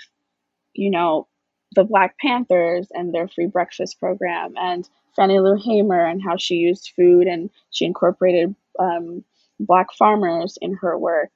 you 0.72 0.90
know, 0.90 1.26
the 1.74 1.84
Black 1.84 2.18
Panthers 2.18 2.88
and 2.90 3.14
their 3.14 3.28
free 3.28 3.46
breakfast 3.46 4.00
program, 4.00 4.54
and 4.56 4.88
Fannie 5.14 5.38
Lou 5.40 5.56
Hamer 5.56 6.04
and 6.04 6.22
how 6.22 6.36
she 6.36 6.56
used 6.56 6.92
food 6.96 7.26
and 7.26 7.50
she 7.70 7.84
incorporated 7.84 8.54
um, 8.78 9.24
Black 9.58 9.92
farmers 9.92 10.58
in 10.60 10.74
her 10.74 10.98
work. 10.98 11.30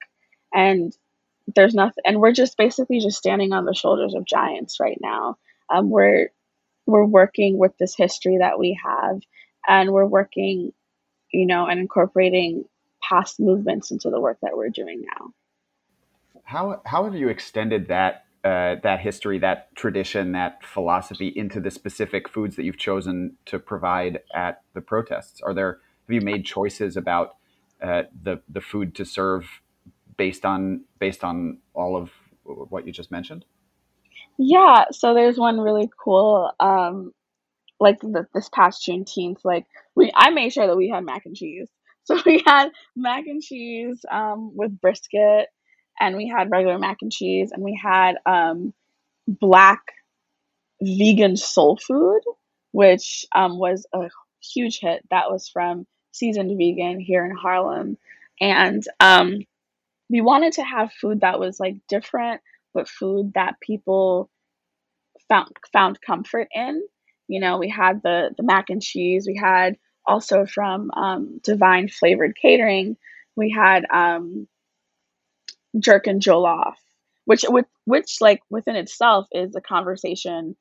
And 0.53 0.97
there's 1.55 1.75
nothing, 1.75 2.03
and 2.07 2.21
we're 2.21 2.33
just 2.33 2.57
basically 2.57 3.01
just 3.01 3.19
standing 3.19 3.53
on 3.53 3.65
the 3.65 3.75
shoulders 3.75 4.15
of 4.15 4.25
giants 4.25 4.81
right 4.81 4.99
now. 5.01 5.37
Um, 5.73 5.91
we're 5.91 6.29
we're 6.87 7.05
working 7.05 7.59
with 7.59 7.77
this 7.79 7.95
history 7.97 8.39
that 8.39 8.59
we 8.59 8.79
have, 8.85 9.21
and 9.67 9.91
we're 9.93 10.07
working, 10.07 10.73
you 11.33 11.47
know, 11.47 11.67
and 11.67 11.81
incorporating 11.81 12.65
past 13.03 13.41
movements 13.41 13.91
into 13.91 14.11
the 14.11 14.21
work 14.21 14.39
that 14.43 14.57
we're 14.57 14.71
doing 14.71 15.03
now. 15.19 15.31
How 16.45 16.83
how 16.85 17.05
have 17.05 17.15
you 17.15 17.29
extended 17.29 17.89
that 17.89 18.25
uh, 18.45 18.77
that 18.83 19.01
history, 19.01 19.39
that 19.39 19.75
tradition, 19.75 20.33
that 20.33 20.63
philosophy 20.63 21.29
into 21.29 21.61
the 21.61 21.71
specific 21.71 22.29
foods 22.29 22.57
that 22.57 22.65
you've 22.65 22.79
chosen 22.79 23.37
to 23.47 23.59
provide 23.59 24.21
at 24.35 24.63
the 24.75 24.83
protests? 24.83 25.41
Are 25.41 25.55
there 25.55 25.81
have 26.07 26.15
you 26.15 26.21
made 26.21 26.45
choices 26.45 26.97
about 26.97 27.37
uh, 27.83 28.03
the 28.23 28.43
the 28.49 28.61
food 28.61 28.95
to 28.97 29.05
serve 29.05 29.63
based 30.17 30.45
on 30.45 30.85
based 30.99 31.25
on 31.25 31.59
all 31.73 31.97
of 31.97 32.11
what 32.45 32.87
you 32.87 32.93
just 32.93 33.11
mentioned? 33.11 33.47
Yeah, 34.39 34.87
so 34.91 35.15
there's 35.15 35.39
one 35.39 35.61
really 35.61 35.89
cool 36.03 36.51
um, 36.59 37.13
like 37.81 37.99
this 38.35 38.49
past 38.55 38.87
Juneteenth, 38.87 39.39
like 39.45 39.67
we 39.97 40.13
I 40.15 40.31
made 40.31 40.53
sure 40.53 40.67
that 40.67 40.77
we 40.77 40.89
had 40.91 41.05
mac 41.05 41.27
and 41.27 41.37
cheese. 41.37 41.69
So 42.07 42.21
we 42.27 42.43
had 42.47 42.71
mac 42.97 43.27
and 43.29 43.43
cheese 43.43 44.05
um, 44.11 44.57
with 44.57 44.81
brisket, 44.81 45.49
and 46.01 46.17
we 46.17 46.29
had 46.29 46.51
regular 46.51 46.79
mac 46.79 46.99
and 47.03 47.13
cheese, 47.13 47.53
and 47.53 47.63
we 47.63 47.79
had 47.83 48.17
um, 48.27 48.75
black 49.29 49.83
vegan 50.83 51.37
soul 51.37 51.77
food, 51.77 52.21
which 52.73 53.27
um, 53.35 53.59
was 53.59 53.87
a 53.93 54.09
huge 54.55 54.81
hit. 54.81 55.05
That 55.11 55.31
was 55.31 55.49
from 55.49 55.87
Seasoned 56.13 56.57
Vegan 56.59 57.01
here 57.01 57.25
in 57.25 57.35
Harlem, 57.37 57.99
and 58.41 58.83
um, 59.01 59.39
we 60.11 60.21
wanted 60.21 60.55
to 60.55 60.65
have 60.65 60.93
food 60.93 61.21
that 61.21 61.41
was 61.41 61.61
like 61.61 61.77
different, 61.89 62.41
but 62.75 62.89
food 62.89 63.33
that 63.35 63.61
people 63.61 64.31
found 65.29 65.51
found 65.73 66.01
comfort 66.01 66.49
in. 66.55 66.83
You 67.29 67.41
know, 67.41 67.59
we 67.59 67.69
had 67.69 68.03
the 68.03 68.31
the 68.37 68.43
mac 68.43 68.71
and 68.71 68.83
cheese. 68.83 69.27
We 69.27 69.37
had 69.37 69.77
also 70.07 70.47
from 70.47 70.91
um, 70.93 71.41
Divine 71.43 71.89
Flavored 71.89 72.37
Catering. 72.41 72.97
We 73.37 73.51
had 73.51 73.85
um, 73.93 74.47
jerk 75.79 76.07
and 76.07 76.21
jollof, 76.21 76.75
which 77.25 77.45
with 77.49 77.67
which 77.85 78.19
like 78.21 78.41
within 78.51 78.77
itself 78.77 79.27
is 79.33 79.55
a 79.57 79.61
conversation 79.61 80.57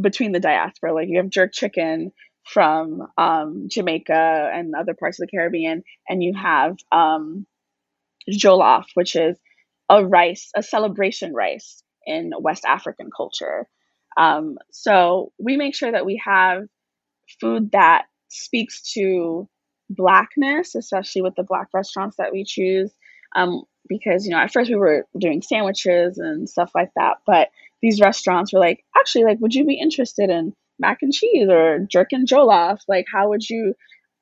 between 0.00 0.32
the 0.32 0.40
diaspora. 0.40 0.94
Like 0.94 1.08
you 1.08 1.18
have 1.18 1.30
jerk 1.30 1.52
chicken 1.52 2.12
from 2.44 3.06
um, 3.18 3.68
Jamaica 3.68 4.50
and 4.52 4.74
other 4.74 4.94
parts 4.94 5.20
of 5.20 5.26
the 5.26 5.30
Caribbean, 5.36 5.82
and 6.08 6.22
you 6.22 6.34
have 6.34 6.76
um, 6.90 7.46
jollof, 8.30 8.84
which 8.94 9.16
is 9.16 9.38
a 9.92 10.04
rice, 10.04 10.50
a 10.56 10.62
celebration 10.62 11.34
rice 11.34 11.82
in 12.06 12.32
West 12.40 12.64
African 12.64 13.10
culture. 13.14 13.68
Um, 14.16 14.58
so 14.70 15.32
we 15.38 15.56
make 15.56 15.74
sure 15.74 15.92
that 15.92 16.06
we 16.06 16.20
have 16.24 16.64
food 17.40 17.72
that 17.72 18.06
speaks 18.28 18.92
to 18.94 19.48
blackness, 19.90 20.74
especially 20.74 21.22
with 21.22 21.34
the 21.34 21.42
black 21.42 21.68
restaurants 21.74 22.16
that 22.16 22.32
we 22.32 22.44
choose. 22.44 22.90
Um, 23.36 23.64
because 23.88 24.24
you 24.24 24.30
know, 24.32 24.38
at 24.38 24.52
first 24.52 24.70
we 24.70 24.76
were 24.76 25.06
doing 25.18 25.42
sandwiches 25.42 26.16
and 26.18 26.48
stuff 26.48 26.70
like 26.74 26.90
that, 26.96 27.18
but 27.26 27.48
these 27.82 28.00
restaurants 28.00 28.52
were 28.52 28.60
like, 28.60 28.84
actually, 28.98 29.24
like, 29.24 29.38
would 29.40 29.54
you 29.54 29.66
be 29.66 29.78
interested 29.78 30.30
in 30.30 30.54
mac 30.78 30.98
and 31.02 31.12
cheese 31.12 31.48
or 31.50 31.80
jerk 31.80 32.08
and 32.12 32.26
jollof? 32.26 32.78
Like, 32.88 33.06
how 33.12 33.28
would 33.28 33.48
you? 33.48 33.74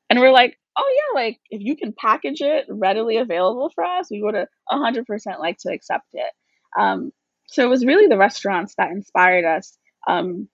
And 0.09 0.19
we're 0.19 0.33
like, 0.33 0.59
oh 0.77 0.95
yeah, 0.97 1.21
like 1.21 1.39
if 1.51 1.61
you 1.63 1.77
can 1.77 1.95
package 1.97 2.41
it 2.41 2.67
readily 2.69 3.17
available 3.17 3.71
for 3.75 3.85
us, 3.85 4.09
we 4.11 4.23
would 4.23 4.35
have 4.35 4.49
100% 4.71 5.05
like 5.39 5.59
to 5.59 5.73
accept 5.73 6.07
it. 6.13 6.33
Um, 6.79 7.13
so 7.49 7.65
it 7.65 7.69
was 7.69 7.85
really 7.85 8.07
the 8.07 8.17
restaurants 8.17 8.75
that 8.79 8.91
inspired 8.91 9.45
us 9.45 9.77
um, 10.09 10.49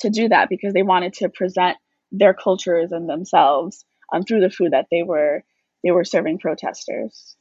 to 0.00 0.10
do 0.10 0.28
that 0.28 0.48
because 0.48 0.72
they 0.72 0.82
wanted 0.82 1.14
to 1.14 1.28
present 1.28 1.76
their 2.12 2.34
cultures 2.34 2.92
and 2.92 3.08
themselves 3.08 3.84
um, 4.12 4.22
through 4.22 4.40
the 4.40 4.50
food 4.50 4.72
that 4.72 4.86
they 4.90 5.02
were 5.02 5.42
they 5.82 5.90
were 5.90 6.04
serving 6.04 6.38
protesters. 6.38 7.36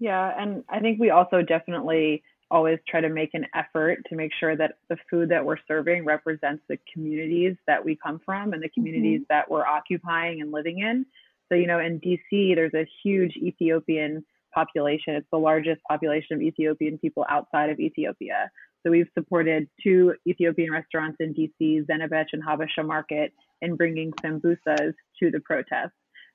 Yeah, 0.00 0.32
and 0.36 0.64
I 0.68 0.80
think 0.80 1.00
we 1.00 1.10
also 1.10 1.42
definitely 1.42 2.22
always 2.50 2.78
try 2.88 3.00
to 3.00 3.08
make 3.08 3.34
an 3.34 3.46
effort 3.54 3.98
to 4.08 4.16
make 4.16 4.32
sure 4.38 4.56
that 4.56 4.78
the 4.88 4.96
food 5.10 5.28
that 5.28 5.44
we're 5.44 5.58
serving 5.68 6.04
represents 6.04 6.62
the 6.68 6.78
communities 6.92 7.56
that 7.66 7.84
we 7.84 7.96
come 7.96 8.20
from 8.24 8.52
and 8.52 8.62
the 8.62 8.70
communities 8.70 9.20
mm-hmm. 9.20 9.34
that 9.34 9.50
we're 9.50 9.66
occupying 9.66 10.40
and 10.40 10.50
living 10.50 10.78
in. 10.78 11.04
So, 11.50 11.56
you 11.56 11.66
know, 11.66 11.78
in 11.78 12.00
DC, 12.00 12.54
there's 12.54 12.74
a 12.74 12.86
huge 13.02 13.36
Ethiopian 13.36 14.24
population. 14.54 15.14
It's 15.14 15.26
the 15.32 15.38
largest 15.38 15.80
population 15.88 16.36
of 16.36 16.42
Ethiopian 16.42 16.98
people 16.98 17.24
outside 17.28 17.70
of 17.70 17.78
Ethiopia. 17.78 18.50
So 18.82 18.90
we've 18.90 19.08
supported 19.16 19.68
two 19.82 20.14
Ethiopian 20.26 20.70
restaurants 20.70 21.16
in 21.20 21.34
DC, 21.34 21.84
Zenebech 21.86 22.26
and 22.32 22.42
Habesha 22.44 22.86
Market, 22.86 23.32
in 23.60 23.76
bringing 23.76 24.12
sambusas 24.24 24.92
to 25.20 25.30
the 25.30 25.40
protest. 25.44 25.92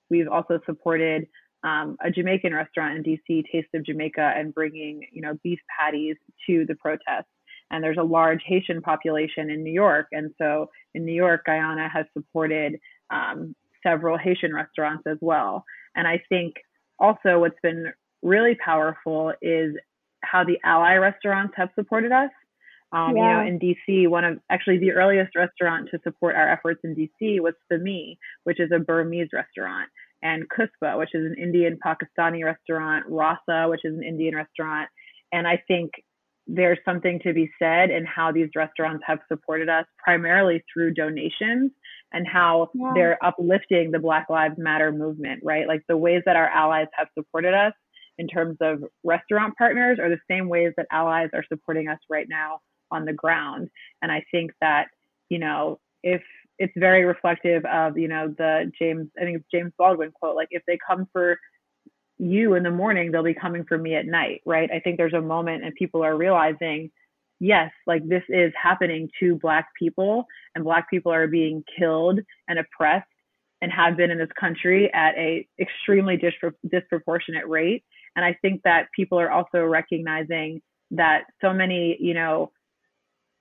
We've 0.10 0.28
also 0.28 0.60
supported 0.66 1.28
um, 1.64 1.96
a 2.04 2.12
Jamaican 2.12 2.54
restaurant 2.54 2.98
in 2.98 3.04
DC, 3.04 3.46
Taste 3.52 3.70
of 3.74 3.86
Jamaica, 3.86 4.34
and 4.36 4.54
bringing 4.54 5.02
you 5.12 5.22
know 5.22 5.38
beef 5.44 5.60
patties 5.80 6.18
to 6.48 6.66
the 6.68 6.76
protest. 6.76 7.28
And 7.72 7.84
there's 7.84 7.98
a 7.98 8.04
large 8.04 8.42
Haitian 8.46 8.82
population 8.82 9.50
in 9.50 9.64
New 9.64 9.72
York, 9.72 10.08
and 10.12 10.32
so 10.38 10.70
in 10.94 11.06
New 11.06 11.14
York, 11.14 11.46
Gaïana 11.48 11.90
has 11.90 12.06
supported 12.14 12.78
um, 13.10 13.56
several 13.84 14.18
Haitian 14.18 14.54
restaurants 14.54 15.04
as 15.08 15.18
well. 15.22 15.64
And 15.96 16.08
I 16.08 16.22
think 16.30 16.56
also 17.00 17.40
what's 17.40 17.60
been 17.62 17.92
really 18.22 18.56
powerful 18.56 19.34
is 19.42 19.76
how 20.24 20.44
the 20.44 20.58
ally 20.64 20.96
restaurants 20.96 21.54
have 21.58 21.70
supported 21.76 22.12
us. 22.12 22.32
Um, 22.92 23.18
yeah. 23.18 23.44
You 23.44 23.44
know, 23.44 23.48
in 23.48 23.60
DC, 23.60 24.08
one 24.08 24.24
of 24.24 24.40
actually 24.50 24.78
the 24.78 24.92
earliest 24.92 25.36
restaurant 25.36 25.90
to 25.92 26.00
support 26.04 26.36
our 26.36 26.48
efforts 26.48 26.82
in 26.84 26.96
DC 26.96 27.40
was 27.40 27.54
Thamee, 27.72 28.18
which 28.44 28.60
is 28.60 28.72
a 28.74 28.80
Burmese 28.80 29.30
restaurant, 29.34 29.90
and 30.22 30.46
Kuspa, 30.50 30.98
which 30.98 31.10
is 31.14 31.26
an 31.26 31.36
Indian 31.42 31.78
Pakistani 31.86 32.46
restaurant, 32.46 33.06
Rasa, 33.10 33.68
which 33.68 33.82
is 33.84 33.96
an 33.96 34.04
Indian 34.04 34.36
restaurant. 34.36 34.90
And 35.32 35.48
I 35.48 35.62
think 35.68 35.92
there's 36.46 36.78
something 36.86 37.20
to 37.24 37.34
be 37.34 37.50
said 37.58 37.90
in 37.90 38.06
how 38.06 38.32
these 38.32 38.50
restaurants 38.56 39.04
have 39.08 39.20
supported 39.28 39.70
us 39.70 39.86
primarily 39.98 40.64
through 40.72 40.94
donations 40.94 41.72
and 42.14 42.28
how 42.28 42.70
yeah. 42.74 42.92
they're 42.94 43.26
uplifting 43.26 43.92
the 43.92 44.00
Black 44.00 44.30
Lives 44.30 44.56
Matter 44.58 44.92
movement, 44.92 45.42
right? 45.44 45.68
Like 45.68 45.82
the 45.88 45.98
ways 45.98 46.22
that 46.26 46.36
our 46.36 46.48
allies 46.48 46.88
have 46.94 47.08
supported 47.18 47.54
us 47.54 47.74
in 48.20 48.28
terms 48.28 48.58
of 48.62 48.84
restaurant 49.04 49.56
partners 49.58 49.98
are 50.00 50.10
the 50.10 50.20
same 50.30 50.48
ways 50.48 50.74
that 50.78 50.86
allies 50.92 51.30
are 51.34 51.44
supporting 51.50 51.88
us 51.88 52.00
right 52.10 52.28
now 52.30 52.60
on 52.92 53.06
the 53.06 53.14
ground. 53.14 53.70
And 54.02 54.12
I 54.12 54.24
think 54.32 54.52
that, 54.62 54.88
you 55.30 55.40
know, 55.40 55.80
if 56.04 56.22
it's 56.60 56.74
very 56.78 57.06
reflective 57.06 57.66
of, 57.66 57.98
you 57.98 58.08
know, 58.08 58.28
the 58.38 58.72
James, 58.78 59.10
I 59.20 59.24
think 59.24 59.38
it's 59.38 59.48
James 59.52 59.74
Baldwin 59.78 60.12
quote, 60.12 60.36
like 60.36 60.50
if 60.52 60.62
they 60.68 60.78
come 60.88 61.08
for 61.12 61.40
you 62.20 62.54
in 62.54 62.62
the 62.62 62.70
morning, 62.70 63.12
they'll 63.12 63.24
be 63.24 63.34
coming 63.34 63.66
for 63.66 63.78
me 63.78 63.96
at 63.96 64.06
night, 64.06 64.42
right? 64.46 64.70
I 64.72 64.80
think 64.80 64.98
there's 64.98 65.14
a 65.14 65.22
moment 65.22 65.64
and 65.64 65.74
people 65.74 66.04
are 66.04 66.16
realizing, 66.16 66.92
yes, 67.44 67.72
like 67.86 68.08
this 68.08 68.24
is 68.30 68.54
happening 68.62 69.10
to 69.20 69.36
Black 69.36 69.68
people 69.78 70.26
and 70.56 70.64
Black 70.64 70.90
people 70.90 71.12
are 71.12 71.28
being 71.28 71.62
killed 71.78 72.20
and 72.48 72.58
oppressed 72.58 73.06
and 73.62 73.70
have 73.70 73.98
been 73.98 74.12
in 74.12 74.18
this 74.18 74.30
country 74.40 74.92
at 74.94 75.14
a 75.16 75.46
extremely 75.60 76.18
dispro- 76.18 76.54
disproportionate 76.72 77.48
rate. 77.48 77.84
And 78.16 78.24
I 78.24 78.38
think 78.42 78.62
that 78.64 78.88
people 78.96 79.20
are 79.20 79.30
also 79.30 79.62
recognizing 79.62 80.62
that 80.92 81.24
so 81.42 81.54
many, 81.54 81.98
you 82.00 82.14
know, 82.14 82.52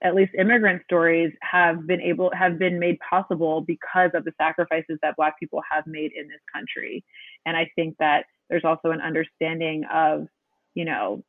at 0.03 0.17
least 0.17 0.33
immigrant 0.37 0.83
stories 0.83 1.33
have 1.43 1.87
been 1.87 2.01
able 2.01 2.33
have 2.37 2.59
been 2.59 2.81
made 2.81 2.99
possible 3.09 3.61
because 3.61 4.11
of 4.15 4.25
the 4.25 4.33
sacrifices 4.37 4.99
that 5.01 5.15
black 5.17 5.39
people 5.39 5.63
have 5.71 5.87
made 5.87 6.11
in 6.17 6.27
this 6.27 6.41
country 6.53 7.05
and 7.47 7.57
i 7.57 7.71
think 7.77 7.95
that 8.01 8.25
there's 8.51 8.65
also 8.65 8.91
an 8.91 9.01
understanding 9.01 9.85
of 9.95 10.27
you 10.75 10.85
know 10.85 11.23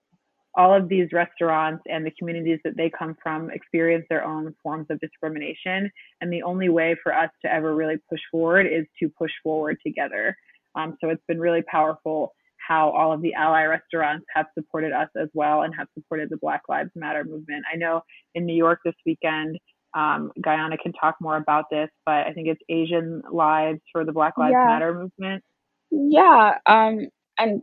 all 0.56 0.74
of 0.74 0.88
these 0.88 1.08
restaurants 1.12 1.84
and 1.88 2.06
the 2.06 2.12
communities 2.18 2.60
that 2.64 2.78
they 2.78 2.90
come 2.90 3.16
from 3.22 3.50
experience 3.52 4.06
their 4.10 4.24
own 4.24 4.54
forms 4.62 4.88
of 4.90 5.00
discrimination. 5.00 5.90
And 6.22 6.32
the 6.32 6.44
only 6.44 6.70
way 6.70 6.96
for 7.02 7.14
us 7.14 7.30
to 7.44 7.52
ever 7.52 7.76
really 7.76 7.98
push 8.10 8.22
forward 8.32 8.68
is 8.68 8.86
to 9.02 9.10
push 9.18 9.32
forward 9.44 9.78
together. 9.86 10.36
Um, 10.76 10.98
so 11.02 11.10
it's 11.10 11.24
been 11.28 11.40
really 11.40 11.64
powerful 11.64 12.34
how 12.68 12.90
all 12.92 13.12
of 13.12 13.22
the 13.22 13.34
ally 13.34 13.64
restaurants 13.64 14.26
have 14.34 14.46
supported 14.58 14.94
us 14.94 15.10
as 15.22 15.28
well 15.34 15.64
and 15.64 15.74
have 15.78 15.88
supported 15.94 16.30
the 16.30 16.38
Black 16.38 16.62
Lives 16.70 16.92
Matter 16.96 17.24
movement. 17.24 17.64
I 17.72 17.76
know 17.76 18.02
in 18.36 18.46
New 18.46 18.56
York 18.56 18.80
this 18.86 18.96
weekend, 19.06 19.58
um, 19.96 20.32
Gaïana 20.40 20.78
can 20.82 20.94
talk 20.94 21.16
more 21.20 21.38
about 21.38 21.66
this, 21.70 21.90
but 22.06 22.26
I 22.26 22.34
think 22.34 22.48
it's 22.48 22.62
Asian 22.70 23.22
Lives 23.32 23.82
for 23.92 24.06
the 24.06 24.12
Black 24.12 24.38
Lives 24.38 24.54
yeah. 24.54 24.66
Matter 24.66 24.94
movement. 24.94 25.44
Yeah. 25.92 26.54
Um, 26.66 27.08
and 27.38 27.62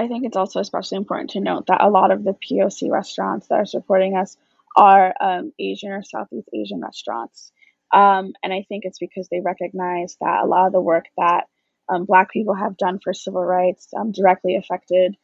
I 0.00 0.08
think 0.08 0.24
it's 0.24 0.36
also 0.36 0.60
especially 0.60 0.96
important 0.96 1.30
to 1.30 1.40
note 1.40 1.66
that 1.66 1.82
a 1.82 1.90
lot 1.90 2.10
of 2.10 2.24
the 2.24 2.32
POC 2.32 2.90
restaurants 2.90 3.48
that 3.48 3.56
are 3.56 3.66
supporting 3.66 4.16
us 4.16 4.34
are 4.74 5.12
um, 5.20 5.52
Asian 5.58 5.90
or 5.92 6.02
Southeast 6.02 6.48
Asian 6.54 6.80
restaurants. 6.80 7.52
Um, 7.92 8.32
and 8.42 8.50
I 8.50 8.64
think 8.66 8.84
it's 8.86 8.98
because 8.98 9.28
they 9.28 9.40
recognize 9.44 10.16
that 10.22 10.40
a 10.42 10.46
lot 10.46 10.66
of 10.66 10.72
the 10.72 10.80
work 10.80 11.04
that 11.18 11.48
um, 11.86 12.06
Black 12.06 12.30
people 12.30 12.54
have 12.54 12.78
done 12.78 12.98
for 13.04 13.12
civil 13.12 13.44
rights 13.44 13.88
um, 13.94 14.10
directly 14.10 14.56
affected 14.56 15.16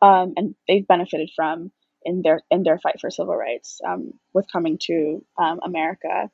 um, 0.00 0.32
and 0.38 0.54
they've 0.66 0.86
benefited 0.86 1.30
from 1.36 1.70
in 2.02 2.22
their 2.22 2.40
in 2.50 2.62
their 2.62 2.78
fight 2.78 3.00
for 3.00 3.10
civil 3.10 3.36
rights 3.36 3.80
um, 3.86 4.12
with 4.32 4.50
coming 4.50 4.78
to 4.84 5.22
America. 5.38 6.30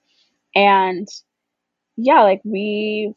And 0.55 1.09
yeah, 1.97 2.23
like 2.23 2.41
we, 2.45 3.15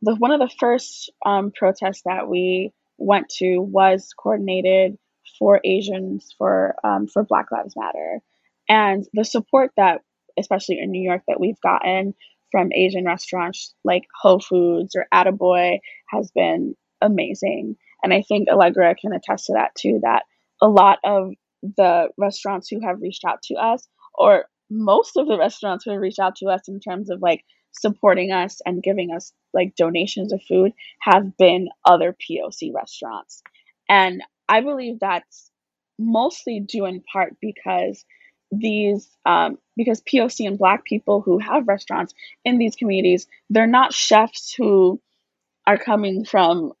the 0.00 0.14
one 0.14 0.30
of 0.30 0.40
the 0.40 0.54
first 0.58 1.12
protests 1.54 2.02
that 2.06 2.26
we 2.26 2.72
went 2.98 3.28
to 3.38 3.58
was 3.58 4.12
coordinated 4.18 4.98
for 5.38 5.60
Asians 5.64 6.34
for 6.36 6.74
um, 6.84 7.06
for 7.06 7.24
Black 7.24 7.50
Lives 7.50 7.74
Matter, 7.76 8.20
and 8.68 9.04
the 9.14 9.24
support 9.24 9.70
that, 9.76 10.02
especially 10.38 10.78
in 10.80 10.90
New 10.90 11.02
York, 11.02 11.22
that 11.28 11.40
we've 11.40 11.60
gotten 11.60 12.14
from 12.50 12.72
Asian 12.72 13.04
restaurants 13.04 13.74
like 13.84 14.04
Whole 14.20 14.40
Foods 14.40 14.94
or 14.96 15.06
Attaboy 15.12 15.78
has 16.08 16.30
been 16.34 16.74
amazing. 17.00 17.76
And 18.02 18.14
I 18.14 18.22
think 18.22 18.48
Allegra 18.48 18.94
can 18.94 19.12
attest 19.12 19.46
to 19.46 19.54
that 19.54 19.74
too. 19.76 20.00
That 20.02 20.24
a 20.60 20.68
lot 20.68 20.98
of 21.04 21.32
the 21.62 22.08
restaurants 22.16 22.68
who 22.68 22.80
have 22.80 23.00
reached 23.00 23.24
out 23.24 23.42
to 23.44 23.54
us, 23.54 23.86
or 24.14 24.46
most 24.70 25.16
of 25.16 25.26
the 25.26 25.38
restaurants 25.38 25.84
who 25.84 25.92
have 25.92 26.00
reached 26.00 26.18
out 26.18 26.36
to 26.36 26.46
us 26.46 26.62
in 26.68 26.80
terms 26.80 27.10
of 27.10 27.20
like 27.22 27.44
supporting 27.72 28.32
us 28.32 28.60
and 28.64 28.82
giving 28.82 29.10
us 29.14 29.32
like 29.58 29.76
donations 29.76 30.32
of 30.32 30.42
food 30.42 30.72
have 31.00 31.36
been 31.36 31.68
other 31.84 32.14
POC 32.14 32.72
restaurants. 32.74 33.42
And 33.88 34.22
I 34.48 34.60
believe 34.62 35.00
that's 35.00 35.50
mostly 35.98 36.60
due 36.60 36.86
in 36.86 37.02
part 37.02 37.36
because 37.40 38.04
these 38.50 39.08
um, 39.26 39.58
because 39.76 40.00
POC 40.00 40.46
and 40.46 40.58
Black 40.58 40.84
people 40.84 41.20
who 41.20 41.38
have 41.38 41.68
restaurants 41.68 42.14
in 42.44 42.58
these 42.58 42.76
communities, 42.76 43.26
they're 43.50 43.66
not 43.66 43.92
chefs 43.92 44.54
who 44.54 45.00
are 45.66 45.76
coming 45.76 46.24
from 46.24 46.72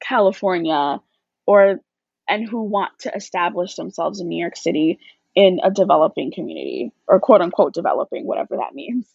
California 0.00 1.00
or 1.46 1.80
and 2.28 2.48
who 2.48 2.62
want 2.62 2.92
to 3.00 3.14
establish 3.14 3.74
themselves 3.74 4.20
in 4.20 4.28
New 4.28 4.40
York 4.40 4.56
City 4.56 4.98
in 5.34 5.60
a 5.62 5.70
developing 5.70 6.32
community 6.32 6.92
or 7.08 7.20
quote 7.20 7.40
unquote 7.40 7.74
developing, 7.74 8.26
whatever 8.26 8.56
that 8.56 8.74
means. 8.74 9.06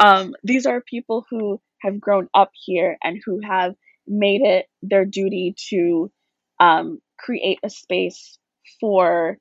Um, 0.00 0.34
these 0.42 0.66
are 0.66 0.80
people 0.80 1.26
who 1.30 1.60
have 1.80 2.00
grown 2.00 2.28
up 2.34 2.50
here 2.54 2.96
and 3.02 3.20
who 3.24 3.40
have 3.40 3.74
made 4.06 4.42
it 4.42 4.66
their 4.82 5.04
duty 5.04 5.54
to 5.70 6.10
um, 6.60 7.00
create 7.18 7.58
a 7.62 7.70
space 7.70 8.38
for, 8.80 9.38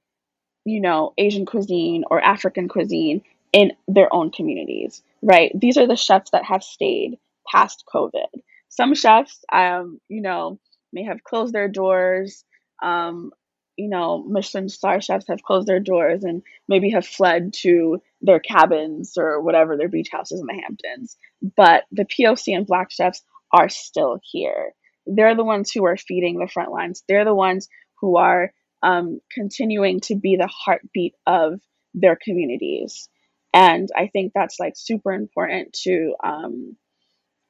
you 0.66 0.82
know, 0.82 1.14
Asian 1.18 1.46
cuisine 1.46 2.04
or 2.10 2.22
African 2.22 2.68
cuisine 2.68 3.22
in 3.54 3.74
their 3.88 4.14
own 4.14 4.32
communities, 4.32 5.02
right? 5.22 5.52
These 5.60 5.78
are 5.78 5.88
the 5.88 5.96
chefs 5.96 6.32
that 6.32 6.46
have 6.46 6.64
stayed 6.64 7.18
past 7.52 7.84
COVID. 7.94 8.28
Some 8.70 8.96
chefs, 8.96 9.44
um, 9.52 10.00
you 10.08 10.22
know, 10.22 10.60
may 10.94 11.04
have 11.04 11.24
closed 11.24 11.54
their 11.54 11.68
doors. 11.68 12.44
Um, 12.82 13.32
you 13.78 13.90
know, 13.90 14.24
Michelin 14.28 14.70
star 14.70 15.02
chefs 15.02 15.28
have 15.28 15.44
closed 15.44 15.68
their 15.68 15.80
doors 15.80 16.24
and 16.24 16.44
maybe 16.68 16.92
have 16.92 17.06
fled 17.06 17.54
to 17.62 18.02
their 18.22 18.40
cabins 18.40 19.14
or 19.18 19.42
whatever, 19.42 19.78
their 19.78 19.90
beach 19.90 20.10
houses 20.12 20.40
in 20.40 20.46
the 20.46 20.62
Hamptons. 20.62 21.18
But 21.56 21.86
the 21.92 22.06
POC 22.06 22.56
and 22.56 22.68
Black 22.68 22.92
chefs 22.92 23.24
are 23.54 23.70
still 23.70 24.20
here. 24.24 24.74
They're 25.06 25.36
the 25.36 25.44
ones 25.44 25.72
who 25.72 25.86
are 25.86 25.98
feeding 25.98 26.38
the 26.38 26.48
front 26.48 26.72
lines. 26.72 27.04
They're 27.08 27.26
the 27.26 27.36
ones 27.36 27.68
who 28.00 28.18
are 28.18 28.52
um, 28.84 29.20
continuing 29.32 30.00
to 30.02 30.16
be 30.16 30.36
the 30.36 30.48
heartbeat 30.48 31.16
of 31.26 31.60
their 31.94 32.18
communities. 32.22 33.10
And 33.54 33.90
I 33.96 34.08
think 34.08 34.32
that's 34.34 34.60
like 34.60 34.74
super 34.76 35.12
important 35.12 35.74
to 35.84 36.16
um, 36.24 36.78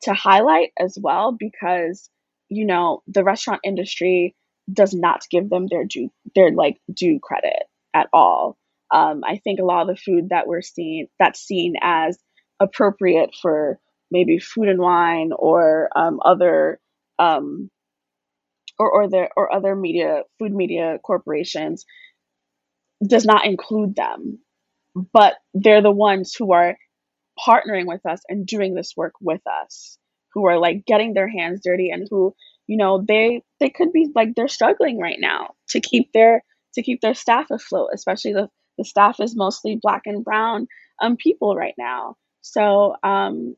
to 0.04 0.14
highlight 0.14 0.72
as 0.80 0.98
well 1.00 1.36
because 1.38 2.10
you 2.50 2.66
know 2.66 3.04
the 3.08 3.24
restaurant 3.24 3.62
industry 3.64 4.36
does 4.72 4.94
not 4.94 5.24
give 5.30 5.50
them 5.50 5.68
their 5.68 5.86
due 5.86 6.12
their 6.36 6.52
like 6.52 6.78
due 6.94 7.20
credit 7.22 7.64
at 7.94 8.08
all. 8.14 8.58
Um, 8.94 9.24
I 9.26 9.38
think 9.38 9.60
a 9.60 9.66
lot 9.66 9.82
of 9.82 9.88
the 9.88 10.02
food 10.02 10.30
that 10.30 10.48
we're 10.48 10.62
seeing 10.62 11.08
that's 11.20 11.40
seen 11.40 11.76
as 11.82 12.18
appropriate 12.60 13.32
for 13.42 13.80
maybe 14.12 14.40
food 14.40 14.68
and 14.68 14.80
wine 14.80 15.32
or 15.38 15.90
um, 15.96 16.20
other 16.24 16.80
um, 17.18 17.70
or 18.78 18.90
or 18.92 19.10
the 19.10 19.28
or 19.36 19.54
other 19.54 19.76
media 19.76 20.24
food 20.40 20.54
media 20.54 21.00
corporations 21.04 21.86
does 23.06 23.26
not 23.26 23.46
include 23.46 23.96
them, 23.96 24.40
but 25.14 25.36
they're 25.54 25.82
the 25.82 25.92
ones 25.92 26.36
who 26.36 26.52
are 26.54 26.78
partnering 27.40 27.88
with 27.88 28.06
us 28.06 28.22
and 28.28 28.46
doing 28.46 28.76
this 28.76 28.94
work 28.96 29.14
with 29.22 29.42
us, 29.48 29.98
who 30.34 30.46
are 30.46 30.60
like 30.60 30.86
getting 30.86 31.14
their 31.14 31.28
hands 31.28 31.62
dirty 31.64 31.90
and 31.90 32.08
who 32.10 32.36
you 32.68 32.78
know 32.78 33.04
they 33.08 33.42
they 33.62 33.70
could 33.70 33.94
be 33.94 34.10
like 34.14 34.36
they're 34.36 34.50
struggling 34.50 35.00
right 35.00 35.20
now 35.20 35.52
to 35.70 35.80
keep 35.80 36.12
their 36.14 36.44
to 36.74 36.84
keep 36.84 37.00
their 37.02 37.14
staff 37.14 37.48
afloat 37.52 37.92
especially 37.94 38.34
the 38.34 38.50
the 38.78 38.86
staff 38.86 39.20
is 39.20 39.36
mostly 39.36 39.80
black 39.82 40.04
and 40.06 40.24
brown 40.24 40.68
um 41.02 41.16
people 41.16 41.56
right 41.56 41.76
now. 41.78 42.16
So 42.42 42.96
um 43.04 43.56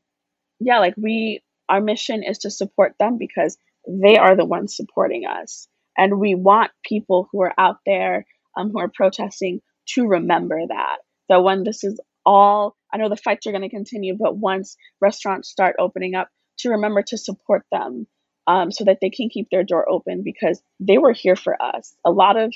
yeah 0.60 0.78
like 0.78 0.94
we 0.96 1.42
our 1.68 1.80
mission 1.80 2.22
is 2.22 2.38
to 2.38 2.50
support 2.50 2.94
them 3.00 3.18
because 3.18 3.56
they 3.88 4.18
are 4.18 4.36
the 4.36 4.44
ones 4.44 4.76
supporting 4.76 5.24
us. 5.26 5.68
And 5.96 6.20
we 6.20 6.34
want 6.34 6.72
people 6.84 7.28
who 7.32 7.42
are 7.42 7.54
out 7.58 7.78
there 7.86 8.26
um, 8.56 8.70
who 8.70 8.80
are 8.80 8.90
protesting 8.94 9.60
to 9.94 10.06
remember 10.06 10.60
that 10.68 10.98
that 11.28 11.42
when 11.42 11.64
this 11.64 11.84
is 11.84 12.00
all 12.26 12.76
i 12.92 12.96
know 12.96 13.08
the 13.08 13.16
fights 13.16 13.46
are 13.46 13.52
going 13.52 13.62
to 13.62 13.68
continue 13.68 14.16
but 14.18 14.36
once 14.36 14.76
restaurants 15.00 15.50
start 15.50 15.76
opening 15.78 16.14
up 16.14 16.28
to 16.58 16.70
remember 16.70 17.02
to 17.02 17.18
support 17.18 17.64
them 17.70 18.06
um, 18.46 18.70
so 18.70 18.84
that 18.84 18.98
they 19.00 19.10
can 19.10 19.28
keep 19.28 19.48
their 19.50 19.64
door 19.64 19.88
open 19.88 20.22
because 20.22 20.60
they 20.80 20.98
were 20.98 21.12
here 21.12 21.36
for 21.36 21.60
us. 21.60 21.94
A 22.04 22.10
lot 22.10 22.36
of 22.36 22.52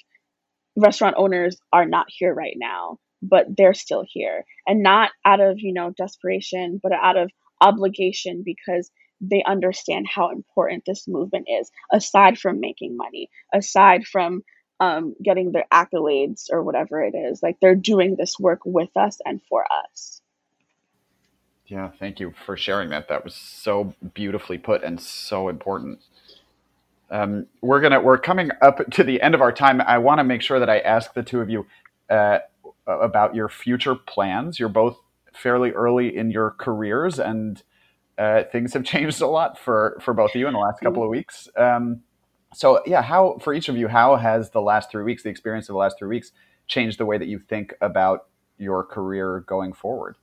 restaurant 0.77 1.17
owners 1.19 1.57
are 1.73 1.87
not 1.87 2.07
here 2.09 2.33
right 2.33 2.57
now, 2.57 2.99
but 3.23 3.47
they're 3.57 3.75
still 3.75 4.05
here 4.07 4.45
and 4.67 4.83
not 4.83 5.11
out 5.25 5.41
of, 5.41 5.59
you 5.59 5.73
know, 5.73 5.93
desperation, 5.97 6.81
but 6.83 6.93
out 6.93 7.17
of 7.17 7.31
obligation 7.61 8.43
because 8.45 8.91
they 9.21 9.43
understand 9.45 10.07
how 10.09 10.31
important 10.31 10.85
this 10.87 11.09
movement 11.09 11.47
is, 11.49 11.71
aside 11.93 12.39
from 12.39 12.61
making 12.61 12.97
money, 12.97 13.29
aside 13.53 14.07
from 14.07 14.43
um, 14.81 15.15
getting 15.23 15.51
their 15.51 15.67
accolades 15.73 16.45
or 16.53 16.63
whatever 16.63 17.03
it 17.03 17.17
is. 17.17 17.43
Like 17.43 17.57
they're 17.61 17.75
doing 17.75 18.15
this 18.17 18.39
work 18.39 18.61
with 18.65 18.91
us 18.97 19.19
and 19.25 19.41
for 19.49 19.65
us. 19.87 20.21
Yeah, 21.69 21.91
thank 21.99 22.21
you 22.21 22.35
for 22.47 22.57
sharing 22.57 22.91
that. 22.91 23.09
That 23.09 23.25
was 23.25 23.35
so 23.35 23.95
beautifully 24.15 24.59
put 24.59 24.85
and 24.85 25.01
so 25.01 25.49
important. 25.51 26.01
Um, 27.11 27.47
we're 27.63 27.81
gonna 27.81 28.01
we're 28.01 28.19
coming 28.19 28.51
up 28.63 28.91
to 28.93 29.05
the 29.05 29.23
end 29.23 29.35
of 29.35 29.43
our 29.43 29.53
time. 29.53 29.81
I 29.83 29.99
want 29.99 30.19
to 30.21 30.25
make 30.25 30.43
sure 30.43 30.61
that 30.61 30.71
I 30.71 30.81
ask 30.81 31.15
the 31.15 31.23
two 31.23 31.41
of 31.41 31.51
you 31.51 31.67
uh, 32.11 32.41
about 32.87 33.35
your 33.35 33.49
future 33.49 33.95
plans. 33.97 34.61
You're 34.61 34.69
both 34.71 34.99
fairly 35.35 35.73
early 35.73 36.17
in 36.17 36.31
your 36.31 36.53
careers, 36.53 37.19
and 37.19 37.63
uh, 38.19 38.45
things 38.53 38.75
have 38.75 38.85
changed 38.87 39.21
a 39.23 39.29
lot 39.29 39.59
for 39.59 39.99
for 40.03 40.15
both 40.15 40.33
of 40.35 40.37
you 40.41 40.49
in 40.49 40.55
the 40.55 40.61
last 40.61 40.81
couple 40.83 41.03
of 41.05 41.11
weeks. 41.11 41.49
Um, 41.57 42.03
so 42.55 42.83
yeah, 42.87 43.03
how 43.03 43.39
for 43.43 43.55
each 43.55 43.69
of 43.69 43.77
you, 43.77 43.89
how 43.89 44.17
has 44.17 44.51
the 44.51 44.63
last 44.63 44.91
three 44.91 45.05
weeks, 45.05 45.23
the 45.25 45.31
experience 45.31 45.69
of 45.69 45.75
the 45.75 45.79
last 45.79 45.99
three 45.99 46.09
weeks, 46.09 46.33
changed 46.69 46.99
the 46.99 47.07
way 47.07 47.19
that 47.19 47.29
you 47.29 47.39
think 47.39 47.75
about 47.81 48.27
your 48.59 48.85
career 48.85 49.41
going 49.47 49.73
forward? 49.73 50.17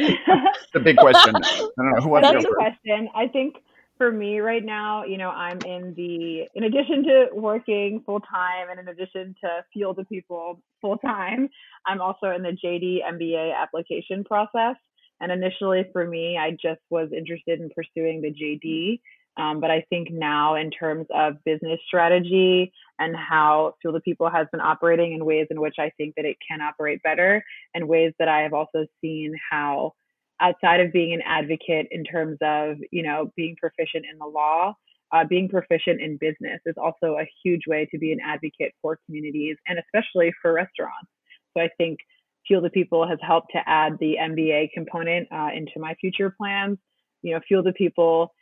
the 0.73 0.79
big 0.79 0.97
question. 0.97 1.35
I 1.35 1.59
don't 1.77 1.91
know 1.95 2.01
who 2.01 2.09
wants 2.09 2.29
That's 2.29 2.43
the 2.43 2.53
question. 2.53 3.09
I 3.15 3.27
think 3.27 3.55
for 3.97 4.11
me 4.11 4.39
right 4.39 4.63
now, 4.63 5.03
you 5.05 5.17
know, 5.17 5.29
I'm 5.29 5.59
in 5.61 5.93
the 5.95 6.47
in 6.53 6.63
addition 6.65 7.03
to 7.03 7.27
working 7.33 8.03
full 8.05 8.19
time 8.19 8.69
and 8.69 8.79
in 8.79 8.87
addition 8.87 9.35
to 9.41 9.63
Fuel 9.73 9.93
the 9.93 10.05
People 10.05 10.61
full 10.81 10.97
time, 10.97 11.49
I'm 11.85 12.01
also 12.01 12.31
in 12.31 12.43
the 12.43 12.57
JD 12.63 12.99
MBA 13.13 13.55
application 13.55 14.23
process. 14.23 14.75
And 15.21 15.31
initially 15.31 15.85
for 15.93 16.05
me, 16.05 16.37
I 16.37 16.51
just 16.51 16.81
was 16.89 17.09
interested 17.15 17.61
in 17.61 17.69
pursuing 17.69 18.21
the 18.21 18.31
JD. 18.31 18.99
Um, 19.37 19.59
but 19.59 19.69
I 19.69 19.85
think 19.89 20.09
now, 20.11 20.55
in 20.55 20.71
terms 20.71 21.07
of 21.13 21.43
business 21.43 21.79
strategy 21.87 22.71
and 22.99 23.15
how 23.15 23.73
Fuel 23.81 23.93
the 23.93 23.99
People 24.01 24.29
has 24.29 24.47
been 24.51 24.61
operating 24.61 25.13
in 25.13 25.25
ways 25.25 25.47
in 25.49 25.59
which 25.59 25.75
I 25.77 25.91
think 25.97 26.15
that 26.15 26.25
it 26.25 26.37
can 26.47 26.61
operate 26.61 27.03
better, 27.03 27.43
and 27.73 27.87
ways 27.87 28.13
that 28.19 28.29
I 28.29 28.41
have 28.41 28.53
also 28.53 28.85
seen 29.01 29.33
how 29.51 29.93
outside 30.41 30.79
of 30.79 30.91
being 30.91 31.13
an 31.13 31.21
advocate 31.25 31.87
in 31.91 32.03
terms 32.03 32.37
of 32.41 32.77
you 32.91 33.03
know 33.03 33.31
being 33.35 33.55
proficient 33.59 34.05
in 34.11 34.17
the 34.19 34.25
law 34.25 34.73
uh, 35.11 35.23
being 35.23 35.47
proficient 35.47 36.01
in 36.01 36.17
business 36.17 36.59
is 36.65 36.75
also 36.77 37.17
a 37.17 37.29
huge 37.43 37.61
way 37.67 37.87
to 37.91 37.97
be 37.97 38.11
an 38.11 38.19
advocate 38.25 38.73
for 38.81 38.99
communities 39.05 39.55
and 39.67 39.79
especially 39.79 40.33
for 40.41 40.53
restaurants. 40.53 41.09
So 41.55 41.63
i 41.63 41.69
think 41.77 41.99
fuel 42.47 42.61
the 42.61 42.69
people 42.69 43.07
has 43.07 43.19
helped 43.21 43.51
to 43.53 43.61
add 43.65 43.93
the 43.99 44.17
mba 44.19 44.69
component 44.73 45.27
uh, 45.31 45.49
into 45.55 45.79
my 45.79 45.95
future 45.95 46.33
plans. 46.37 46.77
You 47.21 47.33
know 47.33 47.39
fuel 47.47 47.63
the 47.63 47.73
people 47.73 48.33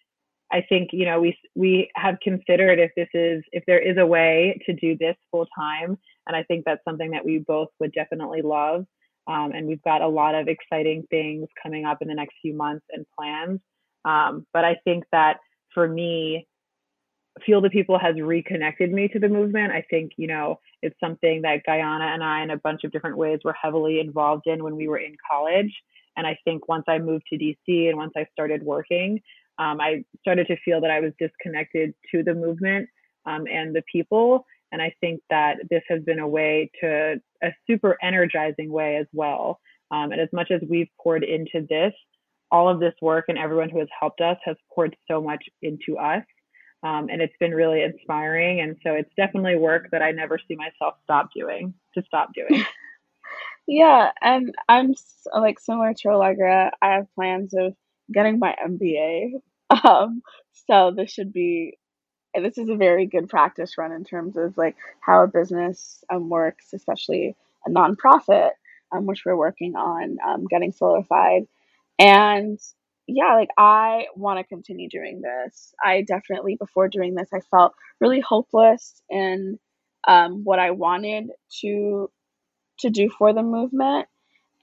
i 0.54 0.62
think 0.70 0.90
you 0.94 1.06
know 1.06 1.20
we 1.20 1.38
we 1.56 1.90
have 1.96 2.16
considered 2.24 2.80
if 2.80 2.92
this 2.96 3.10
is 3.14 3.44
if 3.52 3.64
there 3.68 3.80
is 3.80 3.98
a 3.98 4.06
way 4.06 4.58
to 4.66 4.74
do 4.74 4.98
this 4.98 5.16
full 5.30 5.48
time 5.58 5.98
and 6.28 6.36
i 6.36 6.44
think 6.44 6.64
that's 6.66 6.84
something 6.86 7.12
that 7.12 7.26
we 7.26 7.40
both 7.40 7.70
would 7.80 7.92
definitely 7.92 8.42
love 8.42 8.86
um, 9.28 9.52
and 9.54 9.68
we've 9.68 9.82
got 9.84 10.02
a 10.02 10.08
lot 10.08 10.36
of 10.36 10.48
exciting 10.48 11.06
things 11.10 11.48
coming 11.62 11.86
up 11.86 12.02
in 12.02 12.08
the 12.08 12.14
next 12.14 12.36
few 12.42 12.54
months 12.54 12.86
and 12.92 13.06
plans. 13.18 13.60
Um, 14.06 14.46
but 14.54 14.66
I 14.66 14.76
think 14.84 15.06
that 15.12 15.38
for 15.74 15.88
me, 15.88 16.48
Fuel 17.46 17.62
the 17.62 17.70
People 17.70 17.98
has 17.98 18.16
reconnected 18.20 18.92
me 18.92 19.08
to 19.08 19.20
the 19.20 19.30
movement. 19.30 19.72
I 19.72 19.84
think, 19.90 20.12
you 20.18 20.28
know, 20.28 20.60
it's 20.82 21.00
something 21.00 21.42
that 21.44 21.62
Gaïana 21.68 22.14
and 22.14 22.24
I, 22.24 22.44
in 22.44 22.52
a 22.52 22.58
bunch 22.58 22.84
of 22.84 22.92
different 22.92 23.18
ways, 23.18 23.40
were 23.44 23.56
heavily 23.60 24.00
involved 24.00 24.44
in 24.46 24.64
when 24.64 24.76
we 24.76 24.88
were 24.88 25.00
in 25.00 25.16
college. 25.30 25.74
And 26.16 26.28
I 26.28 26.38
think 26.44 26.68
once 26.68 26.84
I 26.88 27.00
moved 27.00 27.24
to 27.30 27.40
DC 27.40 27.90
and 27.90 27.98
once 27.98 28.14
I 28.16 28.28
started 28.32 28.62
working, 28.62 29.20
um, 29.60 29.80
I 29.80 30.04
started 30.22 30.48
to 30.48 30.58
feel 30.66 30.82
that 30.82 30.92
I 30.92 31.00
was 31.00 31.12
disconnected 31.20 31.94
to 32.12 32.24
the 32.24 32.34
movement 32.34 32.90
um, 33.26 33.46
and 33.52 33.76
the 33.76 33.84
people. 33.92 34.46
And 34.72 34.82
I 34.82 34.94
think 35.02 35.22
that 35.30 35.58
this 35.70 35.84
has 35.88 36.02
been 36.04 36.20
a 36.20 36.28
way 36.28 36.72
to 36.82 37.22
a 37.44 37.50
super 37.68 37.98
energizing 38.02 38.72
way 38.72 38.98
as 38.98 39.06
well. 39.14 39.60
Um, 39.92 40.12
and 40.12 40.20
as 40.20 40.30
much 40.34 40.50
as 40.50 40.62
we've 40.68 40.90
poured 41.00 41.24
into 41.24 41.68
this, 41.70 41.94
all 42.52 42.68
of 42.68 42.80
this 42.80 42.94
work 43.02 43.26
and 43.28 43.38
everyone 43.38 43.70
who 43.70 43.80
has 43.80 43.88
helped 44.00 44.22
us 44.22 44.38
has 44.46 44.56
poured 44.74 44.96
so 45.08 45.22
much 45.22 45.44
into 45.62 45.98
us. 45.98 46.24
Um, 46.82 47.08
and 47.10 47.22
it's 47.22 47.36
been 47.40 47.54
really 47.54 47.84
inspiring. 47.84 48.62
And 48.62 48.76
so 48.84 48.94
it's 48.94 49.12
definitely 49.16 49.56
work 49.56 49.90
that 49.92 50.02
I 50.02 50.12
never 50.12 50.40
see 50.48 50.56
myself 50.56 50.96
stop 51.04 51.30
doing 51.36 51.74
to 51.96 52.04
stop 52.06 52.30
doing. 52.34 52.66
yeah. 53.68 54.12
And 54.22 54.54
I'm 54.68 54.96
like 55.34 55.60
similar 55.60 55.94
to 55.94 56.10
Allegra, 56.10 56.72
I 56.82 56.94
have 56.94 57.08
plans 57.16 57.54
of 57.54 57.76
getting 58.12 58.40
my 58.40 58.56
MBA. 58.66 59.34
Um, 59.84 60.22
so 60.68 60.94
this 60.96 61.10
should 61.12 61.34
be 61.34 61.80
this 62.36 62.58
is 62.58 62.70
a 62.70 62.76
very 62.76 63.06
good 63.06 63.30
practice 63.30 63.78
run 63.78 63.92
in 63.92 64.04
terms 64.04 64.38
of 64.38 64.58
like 64.58 64.76
how 65.00 65.24
a 65.24 65.28
business 65.28 66.04
um, 66.12 66.30
works, 66.30 66.74
especially 66.74 67.36
a 67.66 67.70
nonprofit, 67.70 68.52
um, 68.92 69.06
which 69.06 69.24
we're 69.26 69.36
working 69.36 69.76
on 69.76 70.18
um, 70.26 70.46
getting 70.46 70.72
solidified. 70.72 71.44
And 72.00 72.60
yeah, 73.08 73.36
like 73.36 73.50
I 73.58 74.08
want 74.16 74.40
to 74.40 74.44
continue 74.44 74.90
doing 74.90 75.22
this. 75.22 75.74
I 75.84 76.02
definitely, 76.02 76.56
before 76.56 76.88
doing 76.88 77.16
this, 77.16 77.30
I 77.34 77.40
felt 77.52 77.74
really 78.00 78.20
hopeless 78.20 79.02
in 79.10 79.60
um, 80.08 80.44
what 80.44 80.60
I 80.60 80.72
wanted 80.72 81.30
to 81.62 82.10
to 82.80 82.90
do 82.90 83.10
for 83.10 83.34
the 83.34 83.44
movement. 83.44 84.08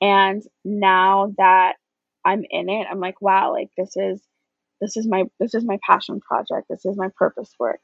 And 0.00 0.42
now 0.64 1.32
that 1.38 1.74
I'm 2.24 2.44
in 2.48 2.68
it, 2.68 2.86
I'm 2.90 3.00
like, 3.00 3.20
wow, 3.20 3.52
like 3.52 3.70
this 3.76 3.96
is 3.96 4.20
this 4.80 4.96
is 4.96 5.06
my 5.06 5.24
this 5.38 5.54
is 5.54 5.64
my 5.64 5.78
passion 5.86 6.20
project. 6.20 6.68
This 6.68 6.84
is 6.84 6.96
my 6.96 7.08
purpose 7.16 7.54
work. 7.58 7.80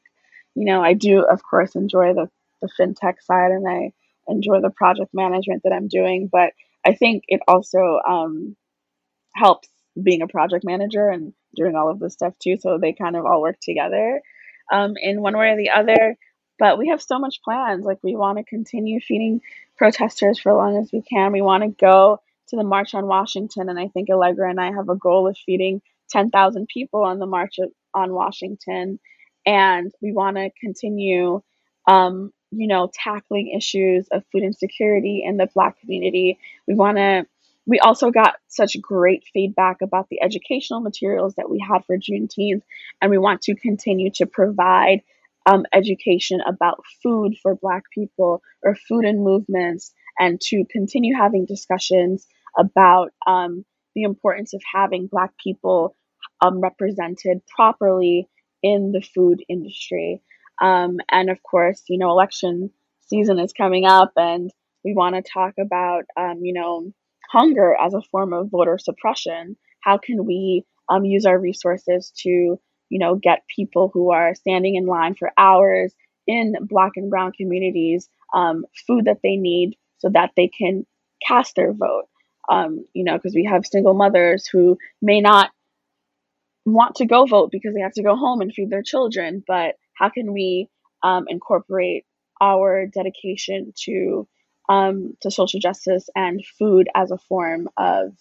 You 0.54 0.64
know 0.64 0.82
i 0.82 0.94
do 0.94 1.22
of 1.22 1.42
course 1.42 1.74
enjoy 1.76 2.14
the 2.14 2.28
the 2.62 2.70
fintech 2.80 3.20
side 3.22 3.50
and 3.50 3.68
i 3.68 3.92
enjoy 4.28 4.60
the 4.60 4.70
project 4.70 5.12
management 5.12 5.62
that 5.64 5.72
i'm 5.72 5.88
doing 5.88 6.28
but 6.32 6.52
i 6.84 6.94
think 6.94 7.24
it 7.28 7.40
also 7.46 8.00
um, 8.08 8.56
helps 9.34 9.68
being 10.02 10.22
a 10.22 10.28
project 10.28 10.64
manager 10.64 11.08
and 11.08 11.32
doing 11.54 11.76
all 11.76 11.90
of 11.90 11.98
this 11.98 12.14
stuff 12.14 12.34
too 12.38 12.56
so 12.58 12.78
they 12.78 12.92
kind 12.92 13.16
of 13.16 13.26
all 13.26 13.42
work 13.42 13.58
together 13.60 14.20
um, 14.72 14.94
in 15.00 15.20
one 15.22 15.36
way 15.36 15.50
or 15.50 15.56
the 15.56 15.70
other. 15.70 16.16
But 16.58 16.78
we 16.78 16.88
have 16.88 17.02
so 17.02 17.18
much 17.18 17.42
plans. 17.44 17.84
Like 17.84 17.98
we 18.02 18.16
want 18.16 18.38
to 18.38 18.44
continue 18.44 19.00
feeding 19.00 19.40
protesters 19.76 20.38
for 20.38 20.52
as 20.52 20.56
long 20.56 20.82
as 20.82 20.90
we 20.92 21.02
can. 21.02 21.32
We 21.32 21.42
want 21.42 21.62
to 21.64 21.68
go 21.68 22.20
to 22.48 22.56
the 22.56 22.64
march 22.64 22.94
on 22.94 23.06
washington 23.06 23.68
and 23.68 23.78
i 23.78 23.88
think 23.88 24.08
allegra 24.10 24.48
and 24.50 24.60
i 24.60 24.72
have 24.72 24.88
a 24.88 24.96
goal 24.96 25.28
of 25.28 25.36
feeding 25.44 25.80
10,000 26.10 26.68
people 26.68 27.02
on 27.02 27.18
the 27.18 27.26
March 27.26 27.58
on 27.94 28.12
Washington. 28.12 28.98
And 29.44 29.92
we 30.00 30.12
want 30.12 30.36
to 30.36 30.50
continue, 30.60 31.42
um, 31.88 32.32
you 32.50 32.66
know, 32.66 32.90
tackling 32.92 33.52
issues 33.56 34.08
of 34.12 34.24
food 34.32 34.42
insecurity 34.42 35.22
in 35.24 35.36
the 35.36 35.48
Black 35.54 35.78
community. 35.80 36.38
We 36.66 36.74
want 36.74 36.98
to, 36.98 37.26
we 37.66 37.80
also 37.80 38.10
got 38.10 38.36
such 38.48 38.80
great 38.80 39.24
feedback 39.32 39.82
about 39.82 40.08
the 40.08 40.22
educational 40.22 40.80
materials 40.80 41.34
that 41.36 41.50
we 41.50 41.58
had 41.58 41.84
for 41.84 41.96
Juneteenth. 41.96 42.62
And 43.00 43.10
we 43.10 43.18
want 43.18 43.42
to 43.42 43.54
continue 43.54 44.10
to 44.12 44.26
provide 44.26 45.02
um, 45.46 45.64
education 45.72 46.40
about 46.46 46.82
food 47.02 47.36
for 47.40 47.54
Black 47.54 47.84
people 47.92 48.42
or 48.62 48.74
food 48.74 49.04
and 49.04 49.22
movements, 49.22 49.92
and 50.18 50.40
to 50.40 50.64
continue 50.70 51.14
having 51.14 51.46
discussions 51.46 52.26
about 52.58 53.12
um, 53.26 53.64
the 53.94 54.02
importance 54.02 54.54
of 54.54 54.62
having 54.72 55.08
Black 55.08 55.30
people 55.42 55.96
um, 56.42 56.60
represented 56.60 57.40
properly 57.54 58.28
in 58.62 58.92
the 58.92 59.00
food 59.00 59.42
industry. 59.48 60.22
Um, 60.60 60.98
and 61.10 61.30
of 61.30 61.42
course, 61.42 61.82
you 61.88 61.98
know, 61.98 62.10
election 62.10 62.70
season 63.00 63.38
is 63.38 63.52
coming 63.52 63.84
up, 63.86 64.12
and 64.16 64.50
we 64.84 64.94
want 64.94 65.16
to 65.16 65.22
talk 65.22 65.54
about, 65.60 66.04
um, 66.16 66.40
you 66.42 66.52
know, 66.52 66.92
hunger 67.30 67.76
as 67.78 67.94
a 67.94 68.02
form 68.10 68.32
of 68.32 68.50
voter 68.50 68.78
suppression. 68.78 69.56
How 69.80 69.98
can 69.98 70.24
we 70.24 70.64
um, 70.88 71.04
use 71.04 71.26
our 71.26 71.38
resources 71.38 72.12
to, 72.22 72.28
you 72.28 72.98
know, 72.98 73.16
get 73.16 73.44
people 73.54 73.90
who 73.92 74.12
are 74.12 74.34
standing 74.34 74.76
in 74.76 74.86
line 74.86 75.14
for 75.14 75.32
hours 75.36 75.94
in 76.26 76.54
Black 76.62 76.92
and 76.96 77.10
Brown 77.10 77.32
communities 77.32 78.08
um, 78.34 78.64
food 78.86 79.04
that 79.04 79.20
they 79.22 79.36
need 79.36 79.76
so 79.98 80.08
that 80.10 80.30
they 80.36 80.48
can 80.48 80.86
cast 81.26 81.56
their 81.56 81.72
vote? 81.72 82.06
Um, 82.48 82.84
you 82.92 83.04
know, 83.04 83.16
because 83.16 83.34
we 83.34 83.44
have 83.44 83.66
single 83.66 83.94
mothers 83.94 84.46
who 84.46 84.78
may 85.02 85.20
not 85.20 85.50
want 86.64 86.96
to 86.96 87.06
go 87.06 87.24
vote 87.26 87.50
because 87.50 87.74
they 87.74 87.80
have 87.80 87.92
to 87.92 88.02
go 88.02 88.16
home 88.16 88.40
and 88.40 88.52
feed 88.52 88.70
their 88.70 88.82
children. 88.82 89.42
But 89.46 89.76
how 89.94 90.10
can 90.10 90.32
we 90.32 90.68
um, 91.02 91.26
incorporate 91.28 92.04
our 92.40 92.86
dedication 92.86 93.72
to 93.84 94.28
um, 94.68 95.14
to 95.22 95.30
social 95.30 95.60
justice 95.60 96.08
and 96.14 96.44
food 96.58 96.88
as 96.94 97.10
a 97.12 97.18
form 97.18 97.68
of 97.76 98.12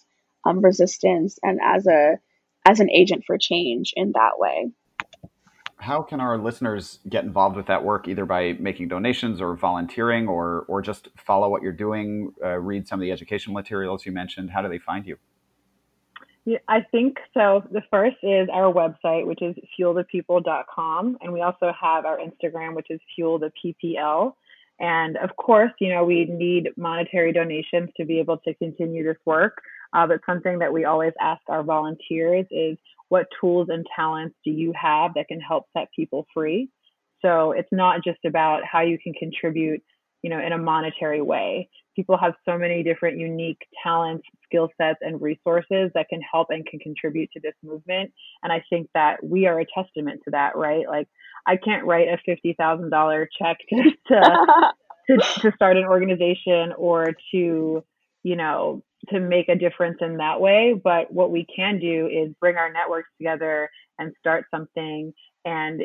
um, 0.44 0.60
resistance 0.60 1.38
and 1.42 1.58
as 1.62 1.86
a 1.86 2.18
as 2.64 2.80
an 2.80 2.90
agent 2.90 3.24
for 3.26 3.36
change 3.38 3.92
in 3.96 4.12
that 4.12 4.38
way? 4.38 4.70
How 5.78 6.02
can 6.02 6.20
our 6.20 6.38
listeners 6.38 7.00
get 7.08 7.24
involved 7.24 7.56
with 7.56 7.66
that 7.66 7.84
work 7.84 8.08
either 8.08 8.24
by 8.24 8.54
making 8.54 8.88
donations 8.88 9.40
or 9.40 9.54
volunteering 9.54 10.26
or 10.28 10.64
or 10.68 10.80
just 10.82 11.08
follow 11.16 11.48
what 11.48 11.62
you're 11.62 11.72
doing 11.72 12.32
uh, 12.44 12.58
read 12.58 12.88
some 12.88 12.98
of 12.98 13.02
the 13.02 13.12
educational 13.12 13.54
materials 13.54 14.06
you 14.06 14.12
mentioned 14.12 14.50
how 14.50 14.62
do 14.62 14.68
they 14.68 14.78
find 14.78 15.06
you 15.06 15.16
yeah, 16.46 16.58
I 16.68 16.82
think 16.92 17.18
so. 17.34 17.64
The 17.72 17.82
first 17.90 18.18
is 18.22 18.48
our 18.52 18.72
website, 18.72 19.26
which 19.26 19.42
is 19.42 19.56
fuelthepeople.com. 19.76 21.18
And 21.20 21.32
we 21.32 21.42
also 21.42 21.72
have 21.78 22.06
our 22.06 22.18
Instagram, 22.18 22.76
which 22.76 22.86
is 22.88 23.00
fueltheppl. 23.18 24.32
And 24.78 25.16
of 25.16 25.34
course, 25.36 25.72
you 25.80 25.92
know, 25.92 26.04
we 26.04 26.26
need 26.26 26.68
monetary 26.76 27.32
donations 27.32 27.90
to 27.96 28.04
be 28.04 28.20
able 28.20 28.38
to 28.38 28.54
continue 28.54 29.02
this 29.02 29.16
work. 29.24 29.60
Uh, 29.92 30.06
but 30.06 30.20
something 30.24 30.60
that 30.60 30.72
we 30.72 30.84
always 30.84 31.12
ask 31.20 31.42
our 31.48 31.64
volunteers 31.64 32.46
is 32.52 32.78
what 33.08 33.26
tools 33.40 33.68
and 33.70 33.86
talents 33.94 34.36
do 34.44 34.50
you 34.50 34.72
have 34.80 35.14
that 35.14 35.28
can 35.28 35.40
help 35.40 35.64
set 35.76 35.88
people 35.94 36.26
free? 36.34 36.68
So 37.22 37.52
it's 37.52 37.68
not 37.72 38.04
just 38.04 38.24
about 38.24 38.62
how 38.70 38.80
you 38.80 38.98
can 39.02 39.12
contribute, 39.14 39.82
you 40.22 40.30
know, 40.30 40.38
in 40.38 40.52
a 40.52 40.58
monetary 40.58 41.22
way. 41.22 41.68
People 41.94 42.18
have 42.18 42.34
so 42.44 42.58
many 42.58 42.82
different 42.82 43.18
unique 43.18 43.60
talents, 43.82 44.24
skill 44.44 44.68
sets, 44.80 44.98
and 45.00 45.20
resources 45.20 45.90
that 45.94 46.08
can 46.10 46.20
help 46.20 46.48
and 46.50 46.66
can 46.66 46.78
contribute 46.78 47.30
to 47.32 47.40
this 47.40 47.54
movement. 47.62 48.12
And 48.42 48.52
I 48.52 48.62
think 48.68 48.88
that 48.94 49.24
we 49.24 49.46
are 49.46 49.60
a 49.60 49.66
testament 49.74 50.20
to 50.24 50.30
that, 50.32 50.56
right? 50.56 50.86
Like 50.86 51.08
I 51.46 51.56
can't 51.56 51.86
write 51.86 52.08
a 52.08 52.18
fifty 52.26 52.54
thousand 52.58 52.90
dollar 52.90 53.28
check 53.38 53.56
to 53.70 53.82
to, 54.08 54.72
to 55.10 55.40
to 55.40 55.52
start 55.54 55.78
an 55.78 55.84
organization 55.84 56.72
or 56.76 57.14
to, 57.32 57.82
you 58.22 58.36
know, 58.36 58.82
to 59.10 59.20
make 59.20 59.48
a 59.48 59.56
difference 59.56 59.98
in 60.00 60.16
that 60.18 60.40
way. 60.40 60.74
But 60.82 61.12
what 61.12 61.30
we 61.30 61.46
can 61.54 61.78
do 61.78 62.08
is 62.08 62.34
bring 62.40 62.56
our 62.56 62.72
networks 62.72 63.10
together 63.18 63.70
and 63.98 64.12
start 64.18 64.46
something 64.50 65.12
and 65.44 65.82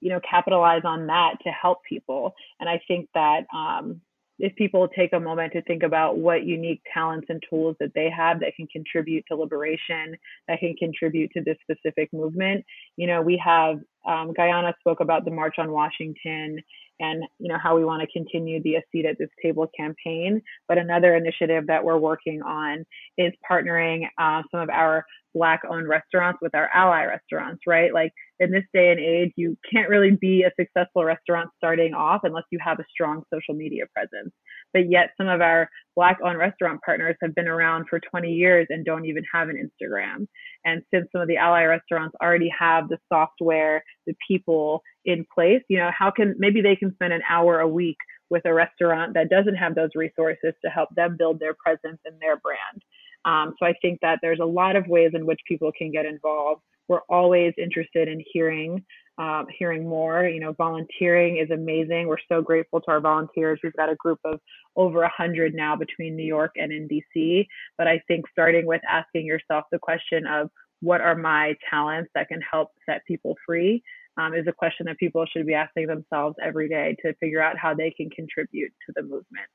you 0.00 0.10
know 0.10 0.20
capitalize 0.28 0.82
on 0.84 1.06
that 1.06 1.34
to 1.44 1.50
help 1.50 1.78
people. 1.88 2.34
And 2.60 2.68
I 2.68 2.80
think 2.88 3.08
that 3.14 3.46
um, 3.54 4.00
if 4.38 4.54
people 4.56 4.88
take 4.88 5.12
a 5.12 5.20
moment 5.20 5.52
to 5.52 5.62
think 5.62 5.82
about 5.82 6.18
what 6.18 6.44
unique 6.44 6.80
talents 6.92 7.26
and 7.28 7.42
tools 7.48 7.76
that 7.80 7.92
they 7.94 8.08
have 8.10 8.40
that 8.40 8.54
can 8.56 8.66
contribute 8.68 9.24
to 9.28 9.36
liberation, 9.36 10.16
that 10.46 10.60
can 10.60 10.74
contribute 10.78 11.30
to 11.32 11.42
this 11.42 11.56
specific 11.62 12.12
movement. 12.12 12.64
You 12.96 13.06
know, 13.06 13.20
we 13.20 13.40
have 13.44 13.78
um, 14.06 14.32
Gaïana 14.38 14.72
spoke 14.80 15.00
about 15.00 15.24
the 15.24 15.30
March 15.30 15.56
on 15.58 15.72
Washington 15.72 16.58
and 17.00 17.22
you 17.38 17.48
know 17.48 17.58
how 17.62 17.76
we 17.76 17.84
want 17.84 18.02
to 18.02 18.08
continue 18.12 18.62
the 18.62 18.76
A 18.76 18.82
Seat 18.90 19.06
at 19.06 19.18
This 19.18 19.28
Table 19.42 19.68
campaign. 19.76 20.42
But 20.66 20.78
another 20.78 21.16
initiative 21.16 21.66
that 21.66 21.84
we're 21.84 21.98
working 21.98 22.42
on 22.42 22.84
is 23.16 23.32
partnering 23.48 24.06
uh, 24.18 24.42
some 24.50 24.60
of 24.60 24.70
our 24.70 25.04
Black-owned 25.34 25.88
restaurants 25.88 26.40
with 26.42 26.54
our 26.54 26.68
ally 26.74 27.04
restaurants. 27.04 27.62
Right, 27.66 27.92
like 27.92 28.12
in 28.40 28.50
this 28.50 28.64
day 28.72 28.90
and 28.90 29.00
age, 29.00 29.32
you 29.36 29.56
can't 29.70 29.88
really 29.88 30.12
be 30.12 30.44
a 30.44 30.52
successful 30.58 31.04
restaurant 31.04 31.50
starting 31.56 31.94
off 31.94 32.20
unless 32.24 32.44
you 32.50 32.58
have 32.62 32.78
a 32.78 32.84
strong 32.90 33.22
social 33.32 33.54
media 33.54 33.84
presence. 33.94 34.32
But 34.72 34.90
yet, 34.90 35.10
some 35.16 35.28
of 35.28 35.40
our 35.40 35.68
Black 35.96 36.18
owned 36.24 36.38
restaurant 36.38 36.80
partners 36.84 37.16
have 37.22 37.34
been 37.34 37.48
around 37.48 37.86
for 37.88 38.00
20 38.00 38.30
years 38.30 38.66
and 38.70 38.84
don't 38.84 39.06
even 39.06 39.24
have 39.32 39.48
an 39.48 39.56
Instagram. 39.56 40.28
And 40.64 40.82
since 40.92 41.08
some 41.10 41.20
of 41.20 41.28
the 41.28 41.36
ally 41.36 41.64
restaurants 41.64 42.14
already 42.22 42.50
have 42.56 42.88
the 42.88 42.98
software, 43.12 43.82
the 44.06 44.14
people 44.26 44.82
in 45.04 45.26
place, 45.34 45.62
you 45.68 45.78
know, 45.78 45.90
how 45.96 46.10
can 46.10 46.34
maybe 46.38 46.60
they 46.60 46.76
can 46.76 46.92
spend 46.94 47.12
an 47.12 47.22
hour 47.28 47.60
a 47.60 47.68
week 47.68 47.96
with 48.30 48.42
a 48.44 48.52
restaurant 48.52 49.14
that 49.14 49.30
doesn't 49.30 49.54
have 49.54 49.74
those 49.74 49.90
resources 49.94 50.52
to 50.62 50.70
help 50.70 50.90
them 50.94 51.16
build 51.18 51.40
their 51.40 51.54
presence 51.54 51.98
and 52.04 52.20
their 52.20 52.36
brand. 52.36 52.82
Um, 53.24 53.54
so 53.58 53.66
I 53.66 53.74
think 53.82 54.00
that 54.02 54.18
there's 54.22 54.38
a 54.40 54.44
lot 54.44 54.76
of 54.76 54.86
ways 54.86 55.12
in 55.14 55.26
which 55.26 55.40
people 55.48 55.72
can 55.76 55.90
get 55.90 56.06
involved 56.06 56.62
we're 56.88 57.02
always 57.08 57.54
interested 57.58 58.08
in 58.08 58.22
hearing 58.32 58.84
um, 59.18 59.46
hearing 59.58 59.88
more. 59.88 60.24
You 60.28 60.40
know, 60.40 60.52
volunteering 60.52 61.38
is 61.38 61.50
amazing. 61.50 62.06
We're 62.06 62.16
so 62.28 62.40
grateful 62.40 62.80
to 62.82 62.90
our 62.90 63.00
volunteers. 63.00 63.58
We've 63.62 63.72
got 63.74 63.90
a 63.90 63.96
group 63.96 64.20
of 64.24 64.40
over 64.76 65.02
a 65.02 65.10
hundred 65.10 65.54
now 65.54 65.76
between 65.76 66.16
New 66.16 66.24
York 66.24 66.52
and 66.56 66.72
in 66.72 66.88
DC. 66.88 67.46
But 67.76 67.88
I 67.88 68.00
think 68.06 68.26
starting 68.30 68.64
with 68.64 68.80
asking 68.88 69.26
yourself 69.26 69.64
the 69.72 69.78
question 69.78 70.24
of 70.26 70.50
what 70.80 71.00
are 71.00 71.16
my 71.16 71.56
talents 71.68 72.10
that 72.14 72.28
can 72.28 72.40
help 72.40 72.70
set 72.86 73.04
people 73.06 73.34
free 73.44 73.82
um, 74.16 74.34
is 74.34 74.46
a 74.46 74.52
question 74.52 74.86
that 74.86 74.98
people 74.98 75.26
should 75.26 75.46
be 75.46 75.54
asking 75.54 75.88
themselves 75.88 76.36
every 76.42 76.68
day 76.68 76.96
to 77.04 77.12
figure 77.14 77.42
out 77.42 77.58
how 77.58 77.74
they 77.74 77.90
can 77.90 78.08
contribute 78.10 78.72
to 78.86 78.92
the 78.94 79.02
movement. 79.02 79.48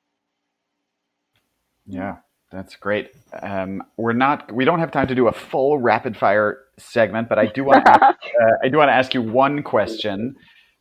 Yeah, 1.85 2.17
that's 2.53 2.75
great. 2.75 3.11
Um, 3.41 3.83
we're 3.97 4.13
not. 4.13 4.51
We 4.51 4.63
don't 4.63 4.79
have 4.79 4.91
time 4.91 5.07
to 5.07 5.15
do 5.15 5.27
a 5.27 5.33
full 5.33 5.79
rapid 5.79 6.15
fire 6.15 6.59
segment, 6.77 7.27
but 7.27 7.39
I 7.39 7.47
do 7.47 7.63
want. 7.63 7.85
to 7.85 7.91
uh, 8.01 8.15
I 8.63 8.69
do 8.69 8.77
want 8.77 8.89
to 8.89 8.93
ask 8.93 9.13
you 9.13 9.21
one 9.23 9.63
question 9.63 10.35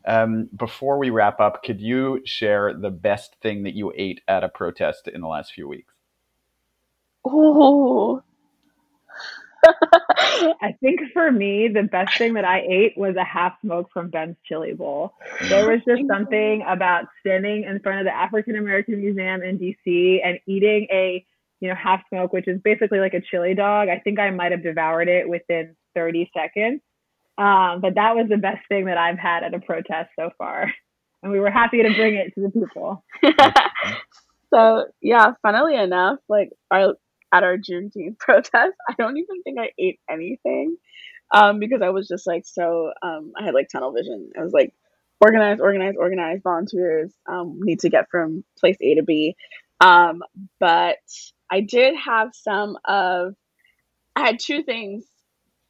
um, 0.06 0.50
before 0.54 0.98
we 0.98 1.08
wrap 1.08 1.40
up. 1.40 1.64
Could 1.64 1.80
you 1.80 2.20
share 2.26 2.74
the 2.74 2.90
best 2.90 3.36
thing 3.42 3.62
that 3.62 3.74
you 3.74 3.90
ate 3.96 4.20
at 4.28 4.44
a 4.44 4.50
protest 4.50 5.08
in 5.08 5.22
the 5.22 5.28
last 5.28 5.52
few 5.52 5.66
weeks? 5.66 5.94
Oh. 7.24 8.22
I 10.60 10.76
think 10.80 11.00
for 11.12 11.30
me, 11.30 11.68
the 11.68 11.84
best 11.84 12.18
thing 12.18 12.34
that 12.34 12.44
I 12.44 12.60
ate 12.68 12.98
was 12.98 13.14
a 13.16 13.24
half 13.24 13.60
smoke 13.62 13.88
from 13.92 14.10
Ben's 14.10 14.36
Chili 14.44 14.74
Bowl. 14.74 15.14
There 15.48 15.70
was 15.70 15.80
just 15.86 16.02
something 16.08 16.64
about 16.66 17.04
standing 17.20 17.64
in 17.64 17.78
front 17.78 18.00
of 18.00 18.04
the 18.04 18.14
African 18.14 18.56
American 18.56 19.00
Museum 19.00 19.42
in 19.42 19.58
DC 19.58 20.18
and 20.24 20.38
eating 20.46 20.88
a 20.90 21.24
you 21.62 21.68
know, 21.68 21.76
half 21.76 22.00
smoke, 22.08 22.32
which 22.32 22.48
is 22.48 22.60
basically 22.60 22.98
like 22.98 23.14
a 23.14 23.20
chili 23.20 23.54
dog. 23.54 23.88
I 23.88 24.00
think 24.00 24.18
I 24.18 24.30
might 24.30 24.50
have 24.50 24.64
devoured 24.64 25.06
it 25.06 25.28
within 25.28 25.76
30 25.94 26.28
seconds. 26.36 26.80
Um, 27.38 27.80
but 27.80 27.94
that 27.94 28.16
was 28.16 28.26
the 28.28 28.36
best 28.36 28.66
thing 28.68 28.86
that 28.86 28.98
I've 28.98 29.18
had 29.18 29.44
at 29.44 29.54
a 29.54 29.60
protest 29.60 30.10
so 30.18 30.30
far. 30.36 30.72
And 31.22 31.30
we 31.30 31.38
were 31.38 31.52
happy 31.52 31.80
to 31.84 31.94
bring 31.94 32.16
it 32.16 32.34
to 32.34 32.40
the 32.40 32.50
people. 32.50 33.04
so 34.52 34.86
yeah, 35.00 35.34
funnily 35.40 35.76
enough, 35.76 36.18
like 36.28 36.50
our 36.68 36.94
at 37.32 37.44
our 37.44 37.56
Juneteenth 37.56 38.18
protest, 38.18 38.74
I 38.88 38.94
don't 38.98 39.16
even 39.16 39.42
think 39.44 39.56
I 39.60 39.70
ate 39.78 40.00
anything. 40.10 40.76
Um, 41.32 41.60
because 41.60 41.80
I 41.80 41.90
was 41.90 42.08
just 42.08 42.26
like 42.26 42.44
so 42.44 42.92
um 43.02 43.34
I 43.40 43.44
had 43.44 43.54
like 43.54 43.68
tunnel 43.68 43.92
vision. 43.92 44.32
I 44.36 44.42
was 44.42 44.52
like 44.52 44.74
organize, 45.20 45.60
organize, 45.60 45.94
organize, 45.96 46.40
volunteers 46.42 47.12
um 47.30 47.60
need 47.62 47.78
to 47.80 47.88
get 47.88 48.10
from 48.10 48.42
place 48.58 48.76
A 48.80 48.96
to 48.96 49.04
B. 49.04 49.36
Um, 49.82 50.22
but 50.60 50.98
I 51.52 51.60
did 51.60 51.94
have 51.96 52.30
some 52.34 52.78
of 52.86 53.34
I 54.16 54.26
had 54.26 54.38
two 54.40 54.62
things 54.62 55.04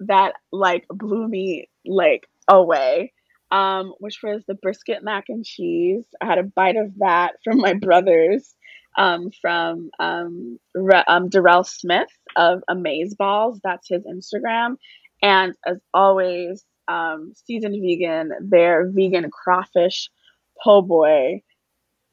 that 0.00 0.34
like 0.52 0.86
blew 0.88 1.26
me 1.26 1.68
like 1.84 2.26
away. 2.48 3.12
Um, 3.50 3.92
which 3.98 4.20
was 4.22 4.42
the 4.48 4.54
brisket 4.54 5.04
mac 5.04 5.24
and 5.28 5.44
cheese. 5.44 6.06
I 6.22 6.24
had 6.24 6.38
a 6.38 6.42
bite 6.42 6.76
of 6.76 6.96
that 7.00 7.32
from 7.44 7.58
my 7.58 7.74
brothers, 7.74 8.54
um, 8.96 9.30
from 9.42 9.90
um, 10.00 10.58
Re- 10.74 11.04
um, 11.06 11.28
Darrell 11.28 11.62
Smith 11.62 12.08
of 12.34 12.62
Amaze 12.66 13.14
Balls. 13.14 13.60
That's 13.62 13.88
his 13.88 14.04
Instagram. 14.04 14.76
And 15.20 15.54
as 15.66 15.76
always, 15.92 16.64
um, 16.88 17.34
seasoned 17.46 17.76
vegan, 17.82 18.32
their 18.40 18.90
vegan 18.90 19.30
crawfish 19.30 20.08
po' 20.64 20.80
boy 20.80 21.42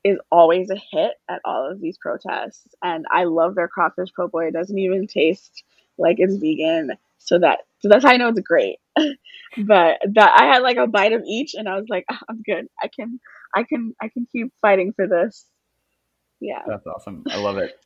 is 0.03 0.17
always 0.31 0.69
a 0.69 0.75
hit 0.91 1.11
at 1.29 1.41
all 1.45 1.69
of 1.69 1.81
these 1.81 1.97
protests. 1.97 2.67
And 2.83 3.05
I 3.11 3.25
love 3.25 3.55
their 3.55 3.67
crawfish 3.67 4.09
po' 4.15 4.27
boy. 4.27 4.47
It 4.47 4.53
doesn't 4.53 4.77
even 4.77 5.07
taste 5.07 5.63
like 5.97 6.17
it's 6.19 6.35
vegan. 6.35 6.91
So 7.17 7.39
that 7.39 7.59
so 7.79 7.89
that's 7.89 8.03
how 8.03 8.11
I 8.11 8.17
know 8.17 8.29
it's 8.29 8.39
great. 8.39 8.77
but 8.95 9.99
that 10.13 10.33
I 10.35 10.45
had 10.45 10.63
like 10.63 10.77
a 10.77 10.87
bite 10.87 11.13
of 11.13 11.23
each 11.27 11.53
and 11.53 11.67
I 11.67 11.75
was 11.75 11.87
like, 11.89 12.05
oh, 12.11 12.17
I'm 12.29 12.41
good. 12.41 12.67
I 12.81 12.87
can 12.87 13.19
I 13.53 13.63
can 13.63 13.95
I 14.01 14.09
can 14.09 14.27
keep 14.31 14.53
fighting 14.61 14.93
for 14.93 15.07
this. 15.07 15.45
Yeah. 16.39 16.61
That's 16.67 16.87
awesome. 16.87 17.23
I 17.29 17.37
love 17.37 17.57
it. 17.57 17.77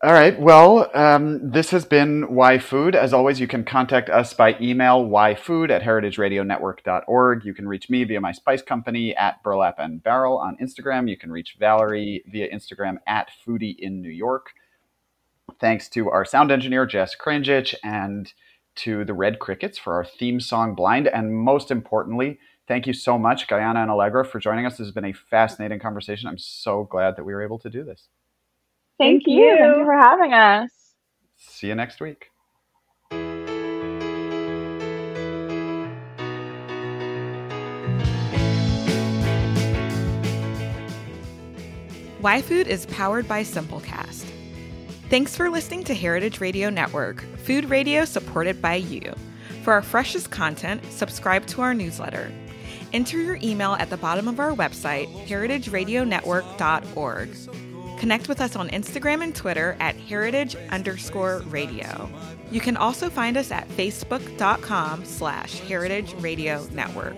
All 0.00 0.12
right. 0.12 0.38
Well, 0.38 0.88
um, 0.94 1.50
this 1.50 1.70
has 1.70 1.84
been 1.84 2.32
Why 2.32 2.58
Food. 2.58 2.94
As 2.94 3.12
always, 3.12 3.40
you 3.40 3.48
can 3.48 3.64
contact 3.64 4.08
us 4.08 4.32
by 4.32 4.56
email, 4.60 5.04
whyfood 5.04 5.72
at 5.72 5.82
heritageradionetwork.org. 5.82 7.44
You 7.44 7.52
can 7.52 7.66
reach 7.66 7.90
me 7.90 8.04
via 8.04 8.20
my 8.20 8.30
spice 8.30 8.62
company 8.62 9.16
at 9.16 9.42
Burlap 9.42 9.74
and 9.78 10.00
Barrel 10.00 10.38
on 10.38 10.56
Instagram. 10.62 11.10
You 11.10 11.16
can 11.16 11.32
reach 11.32 11.56
Vallery 11.58 12.22
via 12.28 12.48
Instagram 12.48 12.98
at 13.08 13.30
Foodie 13.44 13.74
in 13.76 14.00
New 14.00 14.10
York. 14.10 14.50
Thanks 15.60 15.88
to 15.88 16.08
our 16.10 16.24
sound 16.24 16.52
engineer, 16.52 16.86
Jess 16.86 17.16
Kranjich, 17.16 17.74
and 17.82 18.32
to 18.76 19.04
the 19.04 19.14
Red 19.14 19.40
Crickets 19.40 19.78
for 19.78 19.94
our 19.94 20.04
theme 20.04 20.38
song, 20.38 20.76
Blind. 20.76 21.08
And 21.08 21.34
most 21.34 21.72
importantly, 21.72 22.38
thank 22.68 22.86
you 22.86 22.92
so 22.92 23.18
much, 23.18 23.48
Gaïana 23.48 23.82
and 23.82 23.90
Allegra, 23.90 24.24
for 24.24 24.38
joining 24.38 24.64
us. 24.64 24.76
This 24.76 24.86
has 24.86 24.94
been 24.94 25.06
a 25.06 25.12
fascinating 25.12 25.80
conversation. 25.80 26.28
I'm 26.28 26.38
so 26.38 26.84
glad 26.84 27.16
that 27.16 27.24
we 27.24 27.34
were 27.34 27.42
able 27.42 27.58
to 27.58 27.68
do 27.68 27.82
this. 27.82 28.06
Thank, 28.98 29.24
Thank 29.24 29.26
you. 29.28 29.44
you. 29.44 29.56
Thank 29.58 29.76
you 29.78 29.84
for 29.84 29.96
having 29.96 30.34
us. 30.34 30.70
See 31.36 31.68
you 31.68 31.74
next 31.74 32.00
week. 32.00 32.26
Why 42.20 42.42
Food 42.42 42.66
is 42.66 42.84
powered 42.86 43.28
by 43.28 43.42
Simplecast. 43.42 44.24
Thanks 45.08 45.36
for 45.36 45.48
listening 45.48 45.84
to 45.84 45.94
Heritage 45.94 46.40
Radio 46.40 46.68
Network, 46.68 47.22
food 47.38 47.70
radio 47.70 48.04
supported 48.04 48.60
by 48.60 48.74
you. 48.74 49.14
For 49.62 49.72
our 49.72 49.82
freshest 49.82 50.30
content, 50.30 50.84
subscribe 50.90 51.46
to 51.46 51.62
our 51.62 51.74
newsletter. 51.74 52.32
Enter 52.92 53.18
your 53.18 53.38
email 53.42 53.74
at 53.74 53.88
the 53.88 53.96
bottom 53.96 54.26
of 54.26 54.40
our 54.40 54.52
website, 54.52 55.06
heritageradionetwork.org. 55.26 57.28
Connect 57.98 58.28
with 58.28 58.40
us 58.40 58.54
on 58.54 58.68
Instagram 58.68 59.22
and 59.22 59.34
Twitter 59.34 59.76
at 59.80 59.96
heritage 59.96 60.54
underscore 60.70 61.42
radio. 61.48 62.08
You 62.50 62.60
can 62.60 62.76
also 62.76 63.10
find 63.10 63.36
us 63.36 63.50
at 63.50 63.68
facebook.com 63.68 65.04
slash 65.04 65.58
heritage 65.60 66.14
radio 66.20 66.64
network. 66.72 67.16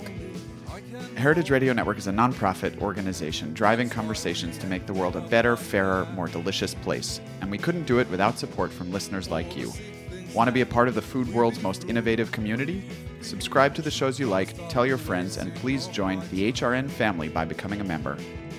Heritage 1.17 1.51
Radio 1.51 1.73
Network 1.73 1.99
is 1.99 2.07
a 2.07 2.13
nonprofit 2.13 2.81
organization 2.81 3.53
driving 3.53 3.91
conversations 3.91 4.57
to 4.59 4.67
make 4.67 4.87
the 4.87 4.93
world 4.95 5.17
a 5.17 5.21
better, 5.21 5.57
fairer, 5.57 6.07
more 6.15 6.29
delicious 6.29 6.75
place. 6.75 7.21
And 7.43 7.51
we 7.51 7.59
couldn't 7.59 7.85
do 7.85 7.99
it 7.99 8.09
without 8.11 8.39
support 8.39 8.73
from 8.73 8.91
listeners 8.91 9.29
like 9.29 9.57
you. 9.57 9.73
Want 10.33 10.49
to 10.49 10.53
be 10.53 10.61
a 10.63 10.67
part 10.67 10.89
of 10.89 10.95
the 10.95 11.03
food 11.03 11.29
world's 11.35 11.63
most 11.63 11.85
innovative 11.85 12.33
community? 12.33 12.85
Subscribe 13.21 13.75
to 13.75 13.83
the 13.83 13.91
shows 13.91 14.19
you 14.19 14.29
like, 14.29 14.57
tell 14.71 14.87
your 14.87 14.99
friends, 14.99 15.37
and 15.37 15.55
please 15.57 15.89
join 15.89 16.21
the 16.31 16.53
HRN 16.53 16.89
family 16.89 17.29
by 17.29 17.45
becoming 17.45 17.81
a 17.81 17.85
member. 17.85 18.17